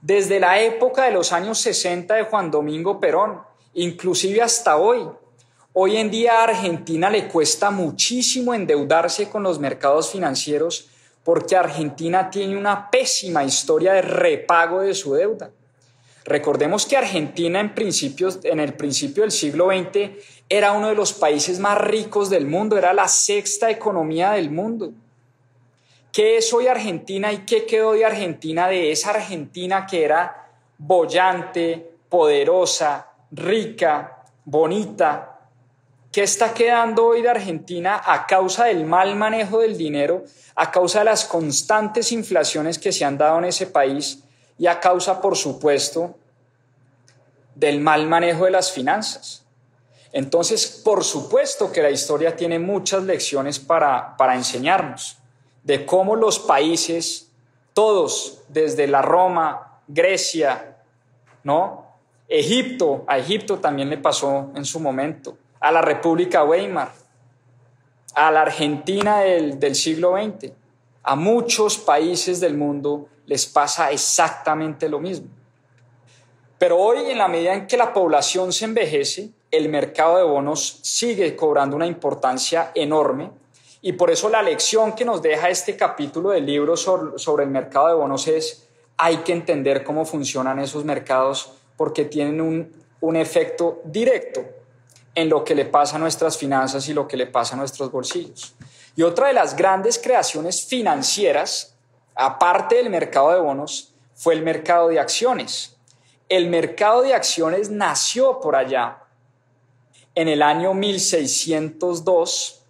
Desde 0.00 0.38
la 0.38 0.60
época 0.60 1.06
de 1.06 1.10
los 1.10 1.32
años 1.32 1.58
60 1.58 2.14
de 2.14 2.22
Juan 2.22 2.52
Domingo 2.52 3.00
Perón, 3.00 3.42
inclusive 3.74 4.42
hasta 4.42 4.76
hoy. 4.76 5.08
Hoy 5.72 5.96
en 5.96 6.08
día 6.08 6.38
a 6.38 6.44
Argentina 6.44 7.10
le 7.10 7.26
cuesta 7.26 7.72
muchísimo 7.72 8.54
endeudarse 8.54 9.28
con 9.28 9.42
los 9.42 9.58
mercados 9.58 10.12
financieros 10.12 10.88
porque 11.24 11.56
Argentina 11.56 12.30
tiene 12.30 12.56
una 12.56 12.92
pésima 12.92 13.42
historia 13.42 13.94
de 13.94 14.02
repago 14.02 14.82
de 14.82 14.94
su 14.94 15.14
deuda. 15.14 15.50
Recordemos 16.24 16.86
que 16.86 16.96
Argentina 16.96 17.60
en, 17.60 17.74
principios, 17.74 18.40
en 18.44 18.60
el 18.60 18.74
principio 18.74 19.22
del 19.22 19.32
siglo 19.32 19.68
XX 19.70 20.10
era 20.48 20.72
uno 20.72 20.88
de 20.88 20.94
los 20.94 21.12
países 21.12 21.58
más 21.58 21.78
ricos 21.78 22.30
del 22.30 22.46
mundo, 22.46 22.78
era 22.78 22.92
la 22.92 23.08
sexta 23.08 23.70
economía 23.70 24.32
del 24.32 24.50
mundo. 24.50 24.92
¿Qué 26.12 26.36
es 26.36 26.52
hoy 26.52 26.66
Argentina 26.66 27.32
y 27.32 27.38
qué 27.38 27.66
quedó 27.66 27.92
de 27.92 28.04
Argentina, 28.04 28.68
de 28.68 28.92
esa 28.92 29.10
Argentina 29.10 29.86
que 29.86 30.04
era 30.04 30.50
bollante, 30.78 31.92
poderosa, 32.08 33.08
rica, 33.30 34.24
bonita, 34.44 35.32
¿Qué 36.12 36.22
está 36.22 36.52
quedando 36.52 37.06
hoy 37.06 37.22
de 37.22 37.30
Argentina 37.30 38.02
a 38.04 38.26
causa 38.26 38.66
del 38.66 38.84
mal 38.84 39.16
manejo 39.16 39.60
del 39.60 39.78
dinero, 39.78 40.24
a 40.54 40.70
causa 40.70 40.98
de 40.98 41.06
las 41.06 41.24
constantes 41.24 42.12
inflaciones 42.12 42.78
que 42.78 42.92
se 42.92 43.06
han 43.06 43.16
dado 43.16 43.38
en 43.38 43.46
ese 43.46 43.66
país 43.66 44.22
y 44.62 44.68
a 44.68 44.78
causa, 44.78 45.20
por 45.20 45.36
supuesto, 45.36 46.14
del 47.56 47.80
mal 47.80 48.06
manejo 48.06 48.44
de 48.44 48.52
las 48.52 48.70
finanzas? 48.70 49.44
Entonces, 50.12 50.80
por 50.84 51.02
supuesto 51.02 51.72
que 51.72 51.82
la 51.82 51.90
historia 51.90 52.36
tiene 52.36 52.60
muchas 52.60 53.02
lecciones 53.02 53.58
para, 53.58 54.16
para 54.16 54.36
enseñarnos 54.36 55.16
de 55.64 55.84
cómo 55.84 56.14
los 56.14 56.38
países, 56.38 57.28
todos, 57.72 58.42
desde 58.50 58.86
la 58.86 59.02
Roma, 59.02 59.80
Grecia, 59.88 60.76
¿no? 61.42 61.88
Egipto, 62.28 63.02
a 63.08 63.18
Egipto 63.18 63.58
también 63.58 63.90
le 63.90 63.98
pasó 63.98 64.52
en 64.54 64.64
su 64.64 64.78
momento, 64.78 65.36
a 65.58 65.72
la 65.72 65.82
República 65.82 66.44
Weimar, 66.44 66.92
a 68.14 68.30
la 68.30 68.42
Argentina 68.42 69.22
del, 69.22 69.74
siglo 69.74 70.14
XX. 70.16 70.52
A 71.02 71.16
muchos 71.16 71.78
países 71.78 72.38
del 72.38 72.56
mundo 72.56 73.08
les 73.26 73.46
pasa 73.46 73.90
exactamente 73.90 74.88
lo 74.88 75.00
mismo. 75.00 75.28
Pero 76.58 76.78
hoy, 76.78 77.10
en 77.10 77.18
la 77.18 77.28
medida 77.28 77.54
en 77.54 77.66
que 77.66 77.76
la 77.76 77.92
población 77.92 78.52
se 78.52 78.66
envejece, 78.66 79.30
el 79.50 79.68
mercado 79.68 80.16
de 80.16 80.22
bonos 80.22 80.78
sigue 80.82 81.36
cobrando 81.36 81.76
una 81.76 81.86
importancia 81.86 82.72
enorme 82.74 83.30
y 83.84 83.92
por 83.92 84.10
eso 84.10 84.28
la 84.28 84.42
lección 84.42 84.92
que 84.92 85.04
nos 85.04 85.20
deja 85.20 85.50
este 85.50 85.76
capítulo 85.76 86.30
del 86.30 86.46
libro 86.46 86.76
sobre, 86.76 87.42
el 87.42 87.50
mercado 87.50 87.88
de 87.88 87.94
bonos 87.94 88.28
es 88.28 88.68
hay 88.96 89.18
que 89.18 89.32
entender 89.32 89.82
cómo 89.82 90.04
funcionan 90.04 90.60
esos 90.60 90.84
mercados 90.84 91.54
porque 91.76 92.04
tienen 92.04 92.40
un, 92.40 92.72
un 93.00 93.16
efecto 93.16 93.80
directo 93.84 94.44
en 95.16 95.28
lo 95.28 95.42
que 95.42 95.56
le 95.56 95.64
pasa 95.64 95.96
a 95.96 95.98
nuestras 95.98 96.38
finanzas 96.38 96.88
y 96.88 96.94
lo 96.94 97.08
que 97.08 97.16
le 97.16 97.26
pasa 97.26 97.54
a 97.54 97.58
nuestros 97.58 97.90
bolsillos. 97.90 98.54
Y 98.94 99.02
otra 99.02 99.26
de 99.26 99.32
las 99.32 99.56
grandes 99.56 99.98
creaciones 99.98 100.64
financieras, 100.64 101.71
aparte 102.14 102.76
del 102.76 102.90
mercado 102.90 103.32
de 103.32 103.40
bonos, 103.40 103.94
fue 104.14 104.34
el 104.34 104.42
mercado 104.42 104.88
de 104.88 105.00
acciones. 105.00 105.76
El 106.28 106.48
mercado 106.48 107.02
de 107.02 107.14
acciones 107.14 107.70
nació 107.70 108.40
por 108.40 108.56
allá 108.56 108.98
en 110.14 110.28
el 110.28 110.42
año 110.42 110.74
1602 110.74 112.62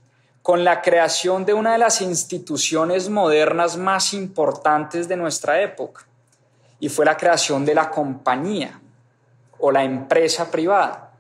con 0.43 0.65
la 0.65 0.83
creación 0.83 1.45
de 1.45 1.55
una 1.55 1.73
de 1.73 1.79
las 1.79 2.01
instituciones 2.01 3.09
modernas 3.09 3.77
más 3.77 4.13
importantes 4.13 5.07
de 5.07 5.17
nuestra 5.17 5.63
época, 5.63 6.07
y 6.81 6.89
fue 6.89 7.05
la 7.05 7.17
creación 7.17 7.65
de 7.65 7.75
la 7.75 7.91
compañía 7.91 8.81
o 9.61 9.71
la 9.71 9.85
empresa 9.85 10.51
privada. 10.51 11.13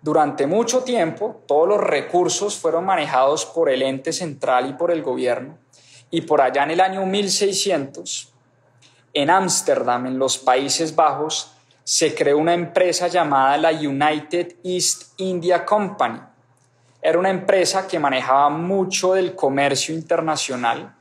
Durante 0.00 0.46
mucho 0.46 0.84
tiempo, 0.84 1.42
todos 1.46 1.68
los 1.68 1.80
recursos 1.80 2.56
fueron 2.56 2.84
manejados 2.84 3.44
por 3.44 3.68
el 3.68 3.82
ente 3.82 4.12
central 4.12 4.68
y 4.70 4.72
por 4.74 4.92
el 4.92 5.02
gobierno. 5.02 5.58
Y 6.12 6.20
por 6.20 6.42
allá 6.42 6.62
en 6.62 6.72
el 6.72 6.80
año 6.80 7.04
1600, 7.06 8.32
en 9.14 9.30
Ámsterdam, 9.30 10.06
en 10.06 10.18
los 10.18 10.36
Países 10.36 10.94
Bajos, 10.94 11.52
se 11.84 12.14
creó 12.14 12.36
una 12.38 12.52
empresa 12.54 13.08
llamada 13.08 13.56
la 13.56 13.70
United 13.70 14.56
East 14.62 15.14
India 15.16 15.64
Company. 15.64 16.20
Era 17.00 17.18
una 17.18 17.30
empresa 17.30 17.88
que 17.88 17.98
manejaba 17.98 18.50
mucho 18.50 19.14
del 19.14 19.34
comercio 19.34 19.94
internacional 19.94 20.94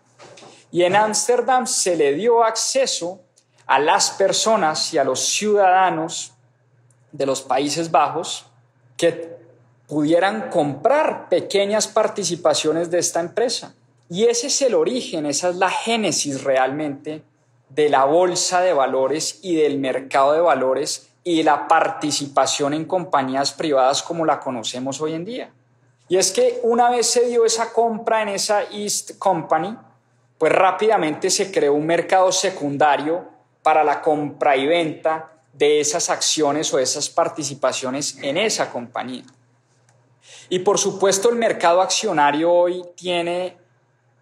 y 0.72 0.84
en 0.84 0.96
Ámsterdam 0.96 1.68
se 1.68 1.98
le 1.98 2.14
dio 2.14 2.46
acceso 2.46 3.22
a 3.68 3.80
las 3.80 4.12
personas 4.12 4.94
y 4.94 4.98
a 4.98 5.04
los 5.04 5.20
ciudadanos 5.20 6.32
de 7.12 7.26
los 7.26 7.42
Países 7.42 7.92
Bajos 7.92 8.46
que 8.96 9.38
pudieran 9.88 10.50
comprar 10.50 11.28
pequeñas 11.28 11.86
participaciones 11.90 12.90
de 12.90 13.00
esta 13.00 13.20
empresa. 13.20 13.76
Y 14.12 14.26
ese 14.26 14.48
es 14.48 14.62
el 14.62 14.76
origen, 14.76 15.26
esa 15.26 15.52
es 15.52 15.56
la 15.56 15.70
génesis 15.70 16.44
realmente 16.44 17.24
de 17.70 17.88
la 17.88 18.04
bolsa 18.04 18.60
de 18.60 18.74
valores 18.74 19.40
y 19.42 19.56
del 19.56 19.80
mercado 19.80 20.34
de 20.34 20.42
valores 20.42 21.08
y 21.24 21.44
la 21.44 21.66
participación 21.70 22.74
en 22.74 22.84
compañías 22.84 23.54
privadas 23.54 24.04
como 24.04 24.26
la 24.26 24.42
conocemos 24.42 25.00
hoy 25.00 25.14
en 25.14 25.24
día. 25.24 25.54
Y 26.10 26.18
es 26.18 26.34
que 26.34 26.60
una 26.64 26.90
vez 26.90 27.08
se 27.08 27.30
dio 27.30 27.46
esa 27.46 27.72
compra 27.72 28.22
en 28.22 28.28
esa 28.28 28.64
East 28.64 29.18
Company, 29.18 29.78
pues 30.38 30.52
rápidamente 30.52 31.30
se 31.30 31.50
creó 31.50 31.74
un 31.74 31.86
mercado 31.86 32.34
secundario 32.34 33.30
para 33.64 33.82
la 33.82 34.02
compra 34.02 34.58
y 34.58 34.68
venta 34.68 35.32
de 35.54 35.80
esas 35.80 36.10
acciones 36.10 36.74
o 36.74 36.80
esas 36.80 37.08
participaciones 37.10 38.18
en 38.22 38.36
esa 38.36 38.72
compañía. 38.72 39.24
Y 40.50 40.60
por 40.60 40.78
supuesto 40.78 41.30
el 41.30 41.38
mercado 41.38 41.82
accionario 41.82 42.52
hoy 42.52 42.84
tiene 42.98 43.61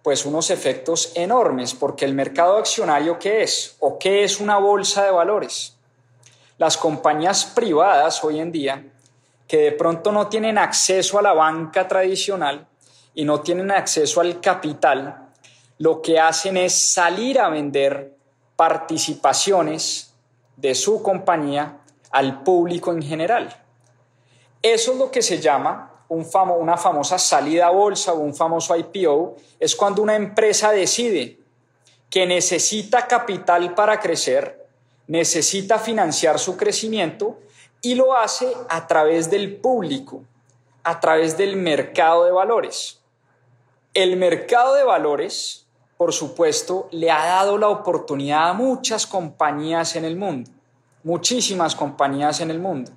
pues 0.03 0.25
unos 0.25 0.49
efectos 0.49 1.11
enormes, 1.15 1.73
porque 1.73 2.05
el 2.05 2.13
mercado 2.13 2.57
accionario 2.57 3.19
¿qué 3.19 3.43
es? 3.43 3.75
¿O 3.79 3.99
qué 3.99 4.23
es 4.23 4.39
una 4.39 4.57
bolsa 4.57 5.03
de 5.03 5.11
valores? 5.11 5.75
Las 6.57 6.77
compañías 6.77 7.45
privadas 7.45 8.23
hoy 8.23 8.39
en 8.39 8.51
día, 8.51 8.85
que 9.47 9.57
de 9.57 9.71
pronto 9.71 10.11
no 10.11 10.27
tienen 10.27 10.57
acceso 10.57 11.17
a 11.19 11.21
la 11.21 11.33
banca 11.33 11.87
tradicional 11.87 12.67
y 13.13 13.25
no 13.25 13.41
tienen 13.41 13.71
acceso 13.71 14.21
al 14.21 14.39
capital, 14.39 15.29
lo 15.77 16.01
que 16.01 16.19
hacen 16.19 16.57
es 16.57 16.93
salir 16.93 17.39
a 17.39 17.49
vender 17.49 18.15
participaciones 18.55 20.13
de 20.57 20.75
su 20.75 21.01
compañía 21.01 21.77
al 22.11 22.43
público 22.43 22.91
en 22.91 23.01
general. 23.01 23.55
Eso 24.61 24.91
es 24.91 24.97
lo 24.97 25.09
que 25.09 25.21
se 25.21 25.39
llama 25.39 25.88
un 26.09 26.27
una 26.59 26.75
famosa 26.75 27.17
salida 27.17 27.67
a 27.67 27.71
bolsa 27.71 28.13
o 28.13 28.19
un 28.19 28.35
famoso 28.35 28.75
IPO, 28.75 29.35
es 29.59 29.75
cuando 29.75 30.01
una 30.01 30.15
empresa 30.15 30.71
decide 30.71 31.39
que 32.09 32.25
necesita 32.25 33.07
capital 33.07 33.75
para 33.75 33.99
crecer, 33.99 34.67
necesita 35.07 35.77
financiar 35.77 36.39
su 36.39 36.57
crecimiento 36.57 37.39
y 37.81 37.95
lo 37.95 38.15
hace 38.15 38.51
a 38.69 38.87
través 38.87 39.29
del 39.29 39.57
público, 39.57 40.23
a 40.83 40.99
través 40.99 41.37
del 41.37 41.55
mercado 41.55 42.25
de 42.25 42.31
valores. 42.31 42.99
El 43.93 44.17
mercado 44.17 44.73
de 44.73 44.83
valores, 44.83 45.67
por 45.97 46.13
supuesto, 46.13 46.89
le 46.91 47.11
ha 47.11 47.25
dado 47.25 47.57
la 47.57 47.69
oportunidad 47.69 48.49
a 48.49 48.53
muchas 48.53 49.05
compañías 49.05 49.95
en 49.95 50.05
el 50.05 50.15
mundo, 50.15 50.49
muchísimas 51.03 51.75
compañías 51.75 52.41
en 52.41 52.49
el 52.49 52.59
mundo, 52.59 52.91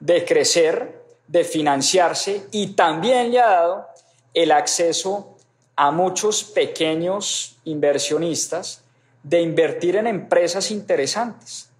de 0.00 0.24
crecer, 0.24 0.97
de 1.28 1.44
financiarse 1.44 2.46
y 2.50 2.74
también 2.74 3.30
le 3.30 3.40
ha 3.40 3.50
dado 3.50 3.88
el 4.34 4.50
acceso 4.50 5.36
a 5.76 5.90
muchos 5.92 6.42
pequeños 6.42 7.56
inversionistas 7.64 8.82
de 9.22 9.40
invertir 9.40 9.96
en 9.96 10.06
empresas 10.06 10.70
interesantes. 10.70 11.70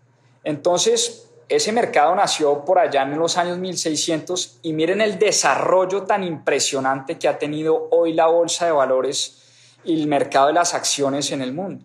Entonces, 0.45 1.29
ese 1.49 1.73
mercado 1.73 2.15
nació 2.15 2.65
por 2.65 2.79
allá 2.79 3.03
en 3.03 3.19
los 3.19 3.39
años 3.39 3.59
1600 3.59 4.59
y 4.63 4.73
miren 4.75 5.01
el 5.01 5.19
desarrollo 5.19 6.03
tan 6.03 6.23
impresionante 6.23 7.19
que 7.19 7.27
ha 7.27 7.39
tenido 7.39 7.89
hoy 7.91 8.13
la 8.13 8.27
bolsa 8.27 8.67
de 8.67 8.73
valores 8.73 9.43
y 9.83 9.99
el 9.99 10.07
mercado 10.07 10.49
de 10.49 10.53
las 10.53 10.75
acciones 10.75 11.33
en 11.33 11.41
el 11.41 11.55
mundo. 11.55 11.85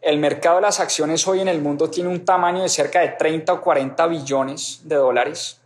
El 0.00 0.18
mercado 0.18 0.56
de 0.56 0.62
las 0.62 0.80
acciones 0.80 1.26
hoy 1.28 1.40
en 1.40 1.48
el 1.48 1.60
mundo 1.60 1.90
tiene 1.90 2.08
un 2.08 2.24
tamaño 2.24 2.62
de 2.62 2.68
cerca 2.68 3.00
de 3.00 3.08
30 3.08 3.52
o 3.52 3.60
40 3.60 4.06
billones 4.06 4.80
de 4.84 4.96
dólares. 4.96 5.60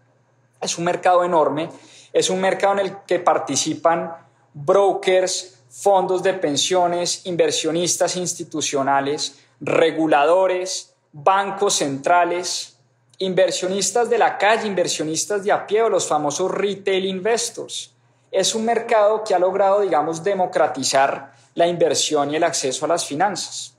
Es 0.61 0.79
un 0.79 0.85
mercado 0.85 1.25
enorme, 1.25 1.69
es 2.13 2.31
un 2.31 2.41
mercado 2.41 2.75
en 2.75 2.79
el 2.81 2.97
que 3.07 3.19
participan 3.19 4.15
brokers, 4.53 5.63
fondos 5.71 6.23
de 6.23 6.35
pensiones, 6.35 7.25
inversionistas 7.27 8.17
institucionales, 8.17 9.39
reguladores, 9.61 10.95
bancos 11.13 11.75
centrales, 11.75 12.77
inversionistas 13.19 14.11
de 14.11 14.19
la 14.19 14.39
calle, 14.39 14.67
inversionistas 14.67 15.45
de 15.45 15.53
a 15.53 15.67
pie 15.67 15.83
o 15.83 15.89
los 15.89 16.07
famosos 16.07 16.51
retail 16.51 17.05
investors. 17.05 17.93
Es 18.31 18.55
un 18.55 18.65
mercado 18.65 19.23
que 19.25 19.35
ha 19.35 19.39
logrado, 19.39 19.81
digamos, 19.81 20.25
democratizar 20.25 21.33
la 21.55 21.67
inversión 21.67 22.31
y 22.31 22.37
el 22.37 22.45
acceso 22.45 22.85
a 22.85 22.89
las 22.89 23.05
finanzas. 23.05 23.75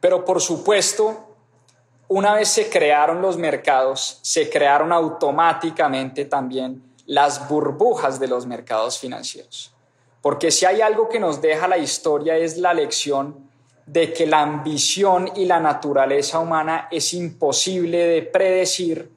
Pero 0.00 0.24
por 0.24 0.40
supuesto, 0.40 1.25
una 2.08 2.34
vez 2.34 2.48
se 2.48 2.68
crearon 2.68 3.20
los 3.20 3.36
mercados, 3.36 4.18
se 4.22 4.48
crearon 4.48 4.92
automáticamente 4.92 6.24
también 6.24 6.82
las 7.06 7.48
burbujas 7.48 8.20
de 8.20 8.28
los 8.28 8.46
mercados 8.46 8.98
financieros. 8.98 9.72
Porque 10.22 10.50
si 10.50 10.66
hay 10.66 10.80
algo 10.80 11.08
que 11.08 11.20
nos 11.20 11.40
deja 11.40 11.68
la 11.68 11.78
historia 11.78 12.36
es 12.36 12.58
la 12.58 12.74
lección 12.74 13.46
de 13.86 14.12
que 14.12 14.26
la 14.26 14.42
ambición 14.42 15.30
y 15.36 15.44
la 15.44 15.60
naturaleza 15.60 16.40
humana 16.40 16.88
es 16.90 17.14
imposible 17.14 17.98
de 17.98 18.22
predecir 18.22 19.10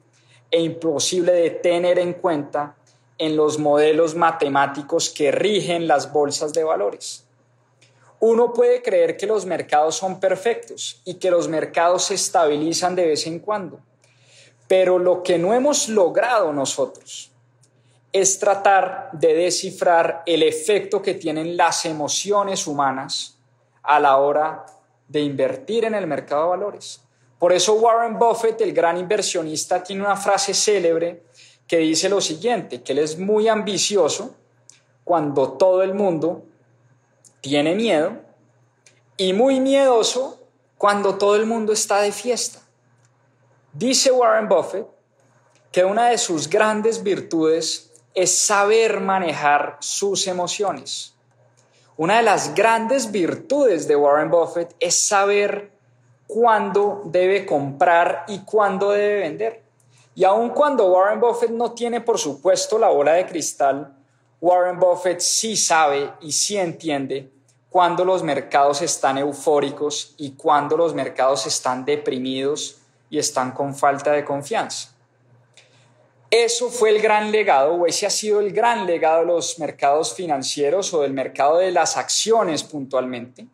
e 0.50 0.60
imposible 0.60 1.32
de 1.32 1.50
tener 1.50 1.98
en 1.98 2.14
cuenta 2.14 2.76
en 3.18 3.36
los 3.36 3.58
modelos 3.58 4.14
matemáticos 4.14 5.10
que 5.10 5.30
rigen 5.30 5.86
las 5.86 6.12
bolsas 6.12 6.52
de 6.52 6.64
valores. 6.64 7.26
Uno 8.20 8.52
puede 8.52 8.82
creer 8.82 9.16
que 9.16 9.26
los 9.26 9.46
mercados 9.46 9.96
son 9.96 10.20
perfectos 10.20 11.00
y 11.04 11.14
que 11.14 11.30
los 11.30 11.48
mercados 11.48 12.04
se 12.04 12.14
estabilizan 12.14 12.94
de 12.94 13.06
vez 13.06 13.26
en 13.26 13.40
cuando, 13.40 13.80
pero 14.68 14.98
lo 14.98 15.22
que 15.22 15.38
no 15.38 15.54
hemos 15.54 15.88
logrado 15.88 16.52
nosotros 16.52 17.32
es 18.12 18.38
tratar 18.38 19.08
de 19.12 19.34
descifrar 19.34 20.22
el 20.26 20.42
efecto 20.42 21.00
que 21.00 21.14
tienen 21.14 21.56
las 21.56 21.86
emociones 21.86 22.66
humanas 22.66 23.38
a 23.82 23.98
la 23.98 24.18
hora 24.18 24.66
de 25.08 25.20
invertir 25.20 25.84
en 25.84 25.94
el 25.94 26.06
mercado 26.06 26.42
de 26.42 26.48
valores. 26.50 27.00
Por 27.38 27.52
eso 27.54 27.74
Warren 27.74 28.18
Buffett, 28.18 28.60
el 28.60 28.74
gran 28.74 28.98
inversionista, 28.98 29.82
tiene 29.82 30.02
una 30.02 30.16
frase 30.16 30.52
célebre 30.52 31.22
que 31.66 31.78
dice 31.78 32.08
lo 32.08 32.20
siguiente, 32.20 32.82
que 32.82 32.92
él 32.92 32.98
es 32.98 33.18
muy 33.18 33.48
ambicioso 33.48 34.34
cuando 35.04 35.52
todo 35.52 35.82
el 35.82 35.94
mundo 35.94 36.44
tiene 37.40 37.74
miedo 37.74 38.12
y 39.16 39.32
muy 39.32 39.60
miedoso 39.60 40.40
cuando 40.78 41.16
todo 41.16 41.36
el 41.36 41.46
mundo 41.46 41.72
está 41.72 42.00
de 42.00 42.12
fiesta. 42.12 42.60
Dice 43.72 44.10
Warren 44.10 44.48
Buffett 44.48 44.86
que 45.70 45.84
una 45.84 46.08
de 46.08 46.18
sus 46.18 46.48
grandes 46.48 47.02
virtudes 47.02 47.92
es 48.14 48.38
saber 48.38 49.00
manejar 49.00 49.76
sus 49.80 50.26
emociones. 50.26 51.14
Una 51.96 52.16
de 52.16 52.22
las 52.22 52.54
grandes 52.54 53.12
virtudes 53.12 53.86
de 53.86 53.94
Warren 53.94 54.30
Buffett 54.30 54.74
es 54.80 55.06
saber 55.06 55.70
cuándo 56.26 57.02
debe 57.04 57.44
comprar 57.44 58.24
y 58.26 58.40
cuándo 58.40 58.90
debe 58.90 59.20
vender. 59.20 59.62
Y 60.14 60.24
aun 60.24 60.50
cuando 60.50 60.86
Warren 60.86 61.20
Buffett 61.20 61.50
no 61.50 61.72
tiene, 61.72 62.00
por 62.00 62.18
supuesto, 62.18 62.78
la 62.78 62.88
bola 62.88 63.12
de 63.12 63.26
cristal, 63.26 63.96
Warren 64.40 64.78
Buffett 64.78 65.20
sí 65.20 65.56
sabe 65.56 66.12
y 66.22 66.32
sí 66.32 66.56
entiende 66.56 67.30
cuándo 67.68 68.04
los 68.04 68.22
mercados 68.22 68.80
están 68.80 69.18
eufóricos 69.18 70.14
y 70.16 70.32
cuándo 70.32 70.76
los 70.76 70.94
mercados 70.94 71.46
están 71.46 71.84
deprimidos 71.84 72.78
y 73.10 73.18
están 73.18 73.52
con 73.52 73.74
falta 73.74 74.12
de 74.12 74.24
confianza. 74.24 74.90
Eso 76.30 76.70
fue 76.70 76.90
el 76.90 77.02
gran 77.02 77.32
legado, 77.32 77.74
o 77.74 77.86
ese 77.86 78.06
ha 78.06 78.10
sido 78.10 78.40
el 78.40 78.52
gran 78.52 78.86
legado 78.86 79.20
de 79.20 79.26
los 79.26 79.58
mercados 79.58 80.14
financieros 80.14 80.94
o 80.94 81.02
del 81.02 81.12
mercado 81.12 81.58
de 81.58 81.72
las 81.72 81.96
acciones 81.96 82.62
puntualmente. 82.62 83.46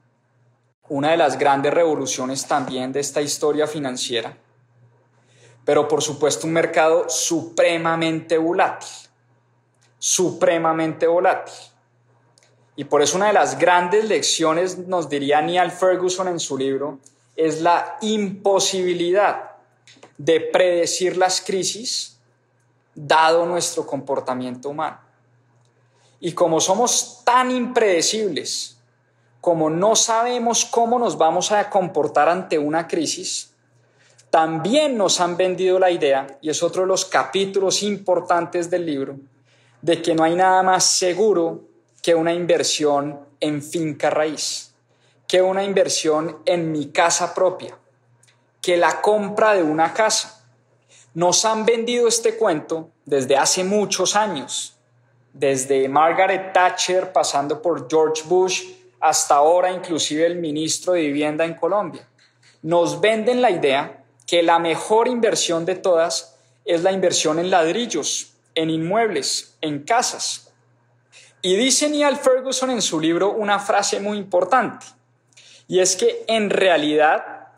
Una 0.88 1.10
de 1.10 1.16
las 1.16 1.38
grandes 1.38 1.72
revoluciones 1.72 2.46
también 2.46 2.92
de 2.92 3.00
esta 3.00 3.22
historia 3.22 3.66
financiera. 3.66 4.36
Pero 5.64 5.88
por 5.88 6.02
supuesto 6.02 6.46
un 6.46 6.52
mercado 6.52 7.08
supremamente 7.08 8.36
volátil. 8.38 9.05
Supremamente 9.98 11.06
volátil. 11.06 11.54
Y 12.76 12.84
por 12.84 13.02
eso 13.02 13.16
una 13.16 13.28
de 13.28 13.32
las 13.32 13.58
grandes 13.58 14.04
lecciones, 14.04 14.78
nos 14.78 15.08
diría 15.08 15.40
Neil 15.40 15.70
Ferguson 15.70 16.28
en 16.28 16.38
su 16.38 16.58
libro, 16.58 16.98
es 17.34 17.62
la 17.62 17.96
imposibilidad 18.02 19.52
de 20.18 20.40
predecir 20.40 21.16
las 21.16 21.40
crisis 21.40 22.18
dado 22.94 23.46
nuestro 23.46 23.86
comportamiento 23.86 24.70
humano. 24.70 24.98
Y 26.20 26.32
como 26.32 26.60
somos 26.60 27.22
tan 27.24 27.50
impredecibles, 27.50 28.78
como 29.40 29.70
no 29.70 29.94
sabemos 29.94 30.64
cómo 30.64 30.98
nos 30.98 31.16
vamos 31.18 31.52
a 31.52 31.68
comportar 31.70 32.28
ante 32.28 32.58
una 32.58 32.88
crisis, 32.88 33.52
también 34.30 34.96
nos 34.96 35.20
han 35.20 35.36
vendido 35.36 35.78
la 35.78 35.90
idea, 35.90 36.26
y 36.40 36.50
es 36.50 36.62
otro 36.62 36.82
de 36.82 36.88
los 36.88 37.04
capítulos 37.04 37.82
importantes 37.82 38.70
del 38.70 38.86
libro, 38.86 39.16
de 39.86 40.02
que 40.02 40.16
no 40.16 40.24
hay 40.24 40.34
nada 40.34 40.64
más 40.64 40.82
seguro 40.82 41.60
que 42.02 42.12
una 42.12 42.34
inversión 42.34 43.20
en 43.38 43.62
finca 43.62 44.10
raíz, 44.10 44.74
que 45.28 45.40
una 45.40 45.62
inversión 45.62 46.38
en 46.44 46.72
mi 46.72 46.90
casa 46.90 47.32
propia, 47.32 47.78
que 48.60 48.76
la 48.76 49.00
compra 49.00 49.54
de 49.54 49.62
una 49.62 49.94
casa. 49.94 50.44
Nos 51.14 51.44
han 51.44 51.64
vendido 51.64 52.08
este 52.08 52.36
cuento 52.36 52.90
desde 53.04 53.36
hace 53.36 53.62
muchos 53.62 54.16
años, 54.16 54.76
desde 55.32 55.88
Margaret 55.88 56.52
Thatcher 56.52 57.12
pasando 57.12 57.62
por 57.62 57.88
George 57.88 58.24
Bush 58.26 58.64
hasta 58.98 59.36
ahora 59.36 59.70
inclusive 59.70 60.26
el 60.26 60.34
ministro 60.34 60.94
de 60.94 61.02
Vivienda 61.02 61.44
en 61.44 61.54
Colombia. 61.54 62.08
Nos 62.60 63.00
venden 63.00 63.40
la 63.40 63.52
idea 63.52 64.02
que 64.26 64.42
la 64.42 64.58
mejor 64.58 65.06
inversión 65.06 65.64
de 65.64 65.76
todas 65.76 66.36
es 66.64 66.82
la 66.82 66.90
inversión 66.90 67.38
en 67.38 67.50
ladrillos, 67.50 68.32
en 68.56 68.70
inmuebles, 68.70 69.56
en 69.60 69.84
casas. 69.84 70.52
Y 71.42 71.54
dice 71.54 71.88
Neil 71.88 72.16
Ferguson 72.16 72.70
en 72.72 72.82
su 72.82 72.98
libro 72.98 73.30
una 73.30 73.60
frase 73.60 74.00
muy 74.00 74.18
importante, 74.18 74.84
y 75.68 75.78
es 75.78 75.94
que 75.94 76.24
en 76.26 76.50
realidad 76.50 77.50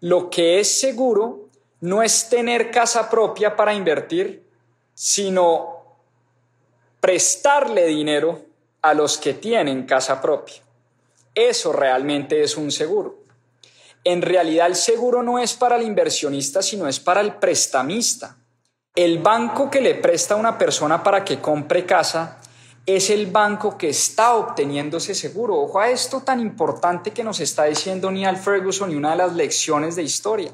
lo 0.00 0.28
que 0.30 0.58
es 0.58 0.80
seguro 0.80 1.48
no 1.80 2.02
es 2.02 2.28
tener 2.28 2.72
casa 2.72 3.08
propia 3.08 3.54
para 3.54 3.74
invertir, 3.74 4.44
sino 4.94 5.98
prestarle 7.00 7.86
dinero 7.86 8.46
a 8.82 8.94
los 8.94 9.18
que 9.18 9.34
tienen 9.34 9.86
casa 9.86 10.20
propia. 10.20 10.62
Eso 11.34 11.72
realmente 11.72 12.42
es 12.42 12.56
un 12.56 12.72
seguro. 12.72 13.18
En 14.04 14.22
realidad 14.22 14.68
el 14.68 14.76
seguro 14.76 15.22
no 15.22 15.38
es 15.38 15.54
para 15.54 15.76
el 15.76 15.82
inversionista, 15.82 16.62
sino 16.62 16.88
es 16.88 16.98
para 16.98 17.20
el 17.20 17.34
prestamista. 17.34 18.38
El 18.96 19.18
banco 19.18 19.70
que 19.70 19.82
le 19.82 19.94
presta 19.94 20.32
a 20.32 20.38
una 20.38 20.56
persona 20.56 21.02
para 21.02 21.22
que 21.22 21.38
compre 21.38 21.84
casa 21.84 22.38
es 22.86 23.10
el 23.10 23.26
banco 23.26 23.76
que 23.76 23.90
está 23.90 24.36
obteniendo 24.36 24.96
ese 24.96 25.14
seguro. 25.14 25.54
Ojo 25.56 25.80
a 25.80 25.90
esto 25.90 26.22
tan 26.22 26.40
importante 26.40 27.10
que 27.10 27.22
nos 27.22 27.40
está 27.40 27.64
diciendo 27.64 28.10
Neil 28.10 28.38
Ferguson 28.38 28.90
y 28.90 28.94
una 28.94 29.10
de 29.10 29.16
las 29.16 29.34
lecciones 29.34 29.96
de 29.96 30.02
historia. 30.02 30.50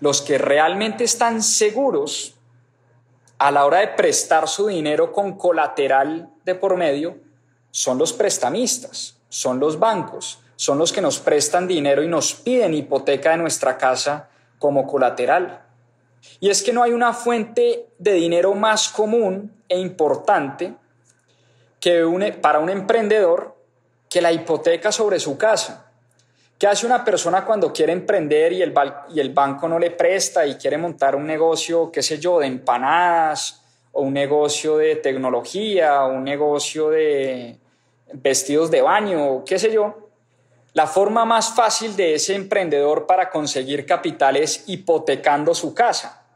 Los 0.00 0.22
que 0.22 0.38
realmente 0.38 1.04
están 1.04 1.40
seguros 1.40 2.34
a 3.38 3.52
la 3.52 3.64
hora 3.64 3.78
de 3.78 3.88
prestar 3.88 4.48
su 4.48 4.66
dinero 4.66 5.12
con 5.12 5.38
colateral 5.38 6.30
de 6.44 6.56
por 6.56 6.76
medio 6.76 7.16
son 7.70 7.96
los 7.96 8.12
prestamistas, 8.12 9.18
son 9.28 9.60
los 9.60 9.78
bancos, 9.78 10.40
son 10.56 10.78
los 10.78 10.92
que 10.92 11.00
nos 11.00 11.20
prestan 11.20 11.68
dinero 11.68 12.02
y 12.02 12.08
nos 12.08 12.34
piden 12.34 12.74
hipoteca 12.74 13.30
de 13.30 13.36
nuestra 13.36 13.78
casa 13.78 14.30
como 14.58 14.84
colateral. 14.84 15.65
Y 16.40 16.50
es 16.50 16.62
que 16.62 16.72
no 16.72 16.82
hay 16.82 16.92
una 16.92 17.12
fuente 17.12 17.86
de 17.98 18.12
dinero 18.12 18.54
más 18.54 18.88
común 18.88 19.52
e 19.68 19.78
importante 19.78 20.74
que 21.80 22.36
para 22.40 22.58
un 22.58 22.70
emprendedor 22.70 23.56
que 24.08 24.20
la 24.20 24.32
hipoteca 24.32 24.92
sobre 24.92 25.18
su 25.18 25.36
casa. 25.36 25.90
¿Qué 26.58 26.66
hace 26.66 26.86
una 26.86 27.04
persona 27.04 27.44
cuando 27.44 27.72
quiere 27.72 27.92
emprender 27.92 28.52
y 28.52 28.62
el, 28.62 28.72
y 29.14 29.20
el 29.20 29.30
banco 29.30 29.68
no 29.68 29.78
le 29.78 29.90
presta 29.90 30.46
y 30.46 30.54
quiere 30.54 30.78
montar 30.78 31.14
un 31.14 31.26
negocio, 31.26 31.92
qué 31.92 32.02
sé 32.02 32.18
yo, 32.18 32.38
de 32.38 32.46
empanadas 32.46 33.62
o 33.92 34.02
un 34.02 34.14
negocio 34.14 34.78
de 34.78 34.96
tecnología 34.96 36.04
o 36.04 36.12
un 36.12 36.24
negocio 36.24 36.88
de 36.88 37.58
vestidos 38.14 38.70
de 38.70 38.80
baño, 38.80 39.44
qué 39.44 39.58
sé 39.58 39.70
yo? 39.70 40.05
La 40.76 40.86
forma 40.86 41.24
más 41.24 41.54
fácil 41.54 41.96
de 41.96 42.16
ese 42.16 42.34
emprendedor 42.34 43.06
para 43.06 43.30
conseguir 43.30 43.86
capital 43.86 44.36
es 44.36 44.64
hipotecando 44.66 45.54
su 45.54 45.72
casa. 45.72 46.26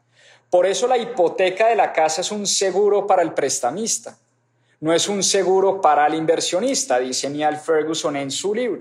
Por 0.49 0.65
eso 0.65 0.89
la 0.89 0.97
hipoteca 0.97 1.69
de 1.69 1.77
la 1.77 1.93
casa 1.93 2.23
es 2.23 2.33
un 2.33 2.47
seguro 2.47 3.07
para 3.07 3.21
el 3.21 3.35
prestamista, 3.35 4.17
no 4.81 4.95
es 4.95 5.11
un 5.11 5.23
seguro 5.23 5.83
para 5.83 6.07
el 6.07 6.15
inversionista, 6.15 6.99
dice 6.99 7.29
Neil 7.29 7.59
Ferguson 7.59 8.17
en 8.17 8.31
su 8.31 8.55
libro. 8.55 8.81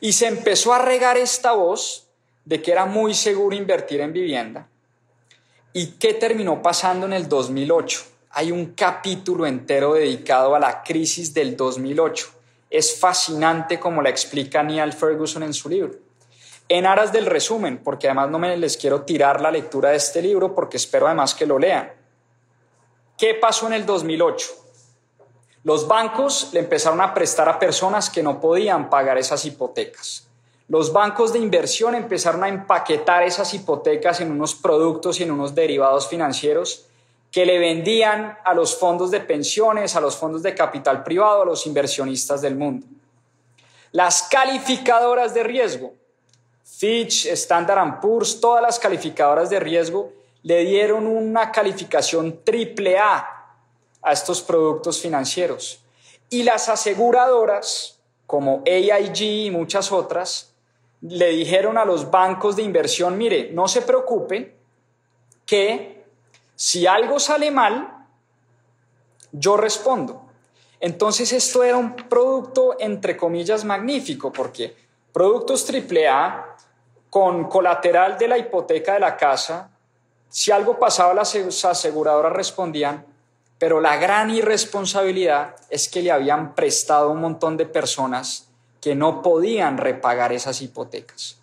Y 0.00 0.12
se 0.12 0.28
empezó 0.28 0.72
a 0.72 0.78
regar 0.78 1.16
esta 1.16 1.54
voz 1.54 2.06
de 2.44 2.62
que 2.62 2.70
era 2.70 2.86
muy 2.86 3.14
seguro 3.14 3.56
invertir 3.56 4.00
en 4.00 4.12
vivienda. 4.12 4.68
¿Y 5.72 5.94
qué 5.98 6.14
terminó 6.14 6.62
pasando 6.62 7.06
en 7.06 7.14
el 7.14 7.28
2008? 7.28 8.00
Hay 8.30 8.52
un 8.52 8.74
capítulo 8.74 9.44
entero 9.44 9.94
dedicado 9.94 10.54
a 10.54 10.60
la 10.60 10.84
crisis 10.84 11.34
del 11.34 11.56
2008. 11.56 12.41
Es 12.72 12.98
fascinante 12.98 13.78
como 13.78 14.00
la 14.00 14.08
explica 14.08 14.62
Neil 14.62 14.94
Ferguson 14.94 15.42
en 15.42 15.52
su 15.52 15.68
libro. 15.68 15.92
En 16.70 16.86
aras 16.86 17.12
del 17.12 17.26
resumen, 17.26 17.82
porque 17.84 18.06
además 18.06 18.30
no 18.30 18.38
me 18.38 18.56
les 18.56 18.78
quiero 18.78 19.02
tirar 19.02 19.42
la 19.42 19.50
lectura 19.50 19.90
de 19.90 19.96
este 19.96 20.22
libro, 20.22 20.54
porque 20.54 20.78
espero 20.78 21.06
además 21.06 21.34
que 21.34 21.44
lo 21.44 21.58
lean. 21.58 21.92
¿Qué 23.18 23.34
pasó 23.34 23.66
en 23.66 23.74
el 23.74 23.84
2008? 23.84 24.46
Los 25.64 25.86
bancos 25.86 26.48
le 26.54 26.60
empezaron 26.60 27.02
a 27.02 27.12
prestar 27.12 27.46
a 27.46 27.58
personas 27.58 28.08
que 28.08 28.22
no 28.22 28.40
podían 28.40 28.88
pagar 28.88 29.18
esas 29.18 29.44
hipotecas. 29.44 30.26
Los 30.66 30.94
bancos 30.94 31.34
de 31.34 31.40
inversión 31.40 31.94
empezaron 31.94 32.42
a 32.42 32.48
empaquetar 32.48 33.22
esas 33.22 33.52
hipotecas 33.52 34.22
en 34.22 34.30
unos 34.32 34.54
productos 34.54 35.20
y 35.20 35.24
en 35.24 35.30
unos 35.30 35.54
derivados 35.54 36.08
financieros 36.08 36.86
que 37.32 37.46
le 37.46 37.58
vendían 37.58 38.38
a 38.44 38.52
los 38.52 38.78
fondos 38.78 39.10
de 39.10 39.20
pensiones, 39.20 39.96
a 39.96 40.00
los 40.02 40.16
fondos 40.16 40.42
de 40.42 40.54
capital 40.54 41.02
privado, 41.02 41.42
a 41.42 41.46
los 41.46 41.66
inversionistas 41.66 42.42
del 42.42 42.56
mundo. 42.56 42.86
Las 43.90 44.24
calificadoras 44.24 45.32
de 45.32 45.42
riesgo, 45.42 45.94
Fitch, 46.62 47.26
Standard 47.26 48.00
Poor's, 48.00 48.38
todas 48.38 48.62
las 48.62 48.78
calificadoras 48.78 49.48
de 49.48 49.60
riesgo 49.60 50.12
le 50.42 50.64
dieron 50.64 51.06
una 51.06 51.50
calificación 51.50 52.44
triple 52.44 52.98
A 52.98 53.56
a 54.02 54.12
estos 54.12 54.42
productos 54.42 55.00
financieros. 55.00 55.80
Y 56.28 56.42
las 56.42 56.68
aseguradoras, 56.68 57.98
como 58.26 58.62
AIG 58.66 59.22
y 59.46 59.50
muchas 59.50 59.90
otras, 59.90 60.52
le 61.00 61.28
dijeron 61.28 61.78
a 61.78 61.84
los 61.84 62.10
bancos 62.10 62.56
de 62.56 62.62
inversión, 62.62 63.16
mire, 63.16 63.50
no 63.52 63.68
se 63.68 63.82
preocupe 63.82 64.54
que 65.46 65.91
si 66.54 66.86
algo 66.86 67.18
sale 67.18 67.50
mal, 67.50 68.06
yo 69.32 69.56
respondo. 69.56 70.26
Entonces 70.80 71.32
esto 71.32 71.62
era 71.62 71.76
un 71.76 71.94
producto, 71.94 72.76
entre 72.78 73.16
comillas, 73.16 73.64
magnífico, 73.64 74.32
porque 74.32 74.76
productos 75.12 75.66
AAA 75.68 76.56
con 77.08 77.48
colateral 77.48 78.18
de 78.18 78.28
la 78.28 78.38
hipoteca 78.38 78.94
de 78.94 79.00
la 79.00 79.16
casa, 79.16 79.70
si 80.28 80.50
algo 80.50 80.78
pasaba 80.78 81.12
las 81.12 81.34
aseguradoras 81.64 82.32
respondían, 82.32 83.04
pero 83.58 83.80
la 83.80 83.96
gran 83.96 84.30
irresponsabilidad 84.30 85.54
es 85.70 85.88
que 85.88 86.02
le 86.02 86.10
habían 86.10 86.54
prestado 86.54 87.10
un 87.10 87.20
montón 87.20 87.56
de 87.56 87.66
personas 87.66 88.48
que 88.80 88.96
no 88.96 89.22
podían 89.22 89.78
repagar 89.78 90.32
esas 90.32 90.62
hipotecas. 90.62 91.41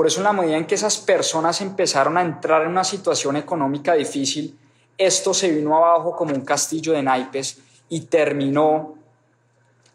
Por 0.00 0.06
eso 0.06 0.20
en 0.20 0.24
la 0.24 0.32
medida 0.32 0.56
en 0.56 0.66
que 0.66 0.76
esas 0.76 0.96
personas 0.96 1.60
empezaron 1.60 2.16
a 2.16 2.22
entrar 2.22 2.62
en 2.62 2.68
una 2.68 2.84
situación 2.84 3.36
económica 3.36 3.92
difícil, 3.92 4.58
esto 4.96 5.34
se 5.34 5.50
vino 5.52 5.76
abajo 5.76 6.16
como 6.16 6.34
un 6.34 6.40
castillo 6.40 6.94
de 6.94 7.02
naipes 7.02 7.58
y 7.90 8.00
terminó 8.06 8.94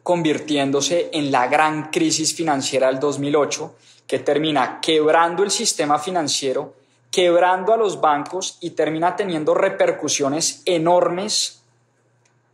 convirtiéndose 0.03 1.09
en 1.11 1.31
la 1.31 1.47
gran 1.47 1.89
crisis 1.89 2.35
financiera 2.35 2.85
del 2.85 2.99
2008, 2.99 3.75
que 4.05 4.19
termina 4.19 4.79
quebrando 4.79 5.41
el 5.41 5.49
sistema 5.49 5.97
financiero, 5.97 6.75
quebrando 7.09 7.73
a 7.73 7.77
los 7.77 7.99
bancos 7.99 8.59
y 8.61 8.69
termina 8.69 9.15
teniendo 9.15 9.55
repercusiones 9.55 10.61
enormes 10.65 11.63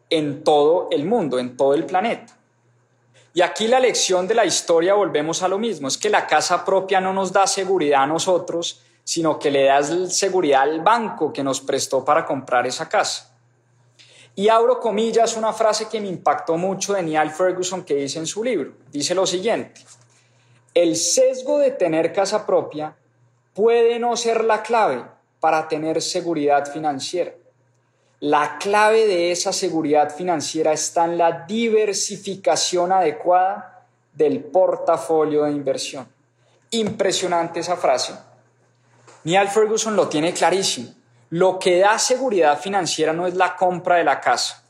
en 0.10 0.46
todo 0.46 0.88
el 0.90 1.04
mundo, 1.04 1.38
en 1.38 1.58
todo 1.58 1.74
el 1.74 1.86
planeta. 1.86 2.34
Y 3.34 3.42
aquí 3.42 3.68
la 3.68 3.80
lección 3.80 4.28
de 4.28 4.36
la 4.36 4.46
historia 4.46 4.94
volvemos 4.94 5.42
a 5.42 5.48
lo 5.48 5.58
mismo, 5.58 5.88
es 5.88 5.98
que 5.98 6.10
la 6.10 6.28
casa 6.28 6.66
propia 6.66 7.00
no 7.00 7.14
nos 7.14 7.32
da 7.32 7.48
seguridad 7.48 8.04
a 8.04 8.08
nosotros, 8.08 8.82
sino 9.04 9.40
que 9.40 9.52
le 9.52 9.66
da 9.66 9.82
seguridad 10.10 10.64
al 10.64 10.82
banco 10.82 11.32
que 11.32 11.44
nos 11.44 11.62
prestó 11.62 12.04
para 12.04 12.26
comprar 12.26 12.68
esa 12.68 12.90
casa. 12.90 13.36
Y 14.36 14.50
abro 14.50 14.80
comillas 14.80 15.36
una 15.36 15.54
frase 15.54 15.88
que 15.88 16.00
me 16.00 16.08
impactó 16.08 16.58
mucho 16.58 16.94
de 16.94 17.04
Neil 17.04 17.32
Ferguson 17.32 17.84
que 17.84 17.96
dice 17.96 18.20
en 18.20 18.28
su 18.28 18.44
libro. 18.44 18.74
Dice 18.92 19.14
lo 19.14 19.26
siguiente, 19.26 19.82
el 20.74 20.96
sesgo 20.96 21.58
de 21.60 21.72
tener 21.72 22.14
casa 22.14 22.46
propia 22.46 22.96
puede 23.54 24.00
no 24.00 24.16
ser 24.16 24.44
la 24.44 24.62
clave 24.62 25.06
para 25.40 25.68
tener 25.68 26.02
seguridad 26.02 26.72
financiera. 26.72 27.34
La 28.24 28.60
clave 28.60 29.08
de 29.08 29.32
esa 29.32 29.52
seguridad 29.52 30.16
financiera 30.16 30.74
está 30.74 31.06
en 31.06 31.18
la 31.18 31.48
diversificación 31.48 32.92
adecuada 32.92 33.84
del 34.14 34.44
portafolio 34.44 35.46
de 35.46 35.54
inversión. 35.54 36.08
Impresionante 36.70 37.62
esa 37.62 37.78
frase. 37.78 38.14
Neil 39.24 39.48
Ferguson 39.48 39.96
lo 39.96 40.08
tiene 40.08 40.36
clarísimo. 40.36 40.94
Lo 41.32 41.58
que 41.58 41.80
da 41.80 41.98
seguridad 41.98 42.60
financiera 42.60 43.12
no 43.12 43.26
es 43.26 43.34
la 43.34 43.56
compra 43.56 43.96
de 43.96 44.04
la 44.04 44.22
casa. 44.22 44.64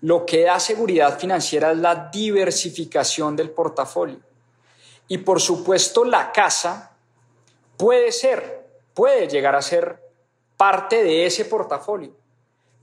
Lo 0.00 0.24
que 0.24 0.44
da 0.44 0.60
seguridad 0.60 1.18
financiera 1.18 1.72
es 1.72 1.78
la 1.78 2.10
diversificación 2.12 3.34
del 3.34 3.50
portafolio. 3.50 4.20
Y 5.08 5.18
por 5.18 5.40
supuesto 5.40 6.04
la 6.04 6.30
casa 6.30 6.92
puede 7.76 8.12
ser, 8.12 8.68
puede 8.94 9.26
llegar 9.26 9.56
a 9.56 9.62
ser 9.62 10.00
parte 10.56 11.02
de 11.02 11.26
ese 11.26 11.44
portafolio 11.44 12.21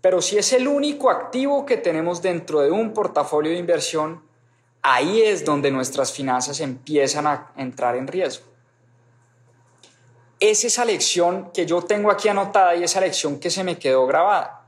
pero 0.01 0.21
si 0.21 0.37
es 0.37 0.53
el 0.53 0.67
único 0.67 1.09
activo 1.09 1.65
que 1.65 1.77
tenemos 1.77 2.21
dentro 2.21 2.61
de 2.61 2.71
un 2.71 2.93
portafolio 2.93 3.51
de 3.51 3.57
inversión, 3.57 4.23
ahí 4.81 5.21
es 5.21 5.43
donde 5.43 5.71
nuestras 5.71 6.11
finanzas 6.11 6.61
empiezan 6.61 7.27
a 7.27 7.51
entrar 7.57 7.95
en 7.95 8.07
riesgo. 8.07 8.45
Es 10.39 10.63
esa 10.63 10.85
lección 10.85 11.51
que 11.51 11.65
yo 11.65 11.81
tengo 11.81 12.11
aquí 12.11 12.29
anotada 12.29 12.75
y 12.75 12.83
esa 12.83 13.01
lección 13.01 13.39
que 13.39 13.49
se 13.49 13.65
me 13.65 13.77
quedó 13.77 14.07
grabada. 14.07 14.65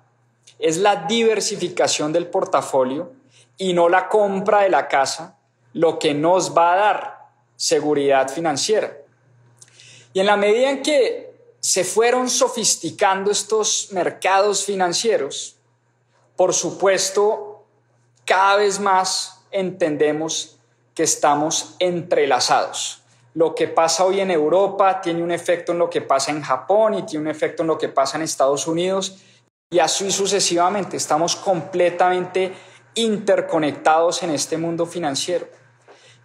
Es 0.59 0.77
la 0.77 1.07
diversificación 1.07 2.11
del 2.11 2.27
portafolio 2.27 3.13
y 3.57 3.71
no 3.71 3.87
la 3.87 4.09
compra 4.09 4.63
de 4.63 4.69
la 4.69 4.89
casa 4.89 5.37
lo 5.73 5.97
que 5.97 6.13
nos 6.13 6.55
va 6.55 6.73
a 6.73 6.75
dar 6.75 7.21
seguridad 7.55 8.29
financiera. 8.29 8.97
Y 10.13 10.19
en 10.19 10.25
la 10.25 10.35
medida 10.35 10.69
en 10.69 10.81
que 10.81 11.30
se 11.71 11.85
fueron 11.85 12.29
sofisticando 12.29 13.31
estos 13.31 13.93
mercados 13.93 14.65
financieros, 14.65 15.55
por 16.35 16.53
supuesto, 16.53 17.63
cada 18.25 18.57
vez 18.57 18.81
más 18.81 19.45
entendemos 19.51 20.57
que 20.93 21.03
estamos 21.03 21.77
entrelazados. 21.79 23.03
Lo 23.35 23.55
que 23.55 23.69
pasa 23.69 24.03
hoy 24.03 24.19
en 24.19 24.31
Europa 24.31 24.99
tiene 24.99 25.23
un 25.23 25.31
efecto 25.31 25.71
en 25.71 25.77
lo 25.77 25.89
que 25.89 26.01
pasa 26.01 26.31
en 26.31 26.41
Japón 26.41 26.93
y 26.95 27.05
tiene 27.05 27.23
un 27.23 27.31
efecto 27.31 27.63
en 27.63 27.67
lo 27.67 27.77
que 27.77 27.87
pasa 27.87 28.17
en 28.17 28.23
Estados 28.23 28.67
Unidos 28.67 29.19
y 29.69 29.79
así 29.79 30.11
sucesivamente. 30.11 30.97
Estamos 30.97 31.37
completamente 31.37 32.51
interconectados 32.95 34.23
en 34.23 34.31
este 34.31 34.57
mundo 34.57 34.85
financiero. 34.85 35.47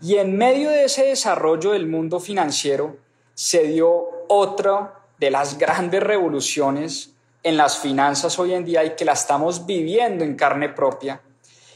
Y 0.01 0.17
en 0.17 0.37
medio 0.37 0.71
de 0.71 0.87
ese 0.87 1.05
desarrollo 1.05 1.71
del 1.71 1.87
mundo 1.87 2.19
financiero 2.19 2.97
se 3.33 3.63
dio 3.69 4.09
otro 4.27 4.96
de 5.19 5.31
las 5.31 5.59
grandes 5.59 6.03
revoluciones 6.03 7.13
en 7.43 7.57
las 7.57 7.79
finanzas 7.79 8.39
hoy 8.39 8.53
en 8.55 8.65
día 8.65 8.85
y 8.85 8.97
que 8.97 9.05
la 9.05 9.13
estamos 9.13 9.67
viviendo 9.67 10.25
en 10.25 10.35
carne 10.35 10.69
propia, 10.69 11.21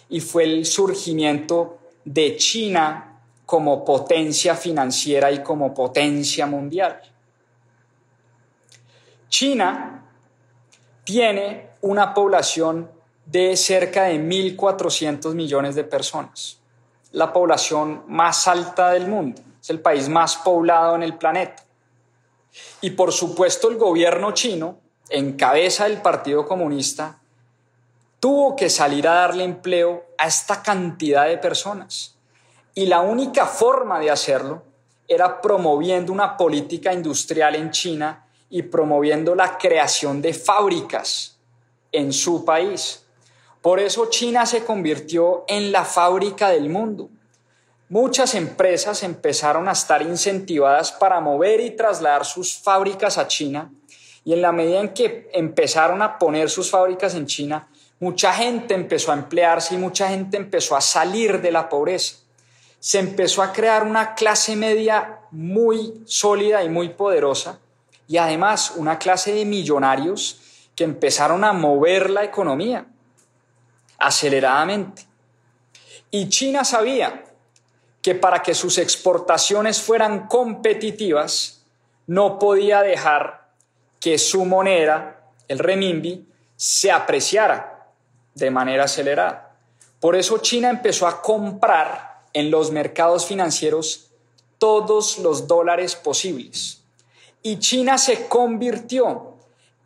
y 0.09 0.21
fue 0.21 0.45
el 0.45 0.67
surgimiento 0.67 1.79
de 2.05 2.37
China 2.37 3.21
como 3.47 3.85
potencia 3.85 4.55
financiera 4.55 5.31
y 5.31 5.43
como 5.43 5.73
potencia 5.73 6.47
mundial. 6.47 7.01
China 9.29 10.05
tiene 11.05 11.71
una 11.83 12.13
población 12.13 12.91
de 13.27 13.57
cerca 13.57 14.05
de 14.05 14.19
1.400 14.19 15.35
millones 15.35 15.77
de 15.77 15.85
personas, 15.85 16.59
la 17.13 17.33
población 17.33 18.03
más 18.09 18.49
alta 18.49 18.91
del 18.91 19.07
mundo, 19.07 19.41
es 19.61 19.71
el 19.71 19.81
país 19.81 20.09
más 20.09 20.37
poblado 20.37 20.97
en 20.97 21.05
el 21.05 21.17
planeta. 21.17 21.65
Y 22.81 22.91
por 22.91 23.13
supuesto 23.13 23.69
el 23.69 23.77
gobierno 23.77 24.33
chino, 24.33 24.79
en 25.09 25.35
cabeza 25.37 25.85
del 25.85 26.01
Partido 26.03 26.47
Comunista, 26.47 27.21
tuvo 28.21 28.55
que 28.55 28.71
salir 28.71 29.09
a 29.09 29.15
darle 29.15 29.45
empleo 29.45 30.05
a 30.19 30.27
esta 30.27 30.63
cantidad 30.63 31.27
de 31.27 31.39
personas. 31.39 32.17
Y 32.75 32.87
la 32.87 33.01
única 33.01 33.47
forma 33.47 33.99
de 33.99 34.11
hacerlo 34.11 34.63
era 35.09 35.41
promoviendo 35.41 36.13
una 36.13 36.37
política 36.37 36.93
industrial 36.93 37.57
en 37.57 37.71
China 37.71 38.27
y 38.49 38.63
promoviendo 38.63 39.35
la 39.35 39.59
creación 39.59 40.23
de 40.23 40.35
fábricas 40.35 41.37
en 41.91 42.13
su 42.13 42.45
país. 42.45 43.05
Por 43.61 43.81
eso 43.81 44.07
China 44.07 44.47
se 44.47 44.65
convirtió 44.65 45.45
en 45.49 45.73
la 45.73 45.85
fábrica 45.85 46.51
del 46.51 46.69
mundo. 46.69 47.11
Muchas 47.91 48.37
empresas 48.37 49.03
empezaron 49.03 49.69
a 49.69 49.73
estar 49.73 50.01
incentivadas 50.01 50.93
para 50.93 51.19
mover 51.19 51.61
y 51.61 51.73
trasladar 51.73 52.25
sus 52.25 52.57
fábricas 52.57 53.19
a 53.19 53.27
China 53.27 53.73
y 54.25 54.33
en 54.33 54.43
la 54.43 54.53
medida 54.53 54.79
en 54.79 54.91
que 54.91 55.29
empezaron 55.33 56.01
a 56.01 56.17
poner 56.17 56.49
sus 56.51 56.71
fábricas 56.71 57.17
en 57.17 57.27
China, 57.27 57.67
mucha 57.99 58.33
gente 58.33 58.75
empezó 58.75 59.11
a 59.11 59.17
emplearse 59.17 59.75
y 59.75 59.79
mucha 59.79 60.09
gente 60.09 60.37
empezó 60.37 60.77
a 60.77 60.81
salir 60.81 61.41
de 61.41 61.51
la 61.51 61.69
pobreza. 61.69 62.19
Se 62.79 63.01
empezó 63.01 63.43
a 63.43 63.53
crear 63.53 63.83
una 63.83 64.15
clase 64.15 64.55
media 64.55 65.23
muy 65.33 66.01
sólida 66.07 66.63
y 66.63 66.69
muy 66.69 66.91
poderosa 66.91 67.59
y 68.07 68.19
además 68.19 68.73
una 68.77 69.01
clase 69.01 69.35
de 69.35 69.45
millonarios 69.45 70.69
que 70.77 70.85
empezaron 70.85 71.43
a 71.43 71.53
mover 71.53 72.09
la 72.09 72.23
economía 72.23 72.87
aceleradamente. 73.99 75.09
Y 76.13 76.29
China 76.29 76.65
sabía 76.65 77.25
que 78.03 78.15
para 78.15 78.43
que 78.43 78.55
sus 78.55 78.79
exportaciones 78.79 79.81
fueran 79.81 80.27
competitivas, 80.27 81.65
no 82.07 82.39
podía 82.39 82.83
dejar 82.83 83.51
que 84.01 84.19
su 84.19 84.45
moneda, 84.45 85.21
el 85.49 85.59
renminbi, 85.59 86.27
se 86.57 86.91
apreciara 86.91 87.89
de 88.35 88.51
manera 88.51 88.85
acelerada. 88.85 89.55
Por 90.01 90.17
eso 90.17 90.39
China 90.39 90.71
empezó 90.71 91.07
a 91.07 91.21
comprar 91.21 92.23
en 92.33 92.51
los 92.51 92.71
mercados 92.71 93.27
financieros 93.27 94.11
todos 94.59 95.19
los 95.19 95.47
dólares 95.47 95.95
posibles. 95.95 96.83
Y 97.43 97.59
China 97.59 97.99
se 97.99 98.29
convirtió 98.29 99.37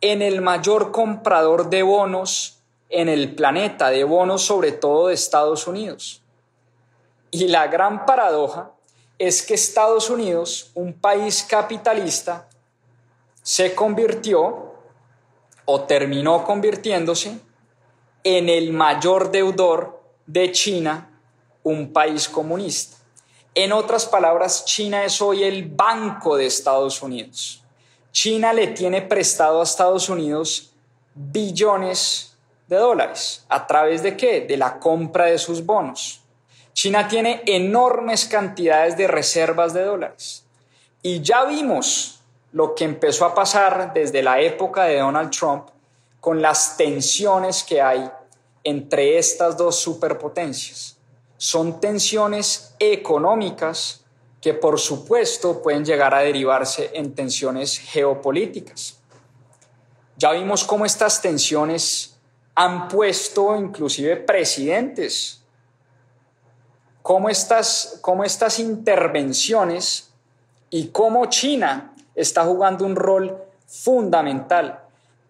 en 0.01 0.21
el 0.21 0.41
mayor 0.41 0.91
comprador 0.91 1.69
de 1.69 1.83
bonos 1.83 2.59
en 2.89 3.09
el 3.09 3.35
planeta, 3.35 3.89
de 3.89 4.03
bonos 4.03 4.43
sobre 4.43 4.71
todo 4.71 5.07
de 5.07 5.13
Estados 5.13 5.67
Unidos. 5.67 6.21
Y 7.35 7.49
la 7.49 7.67
gran 7.67 8.05
paradoja 8.05 8.71
es 9.19 9.43
que 9.43 9.55
Estados 9.55 10.09
Unidos, 10.09 10.71
un 10.73 10.93
país 10.93 11.43
capitalista, 11.43 12.47
se 13.43 13.75
convirtió 13.75 14.73
o 15.65 15.81
terminó 15.81 16.45
convirtiéndose 16.45 17.37
en 18.23 18.47
el 18.47 18.71
mayor 18.71 19.31
deudor 19.31 20.01
de 20.25 20.49
China, 20.53 21.19
un 21.63 21.91
país 21.91 22.29
comunista. 22.29 22.95
En 23.53 23.73
otras 23.73 24.05
palabras, 24.05 24.63
China 24.63 25.03
es 25.03 25.21
hoy 25.21 25.43
el 25.43 25.67
banco 25.67 26.37
de 26.37 26.45
Estados 26.45 27.01
Unidos. 27.01 27.61
China 28.13 28.53
le 28.53 28.67
tiene 28.67 29.01
prestado 29.01 29.59
a 29.59 29.63
Estados 29.63 30.07
Unidos 30.07 30.71
billones 31.13 32.37
de 32.69 32.77
dólares. 32.77 33.45
¿A 33.49 33.67
través 33.67 34.03
de 34.03 34.15
qué? 34.15 34.39
De 34.39 34.55
la 34.55 34.79
compra 34.79 35.25
de 35.25 35.37
sus 35.37 35.65
bonos. 35.65 36.21
China 36.75 37.07
tiene 37.07 37.41
enormes 37.45 38.25
cantidades 38.25 38.97
de 38.97 39.07
reservas 39.07 39.73
de 39.73 39.85
dólares. 39.85 40.43
Y 41.01 41.21
ya 41.21 41.45
vimos 41.45 42.19
lo 42.51 42.75
que 42.75 42.83
empezó 42.83 43.23
a 43.23 43.33
pasar 43.33 43.93
desde 43.93 44.21
la 44.21 44.41
época 44.41 44.83
de 44.83 44.99
Donald 44.99 45.31
Trump 45.31 45.69
con 46.19 46.41
las 46.41 46.75
tensiones 46.75 47.63
que 47.63 47.81
hay 47.81 48.11
entre 48.65 49.17
estas 49.17 49.55
dos 49.55 49.79
superpotencias. 49.79 50.97
Son 51.37 51.79
tensiones 51.79 52.75
económicas 52.77 54.03
que 54.41 54.53
por 54.53 54.77
supuesto 54.77 55.63
pueden 55.63 55.85
llegar 55.85 56.13
a 56.13 56.19
derivarse 56.19 56.91
en 56.93 57.15
tensiones 57.15 57.79
geopolíticas. 57.79 58.99
Ya 60.17 60.33
vimos 60.33 60.65
cómo 60.65 60.85
estas 60.85 61.21
tensiones 61.21 62.17
han 62.53 62.89
puesto 62.89 63.55
inclusive 63.55 64.17
presidentes, 64.17 65.44
cómo 67.05 67.29
estas, 67.29 67.99
cómo 68.01 68.23
estas 68.23 68.57
intervenciones 68.57 70.09
y 70.71 70.87
cómo 70.87 71.27
China 71.27 71.93
está 72.15 72.43
jugando 72.45 72.83
un 72.83 72.95
rol 72.95 73.37
fundamental 73.67 74.79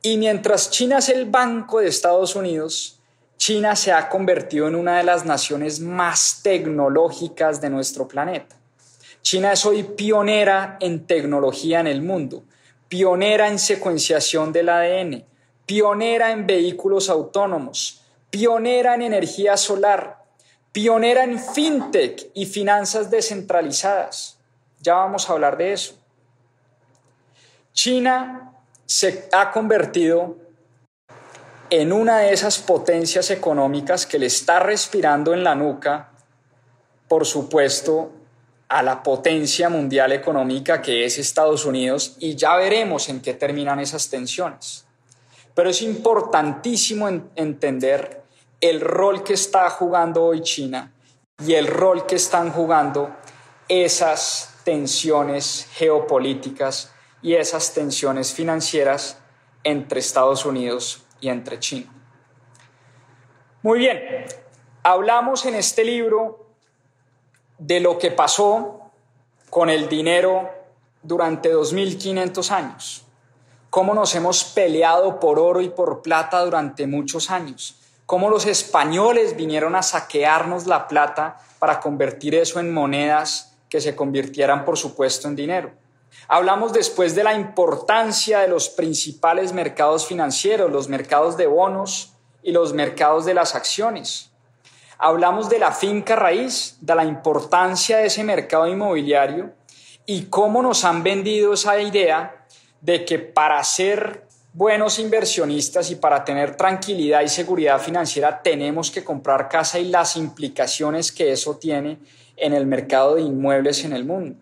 y 0.02 0.16
mientras 0.16 0.72
China 0.72 1.00
es 1.00 1.10
el 1.10 1.26
banco 1.26 1.82
de 1.82 1.90
Estados 1.90 2.38
Unidos, 2.38 3.02
China 3.36 3.76
se 3.76 3.92
ha 3.92 4.08
convertido 4.08 4.70
en 4.70 4.76
una 4.76 5.00
de 5.00 5.04
las 5.04 5.26
naciones 5.26 5.82
más 5.82 6.40
tecnológicas 6.44 7.60
de 7.60 7.70
nuestro 7.70 8.08
planeta. 8.08 8.56
China 9.22 9.52
es 9.52 9.66
hoy 9.66 9.84
pionera 9.84 10.78
en 10.80 11.06
tecnología 11.06 11.82
en 11.82 11.88
el 11.88 12.02
mundo, 12.02 12.46
pionera 12.88 13.50
en 13.50 13.60
secuenciación 13.60 14.54
del 14.54 14.70
ADN, 14.70 15.26
pionera 15.66 16.32
en 16.32 16.48
vehículos 16.48 17.10
autónomos, 17.10 18.02
pionera 18.30 18.96
en 18.96 19.02
energía 19.02 19.58
solar, 19.58 20.25
pionera 20.76 21.24
en 21.24 21.40
fintech 21.40 22.32
y 22.34 22.46
finanzas 22.46 23.10
descentralizadas. 23.10 24.38
Ya 24.82 24.96
vamos 24.96 25.30
a 25.30 25.32
hablar 25.32 25.56
de 25.56 25.72
eso. 25.72 25.96
China 27.72 28.52
se 28.86 29.30
ha 29.32 29.52
convertido 29.52 30.36
en 31.70 31.94
una 31.94 32.18
de 32.18 32.34
esas 32.34 32.58
potencias 32.60 33.32
económicas 33.32 34.06
que 34.06 34.20
le 34.20 34.26
está 34.26 34.60
respirando 34.60 35.34
en 35.34 35.46
la 35.46 35.56
nuca, 35.56 36.12
por 37.08 37.26
supuesto, 37.26 38.12
a 38.68 38.84
la 38.84 39.02
potencia 39.02 39.70
mundial 39.70 40.12
económica 40.12 40.82
que 40.82 41.06
es 41.06 41.18
Estados 41.18 41.64
Unidos 41.64 42.18
y 42.20 42.36
ya 42.36 42.54
veremos 42.58 43.08
en 43.08 43.22
qué 43.22 43.34
terminan 43.34 43.80
esas 43.80 44.10
tensiones. 44.10 44.86
Pero 45.54 45.70
es 45.70 45.82
importantísimo 45.82 47.08
entender 47.38 48.25
el 48.62 48.82
rol 48.82 49.24
que 49.24 49.34
está 49.34 49.70
jugando 49.70 50.24
hoy 50.24 50.42
China 50.42 50.92
y 51.46 51.54
el 51.54 51.68
rol 51.68 52.06
que 52.06 52.16
están 52.16 52.52
jugando 52.52 53.16
esas 53.68 54.56
tensiones 54.64 55.68
geopolíticas 55.74 56.94
y 57.22 57.36
esas 57.36 57.74
tensiones 57.74 58.34
financieras 58.34 59.20
entre 59.64 60.00
Estados 60.00 60.46
Unidos 60.46 61.04
y 61.20 61.30
entre 61.30 61.60
China. 61.60 61.92
Muy 63.62 63.80
bien, 63.80 64.26
hablamos 64.84 65.46
en 65.46 65.56
este 65.56 65.84
libro 65.84 66.46
de 67.58 67.80
lo 67.80 67.98
que 67.98 68.12
pasó 68.12 68.92
con 69.50 69.70
el 69.70 69.90
dinero 69.90 70.50
durante 71.02 71.50
2500 71.50 72.52
años, 72.52 73.06
cómo 73.70 73.94
nos 73.94 74.14
hemos 74.16 74.44
peleado 74.44 75.20
por 75.20 75.40
oro 75.40 75.62
y 75.62 75.70
por 75.70 76.02
plata 76.02 76.44
durante 76.44 76.88
muchos 76.88 77.32
años, 77.32 77.80
cómo 78.06 78.30
los 78.30 78.46
españoles 78.46 79.36
vinieron 79.36 79.76
a 79.76 79.84
saquearnos 79.84 80.68
la 80.68 80.88
plata 80.88 81.38
para 81.60 81.80
convertir 81.80 82.36
eso 82.36 82.60
en 82.60 82.74
monedas 82.74 83.58
que 83.70 83.82
se 83.82 83.96
convirtieran, 83.96 84.66
por 84.66 84.78
supuesto, 84.78 85.28
en 85.28 85.36
dinero 85.36 85.86
Hablamos 86.28 86.74
después 86.74 87.14
de 87.14 87.24
la 87.24 87.34
importancia 87.36 88.40
de 88.40 88.48
los 88.48 88.70
principales 88.70 89.54
mercados 89.54 90.08
financieros, 90.08 90.72
los 90.72 90.90
mercados 90.90 91.38
de 91.38 91.46
bonos 91.46 92.14
y 92.42 92.52
los 92.52 92.74
mercados 92.74 93.26
de 93.26 93.34
las 93.34 93.54
acciones. 93.54 94.32
Hablamos 94.98 95.50
de 95.50 95.60
la 95.60 95.72
finca 95.72 96.16
raíz, 96.16 96.78
de 96.82 96.96
la 96.96 97.04
importancia 97.04 97.98
de 97.98 98.08
ese 98.08 98.24
mercado 98.24 98.68
inmobiliario 98.68 99.54
y 100.06 100.26
cómo 100.26 100.62
nos 100.62 100.84
han 100.84 101.04
vendido 101.04 101.54
esa 101.54 101.80
idea 101.80 102.46
de 102.82 103.06
que 103.06 103.20
para 103.20 103.64
ser 103.64 104.25
buenos 104.56 105.00
inversionistas 105.00 105.92
y 105.92 105.96
para 105.96 106.24
tener 106.24 106.56
tranquilidad 106.56 107.22
y 107.22 107.28
seguridad 107.28 107.78
financiera 107.78 108.42
tenemos 108.42 108.90
que 108.90 109.04
comprar 109.04 109.50
casa 109.50 109.80
y 109.80 109.90
las 109.90 110.16
implicaciones 110.16 111.12
que 111.12 111.34
eso 111.34 111.58
tiene 111.58 112.00
en 112.38 112.54
el 112.54 112.66
mercado 112.66 113.16
de 113.16 113.22
inmuebles 113.22 113.84
en 113.84 113.92
el 113.92 114.06
mundo. 114.06 114.40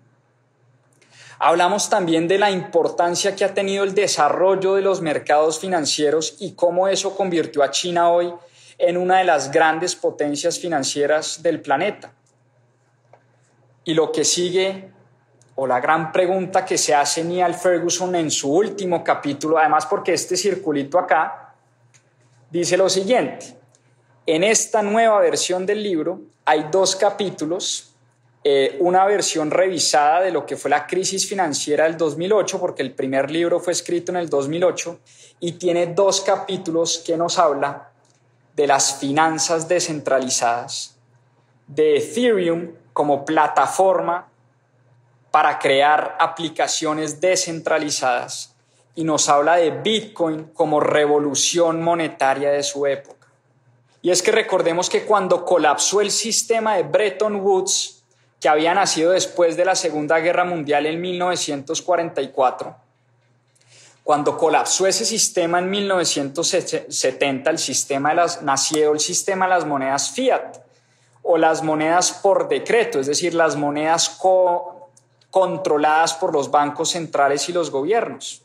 Hablamos 1.40 1.90
también 1.90 2.28
de 2.28 2.38
la 2.38 2.52
importancia 2.52 3.36
que 3.36 3.44
ha 3.44 3.56
tenido 3.56 3.84
el 3.84 3.96
desarrollo 3.96 4.76
de 4.76 4.84
los 4.84 5.02
mercados 5.02 5.60
financieros 5.60 6.36
y 6.40 6.52
cómo 6.52 6.88
eso 6.88 7.16
convirtió 7.16 7.64
a 7.64 7.72
China 7.72 8.12
hoy 8.12 8.32
en 8.78 8.98
una 8.98 9.18
de 9.18 9.24
las 9.24 9.52
grandes 9.52 9.96
potencias 9.96 10.60
financieras 10.60 11.42
del 11.42 11.60
planeta. 11.60 12.14
Y 13.84 13.96
lo 13.96 14.12
que 14.12 14.24
sigue, 14.24 14.93
o 15.56 15.68
la 15.68 15.80
gran 15.80 16.12
pregunta 16.12 16.66
que 16.66 16.78
se 16.78 16.96
hace 16.96 17.24
Neil 17.24 17.54
Ferguson 17.54 18.16
en 18.16 18.32
su 18.32 18.52
último 18.52 19.04
capítulo, 19.04 19.58
además 19.58 19.86
porque 19.86 20.14
este 20.14 20.36
circulito 20.36 20.98
acá 20.98 21.54
dice 22.50 22.78
lo 22.78 22.90
siguiente, 22.90 23.58
en 24.26 24.44
esta 24.44 24.82
nueva 24.82 25.20
versión 25.20 25.66
del 25.66 25.84
libro 25.84 26.22
hay 26.46 26.68
dos 26.72 26.96
capítulos 26.96 27.94
eh, 28.46 28.76
una 28.82 29.06
versión 29.06 29.52
revisada 29.52 30.20
de 30.20 30.32
lo 30.32 30.46
que 30.46 30.58
fue 30.58 30.70
la 30.70 30.86
crisis 30.86 31.26
financiera 31.28 31.86
del 31.86 31.96
2008, 31.96 32.60
porque 32.60 32.82
el 32.82 32.92
primer 32.92 33.32
libro 33.32 33.62
fue 33.62 33.72
escrito 33.72 34.12
en 34.12 34.18
el 34.18 34.28
2008 34.28 35.00
y 35.40 35.54
tiene 35.54 35.88
dos 35.88 36.20
capítulos 36.20 37.02
que 37.06 37.16
nos 37.16 37.40
habla 37.40 37.92
de 38.54 38.68
las 38.68 38.96
finanzas 39.00 39.70
descentralizadas, 39.70 40.98
de 41.68 41.96
Ethereum 41.96 42.74
como 42.92 43.24
plataforma 43.24 44.28
para 45.34 45.58
crear 45.58 46.16
aplicaciones 46.20 47.20
descentralizadas 47.20 48.54
y 48.94 49.04
nos 49.04 49.30
habla 49.30 49.56
de 49.56 49.72
Bitcoin 49.72 50.52
como 50.54 50.80
revolución 50.80 51.82
monetaria 51.82 52.52
de 52.52 52.62
su 52.62 52.86
época. 52.86 53.26
Y 54.04 54.12
es 54.12 54.22
que 54.22 54.32
recordemos 54.32 54.92
que 54.92 55.06
cuando 55.06 55.44
colapsó 55.44 56.02
el 56.02 56.12
sistema 56.12 56.76
de 56.76 56.84
Bretton 56.84 57.38
Woods, 57.38 58.04
que 58.40 58.48
había 58.48 58.76
nacido 58.76 59.10
después 59.10 59.58
de 59.58 59.66
la 59.66 59.74
Segunda 59.74 60.20
Guerra 60.20 60.46
Mundial 60.46 60.86
en 60.86 61.02
1944. 61.02 62.76
Cuando 64.04 64.38
colapsó 64.38 64.86
ese 64.86 65.04
sistema 65.04 65.58
en 65.58 65.72
1970, 65.72 67.50
el 67.50 67.58
sistema 67.58 68.14
nació 68.44 68.92
el 68.94 69.00
sistema 69.00 69.46
de 69.46 69.50
las 69.56 69.66
monedas 69.66 70.12
fiat 70.12 70.58
o 71.24 71.38
las 71.38 71.64
monedas 71.64 72.12
por 72.12 72.48
decreto, 72.50 73.00
es 73.00 73.08
decir, 73.08 73.34
las 73.34 73.56
monedas 73.56 74.10
controladas 75.34 76.14
por 76.14 76.32
los 76.32 76.52
bancos 76.52 76.92
centrales 76.92 77.50
y 77.50 77.54
los 77.54 77.72
gobiernos. 77.72 78.44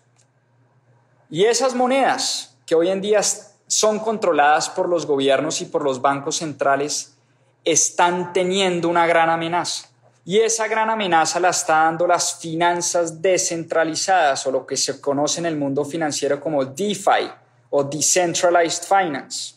Y 1.28 1.44
esas 1.44 1.74
monedas 1.74 2.56
que 2.64 2.74
hoy 2.74 2.88
en 2.88 3.02
día 3.02 3.20
son 3.66 3.98
controladas 3.98 4.70
por 4.70 4.88
los 4.88 5.04
gobiernos 5.04 5.60
y 5.60 5.66
por 5.66 5.84
los 5.84 6.00
bancos 6.00 6.36
centrales 6.36 7.12
están 7.62 8.32
teniendo 8.32 8.88
una 8.88 9.06
gran 9.06 9.28
amenaza. 9.28 9.90
Y 10.24 10.38
esa 10.38 10.66
gran 10.66 10.88
amenaza 10.88 11.38
la 11.38 11.50
está 11.50 11.84
dando 11.84 12.06
las 12.06 12.36
finanzas 12.36 13.20
descentralizadas 13.20 14.46
o 14.46 14.50
lo 14.50 14.66
que 14.66 14.78
se 14.78 14.98
conoce 14.98 15.40
en 15.40 15.46
el 15.46 15.58
mundo 15.58 15.84
financiero 15.84 16.40
como 16.40 16.64
DeFi 16.64 17.30
o 17.68 17.84
Decentralized 17.84 18.84
Finance. 18.84 19.56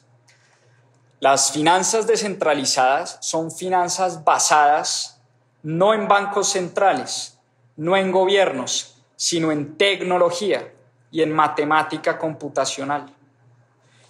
Las 1.21 1.49
finanzas 1.53 2.05
descentralizadas 2.05 3.19
son 3.21 3.51
finanzas 3.51 4.21
basadas 4.21 5.20
no 5.63 5.93
en 5.93 6.07
bancos 6.07 6.49
centrales, 6.49 7.37
no 7.77 7.95
en 7.95 8.11
gobiernos, 8.11 8.95
sino 9.15 9.51
en 9.51 9.77
tecnología 9.77 10.73
y 11.11 11.21
en 11.21 11.31
matemática 11.31 12.17
computacional. 12.17 13.13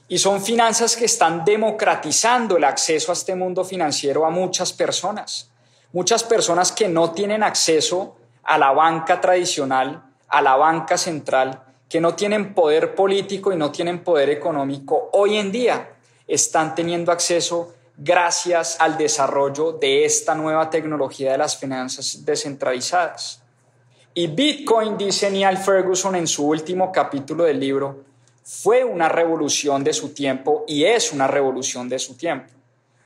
Y 0.08 0.18
son 0.18 0.42
finanzas 0.42 0.96
que 0.96 1.06
están 1.06 1.46
democratizando 1.46 2.58
el 2.58 2.64
acceso 2.64 3.12
a 3.12 3.14
este 3.14 3.36
mundo 3.36 3.64
financiero 3.64 4.26
a 4.26 4.30
muchas 4.30 4.74
personas 4.74 5.52
Muchas 5.94 6.24
personas 6.24 6.72
que 6.72 6.88
no 6.88 7.12
tienen 7.12 7.44
acceso 7.44 8.16
a 8.44 8.58
la 8.58 8.72
banca 8.72 9.20
tradicional, 9.20 10.02
a 10.30 10.42
la 10.42 10.56
banca 10.56 10.98
central, 10.98 11.64
que 11.90 12.00
no 12.00 12.16
tienen 12.16 12.54
poder 12.54 12.96
político 12.96 13.52
y 13.52 13.58
no 13.58 13.72
tienen 13.72 14.02
poder 14.02 14.30
económico, 14.30 15.10
hoy 15.12 15.36
en 15.36 15.52
día 15.52 15.90
están 16.26 16.76
teniendo 16.76 17.12
acceso 17.12 17.74
gracias 18.04 18.78
al 18.80 18.98
desarrollo 18.98 19.74
de 19.74 20.06
esta 20.06 20.34
nueva 20.34 20.72
tecnología 20.72 21.34
de 21.34 21.38
las 21.38 21.56
finanzas 21.56 22.26
descentralizadas. 22.26 23.44
Y 24.16 24.26
Bitcoin, 24.26 24.98
dice 24.98 25.30
Neil 25.30 25.58
Ferguson 25.58 26.16
en 26.16 26.26
su 26.26 26.48
último 26.48 26.92
capítulo 26.92 27.44
del 27.44 27.60
libro, 27.60 28.04
fue 28.44 28.84
una 28.84 29.08
revolución 29.08 29.84
de 29.84 29.94
su 29.94 30.16
tiempo 30.16 30.66
y 30.68 30.84
es 30.84 31.14
una 31.14 31.28
revolución 31.28 31.88
de 31.88 32.00
su 32.00 32.18
tiempo. 32.18 32.52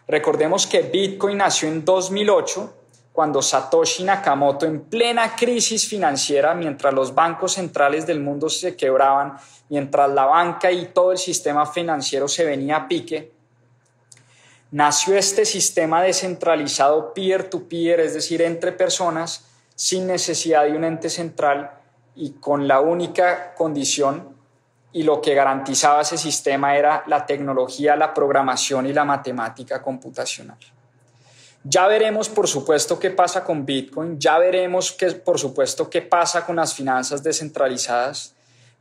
Recordemos 0.08 0.66
que 0.66 0.84
Bitcoin 0.84 1.40
nació 1.40 1.68
en 1.68 1.84
2008 1.84 2.74
cuando 3.12 3.42
Satoshi 3.42 4.04
Nakamoto 4.06 4.66
en 4.66 4.80
plena 4.82 5.36
crisis 5.36 5.88
financiera, 5.88 6.54
mientras 6.54 6.94
los 6.94 7.14
bancos 7.14 7.54
centrales 7.54 8.06
del 8.06 8.22
mundo 8.22 8.50
se 8.50 8.78
quebraban, 8.78 9.38
mientras 9.68 10.10
la 10.10 10.26
banca 10.26 10.72
y 10.72 10.88
todo 10.88 11.12
el 11.12 11.18
sistema 11.18 11.66
financiero 11.66 12.30
se 12.30 12.46
venía 12.46 12.78
a 12.78 12.88
pique, 12.88 13.35
nació 14.72 15.16
este 15.16 15.46
sistema 15.46 16.02
descentralizado 16.02 17.14
peer-to-peer, 17.14 18.00
-peer, 18.00 18.06
es 18.06 18.14
decir, 18.14 18.42
entre 18.42 18.72
personas, 18.72 19.46
sin 19.76 20.08
necesidad 20.08 20.64
de 20.66 20.72
un 20.72 20.84
ente 20.84 21.10
central 21.10 21.72
y 22.16 22.32
con 22.34 22.68
la 22.68 22.80
única 22.80 23.54
condición 23.56 24.36
y 24.94 25.04
lo 25.04 25.22
que 25.22 25.36
garantizaba 25.36 26.02
ese 26.02 26.18
sistema 26.18 26.78
era 26.78 27.04
la 27.08 27.26
tecnología, 27.26 27.98
la 27.98 28.14
programación 28.14 28.86
y 28.86 28.94
la 28.94 29.04
matemática 29.04 29.82
computacional. 29.82 30.58
Ya 31.66 31.88
veremos, 31.88 32.30
por 32.30 32.48
supuesto, 32.48 32.98
qué 32.98 33.10
pasa 33.10 33.44
con 33.44 33.66
Bitcoin, 33.66 34.20
ya 34.20 34.38
veremos, 34.38 34.92
qué, 34.94 35.08
por 35.12 35.40
supuesto, 35.40 35.90
qué 35.90 36.02
pasa 36.02 36.46
con 36.46 36.56
las 36.56 36.74
finanzas 36.74 37.24
descentralizadas. 37.24 38.36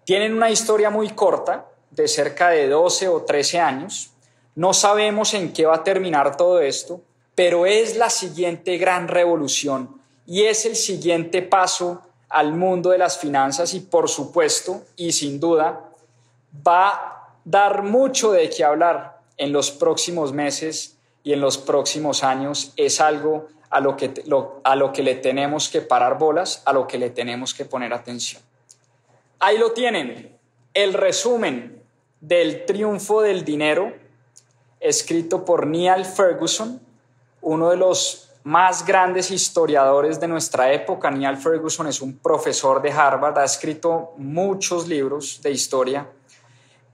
Tienen 0.04 0.34
una 0.34 0.50
historia 0.50 0.90
muy 0.90 1.08
corta, 1.10 1.66
de 1.90 2.08
cerca 2.08 2.50
de 2.50 2.68
12 2.68 3.08
o 3.08 3.22
13 3.22 3.60
años. 3.60 4.10
No 4.54 4.72
sabemos 4.72 5.34
en 5.34 5.52
qué 5.52 5.66
va 5.66 5.76
a 5.76 5.84
terminar 5.84 6.36
todo 6.36 6.60
esto, 6.60 7.00
pero 7.34 7.66
es 7.66 7.96
la 7.96 8.10
siguiente 8.10 8.78
gran 8.78 9.08
revolución 9.08 10.00
y 10.26 10.44
es 10.44 10.64
el 10.64 10.76
siguiente 10.76 11.42
paso 11.42 12.02
al 12.28 12.52
mundo 12.52 12.90
de 12.90 12.98
las 12.98 13.18
finanzas 13.18 13.74
y, 13.74 13.80
por 13.80 14.08
supuesto, 14.08 14.82
y 14.96 15.12
sin 15.12 15.38
duda, 15.38 15.88
va 16.66 16.88
a 16.88 17.28
dar 17.44 17.82
mucho 17.82 18.32
de 18.32 18.48
qué 18.48 18.64
hablar 18.64 19.20
en 19.36 19.52
los 19.52 19.70
próximos 19.70 20.32
meses 20.32 20.96
y 21.22 21.32
en 21.32 21.40
los 21.40 21.58
próximos 21.58 22.24
años. 22.24 22.72
Es 22.76 23.00
algo 23.00 23.48
a 23.70 23.80
lo 23.80 23.96
que, 23.96 24.12
a 24.64 24.76
lo 24.76 24.92
que 24.92 25.02
le 25.02 25.16
tenemos 25.16 25.68
que 25.68 25.80
parar 25.80 26.18
bolas, 26.18 26.62
a 26.64 26.72
lo 26.72 26.86
que 26.86 26.98
le 26.98 27.10
tenemos 27.10 27.54
que 27.54 27.64
poner 27.64 27.92
atención. 27.92 28.42
Ahí 29.40 29.58
lo 29.58 29.72
tienen, 29.72 30.36
el 30.72 30.94
resumen 30.94 31.82
del 32.20 32.64
triunfo 32.64 33.20
del 33.20 33.44
dinero, 33.44 33.92
escrito 34.88 35.44
por 35.44 35.66
Neil 35.66 36.04
Ferguson, 36.04 36.80
uno 37.40 37.70
de 37.70 37.76
los 37.76 38.30
más 38.44 38.84
grandes 38.84 39.30
historiadores 39.30 40.20
de 40.20 40.28
nuestra 40.28 40.72
época. 40.72 41.10
Neil 41.10 41.36
Ferguson 41.36 41.86
es 41.86 42.00
un 42.00 42.18
profesor 42.18 42.80
de 42.82 42.92
Harvard, 42.92 43.38
ha 43.38 43.44
escrito 43.44 44.12
muchos 44.16 44.86
libros 44.86 45.40
de 45.42 45.50
historia 45.50 46.06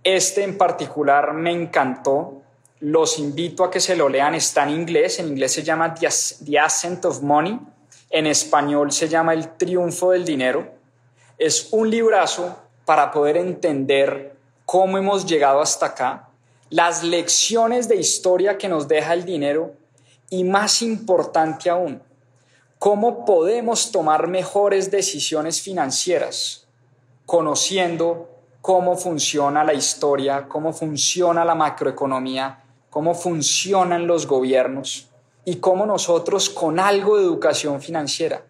este 0.02 0.42
en 0.42 0.56
particular 0.56 1.34
me 1.34 1.50
encantó. 1.52 2.42
Los 2.80 3.18
invito 3.18 3.64
a 3.64 3.70
que 3.70 3.80
se 3.80 3.96
lo 3.96 4.08
lean. 4.08 4.34
Está 4.34 4.62
en 4.62 4.70
inglés. 4.70 5.18
En 5.18 5.28
inglés 5.28 5.52
se 5.52 5.62
llama 5.62 5.94
The 5.94 6.58
Ascent 6.58 7.04
of 7.04 7.20
Money. 7.20 7.60
En 8.08 8.26
español 8.26 8.92
se 8.92 9.08
llama 9.08 9.34
El 9.34 9.56
Triunfo 9.56 10.12
del 10.12 10.24
Dinero. 10.24 10.72
Es 11.36 11.68
un 11.72 11.90
librazo 11.90 12.56
para 12.86 13.10
poder 13.10 13.36
entender 13.36 14.36
cómo 14.64 14.96
hemos 14.98 15.26
llegado 15.26 15.60
hasta 15.60 15.86
acá, 15.86 16.29
las 16.70 17.02
lecciones 17.02 17.88
de 17.88 17.96
historia 17.96 18.56
que 18.56 18.68
nos 18.68 18.88
deja 18.88 19.12
el 19.12 19.24
dinero 19.24 19.74
y 20.30 20.44
más 20.44 20.82
importante 20.82 21.68
aún, 21.68 22.00
cómo 22.78 23.24
podemos 23.24 23.90
tomar 23.90 24.28
mejores 24.28 24.90
decisiones 24.90 25.60
financieras 25.60 26.66
conociendo 27.26 28.28
cómo 28.60 28.96
funciona 28.96 29.64
la 29.64 29.74
historia, 29.74 30.46
cómo 30.48 30.72
funciona 30.72 31.44
la 31.44 31.54
macroeconomía, 31.54 32.62
cómo 32.88 33.14
funcionan 33.14 34.06
los 34.06 34.26
gobiernos 34.26 35.08
y 35.44 35.56
cómo 35.56 35.86
nosotros 35.86 36.50
con 36.50 36.78
algo 36.78 37.16
de 37.16 37.24
educación 37.24 37.80
financiera 37.80 38.42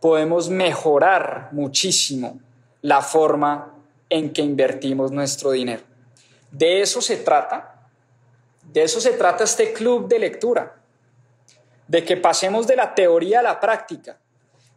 podemos 0.00 0.48
mejorar 0.48 1.48
muchísimo 1.52 2.40
la 2.80 3.02
forma 3.02 3.74
en 4.08 4.32
que 4.32 4.42
invertimos 4.42 5.12
nuestro 5.12 5.52
dinero. 5.52 5.91
De 6.52 6.82
eso 6.82 7.00
se 7.00 7.16
trata, 7.16 7.88
de 8.62 8.82
eso 8.82 9.00
se 9.00 9.12
trata 9.12 9.44
este 9.44 9.72
club 9.72 10.06
de 10.06 10.18
lectura, 10.18 10.76
de 11.88 12.04
que 12.04 12.18
pasemos 12.18 12.66
de 12.66 12.76
la 12.76 12.94
teoría 12.94 13.40
a 13.40 13.42
la 13.42 13.58
práctica, 13.58 14.20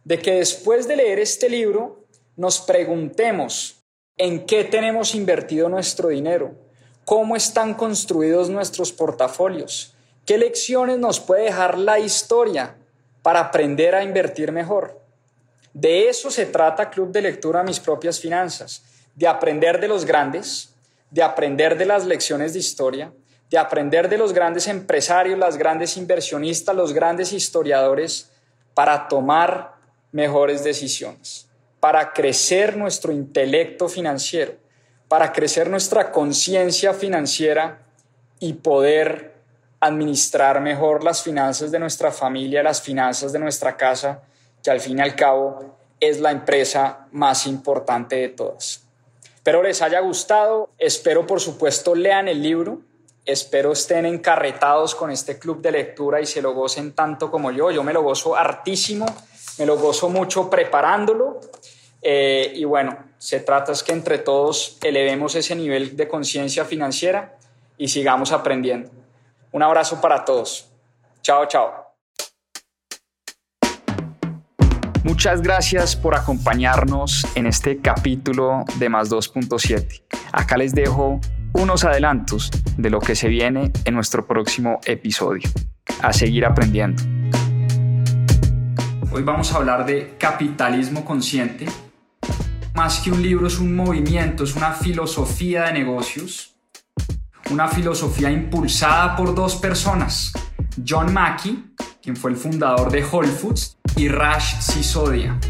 de 0.02 0.18
que 0.18 0.32
después 0.32 0.88
de 0.88 0.96
leer 0.96 1.18
este 1.18 1.50
libro 1.50 2.06
nos 2.34 2.60
preguntemos 2.60 3.84
en 4.16 4.46
qué 4.46 4.64
tenemos 4.64 5.14
invertido 5.14 5.68
nuestro 5.68 6.08
dinero, 6.08 6.54
cómo 7.04 7.36
están 7.36 7.74
construidos 7.74 8.48
nuestros 8.48 8.90
portafolios, 8.90 9.94
qué 10.24 10.38
lecciones 10.38 10.98
nos 10.98 11.20
puede 11.20 11.44
dejar 11.44 11.76
la 11.76 11.98
historia 11.98 12.76
para 13.20 13.40
aprender 13.40 13.94
a 13.94 14.02
invertir 14.02 14.50
mejor. 14.50 14.98
De 15.74 16.08
eso 16.08 16.30
se 16.30 16.46
trata 16.46 16.88
Club 16.88 17.12
de 17.12 17.20
Lectura 17.20 17.62
Mis 17.62 17.80
propias 17.80 18.18
finanzas, 18.18 18.82
de 19.14 19.28
aprender 19.28 19.78
de 19.78 19.88
los 19.88 20.06
grandes, 20.06 20.74
de 21.16 21.22
aprender 21.22 21.78
de 21.78 21.86
las 21.86 22.04
lecciones 22.04 22.52
de 22.52 22.58
historia, 22.58 23.10
de 23.48 23.56
aprender 23.56 24.10
de 24.10 24.18
los 24.18 24.34
grandes 24.34 24.68
empresarios, 24.68 25.38
las 25.38 25.56
grandes 25.56 25.96
inversionistas, 25.96 26.76
los 26.76 26.92
grandes 26.92 27.32
historiadores, 27.32 28.30
para 28.74 29.08
tomar 29.08 29.76
mejores 30.12 30.62
decisiones, 30.62 31.48
para 31.80 32.12
crecer 32.12 32.76
nuestro 32.76 33.12
intelecto 33.12 33.88
financiero, 33.88 34.56
para 35.08 35.32
crecer 35.32 35.70
nuestra 35.70 36.12
conciencia 36.12 36.92
financiera 36.92 37.78
y 38.38 38.52
poder 38.52 39.36
administrar 39.80 40.60
mejor 40.60 41.02
las 41.02 41.22
finanzas 41.22 41.70
de 41.70 41.78
nuestra 41.78 42.12
familia, 42.12 42.62
las 42.62 42.82
finanzas 42.82 43.32
de 43.32 43.38
nuestra 43.38 43.74
casa, 43.74 44.20
que 44.62 44.70
al 44.70 44.80
fin 44.80 44.98
y 44.98 45.00
al 45.00 45.16
cabo 45.16 45.78
es 45.98 46.20
la 46.20 46.30
empresa 46.30 47.06
más 47.10 47.46
importante 47.46 48.16
de 48.16 48.28
todas. 48.28 48.85
Espero 49.46 49.62
les 49.62 49.80
haya 49.80 50.00
gustado, 50.00 50.70
espero 50.76 51.24
por 51.24 51.40
supuesto 51.40 51.94
lean 51.94 52.26
el 52.26 52.42
libro, 52.42 52.80
espero 53.24 53.70
estén 53.70 54.04
encarretados 54.04 54.96
con 54.96 55.12
este 55.12 55.38
club 55.38 55.62
de 55.62 55.70
lectura 55.70 56.20
y 56.20 56.26
se 56.26 56.42
lo 56.42 56.52
gocen 56.52 56.96
tanto 56.96 57.30
como 57.30 57.52
yo, 57.52 57.70
yo 57.70 57.84
me 57.84 57.92
lo 57.92 58.02
gozo 58.02 58.34
hartísimo, 58.34 59.06
me 59.58 59.64
lo 59.64 59.78
gozo 59.78 60.08
mucho 60.08 60.50
preparándolo 60.50 61.38
eh, 62.02 62.54
y 62.56 62.64
bueno, 62.64 62.98
se 63.18 63.38
trata 63.38 63.70
es 63.70 63.84
que 63.84 63.92
entre 63.92 64.18
todos 64.18 64.78
elevemos 64.82 65.36
ese 65.36 65.54
nivel 65.54 65.96
de 65.96 66.08
conciencia 66.08 66.64
financiera 66.64 67.38
y 67.78 67.86
sigamos 67.86 68.32
aprendiendo. 68.32 68.90
Un 69.52 69.62
abrazo 69.62 70.00
para 70.00 70.24
todos. 70.24 70.68
Chao, 71.22 71.46
chao. 71.46 71.85
Muchas 75.06 75.40
gracias 75.40 75.94
por 75.94 76.16
acompañarnos 76.16 77.24
en 77.36 77.46
este 77.46 77.78
capítulo 77.78 78.64
de 78.80 78.88
Más 78.88 79.08
2.7. 79.08 80.02
Acá 80.32 80.56
les 80.56 80.74
dejo 80.74 81.20
unos 81.52 81.84
adelantos 81.84 82.50
de 82.76 82.90
lo 82.90 82.98
que 82.98 83.14
se 83.14 83.28
viene 83.28 83.70
en 83.84 83.94
nuestro 83.94 84.26
próximo 84.26 84.80
episodio. 84.84 85.48
A 86.02 86.12
seguir 86.12 86.44
aprendiendo. 86.44 87.04
Hoy 89.12 89.22
vamos 89.22 89.52
a 89.52 89.58
hablar 89.58 89.86
de 89.86 90.16
capitalismo 90.18 91.04
consciente. 91.04 91.66
Más 92.74 92.98
que 92.98 93.12
un 93.12 93.22
libro 93.22 93.46
es 93.46 93.60
un 93.60 93.76
movimiento, 93.76 94.42
es 94.42 94.56
una 94.56 94.72
filosofía 94.72 95.66
de 95.66 95.74
negocios 95.74 96.56
una 97.50 97.68
filosofía 97.68 98.28
impulsada 98.30 99.14
por 99.14 99.32
dos 99.32 99.54
personas, 99.54 100.32
John 100.86 101.12
Mackey, 101.12 101.64
quien 102.06 102.16
fue 102.16 102.30
el 102.30 102.36
fundador 102.36 102.92
de 102.92 103.04
Whole 103.04 103.26
Foods, 103.26 103.78
y 103.96 104.06
Raj 104.06 104.60
Sisodia, 104.60 105.40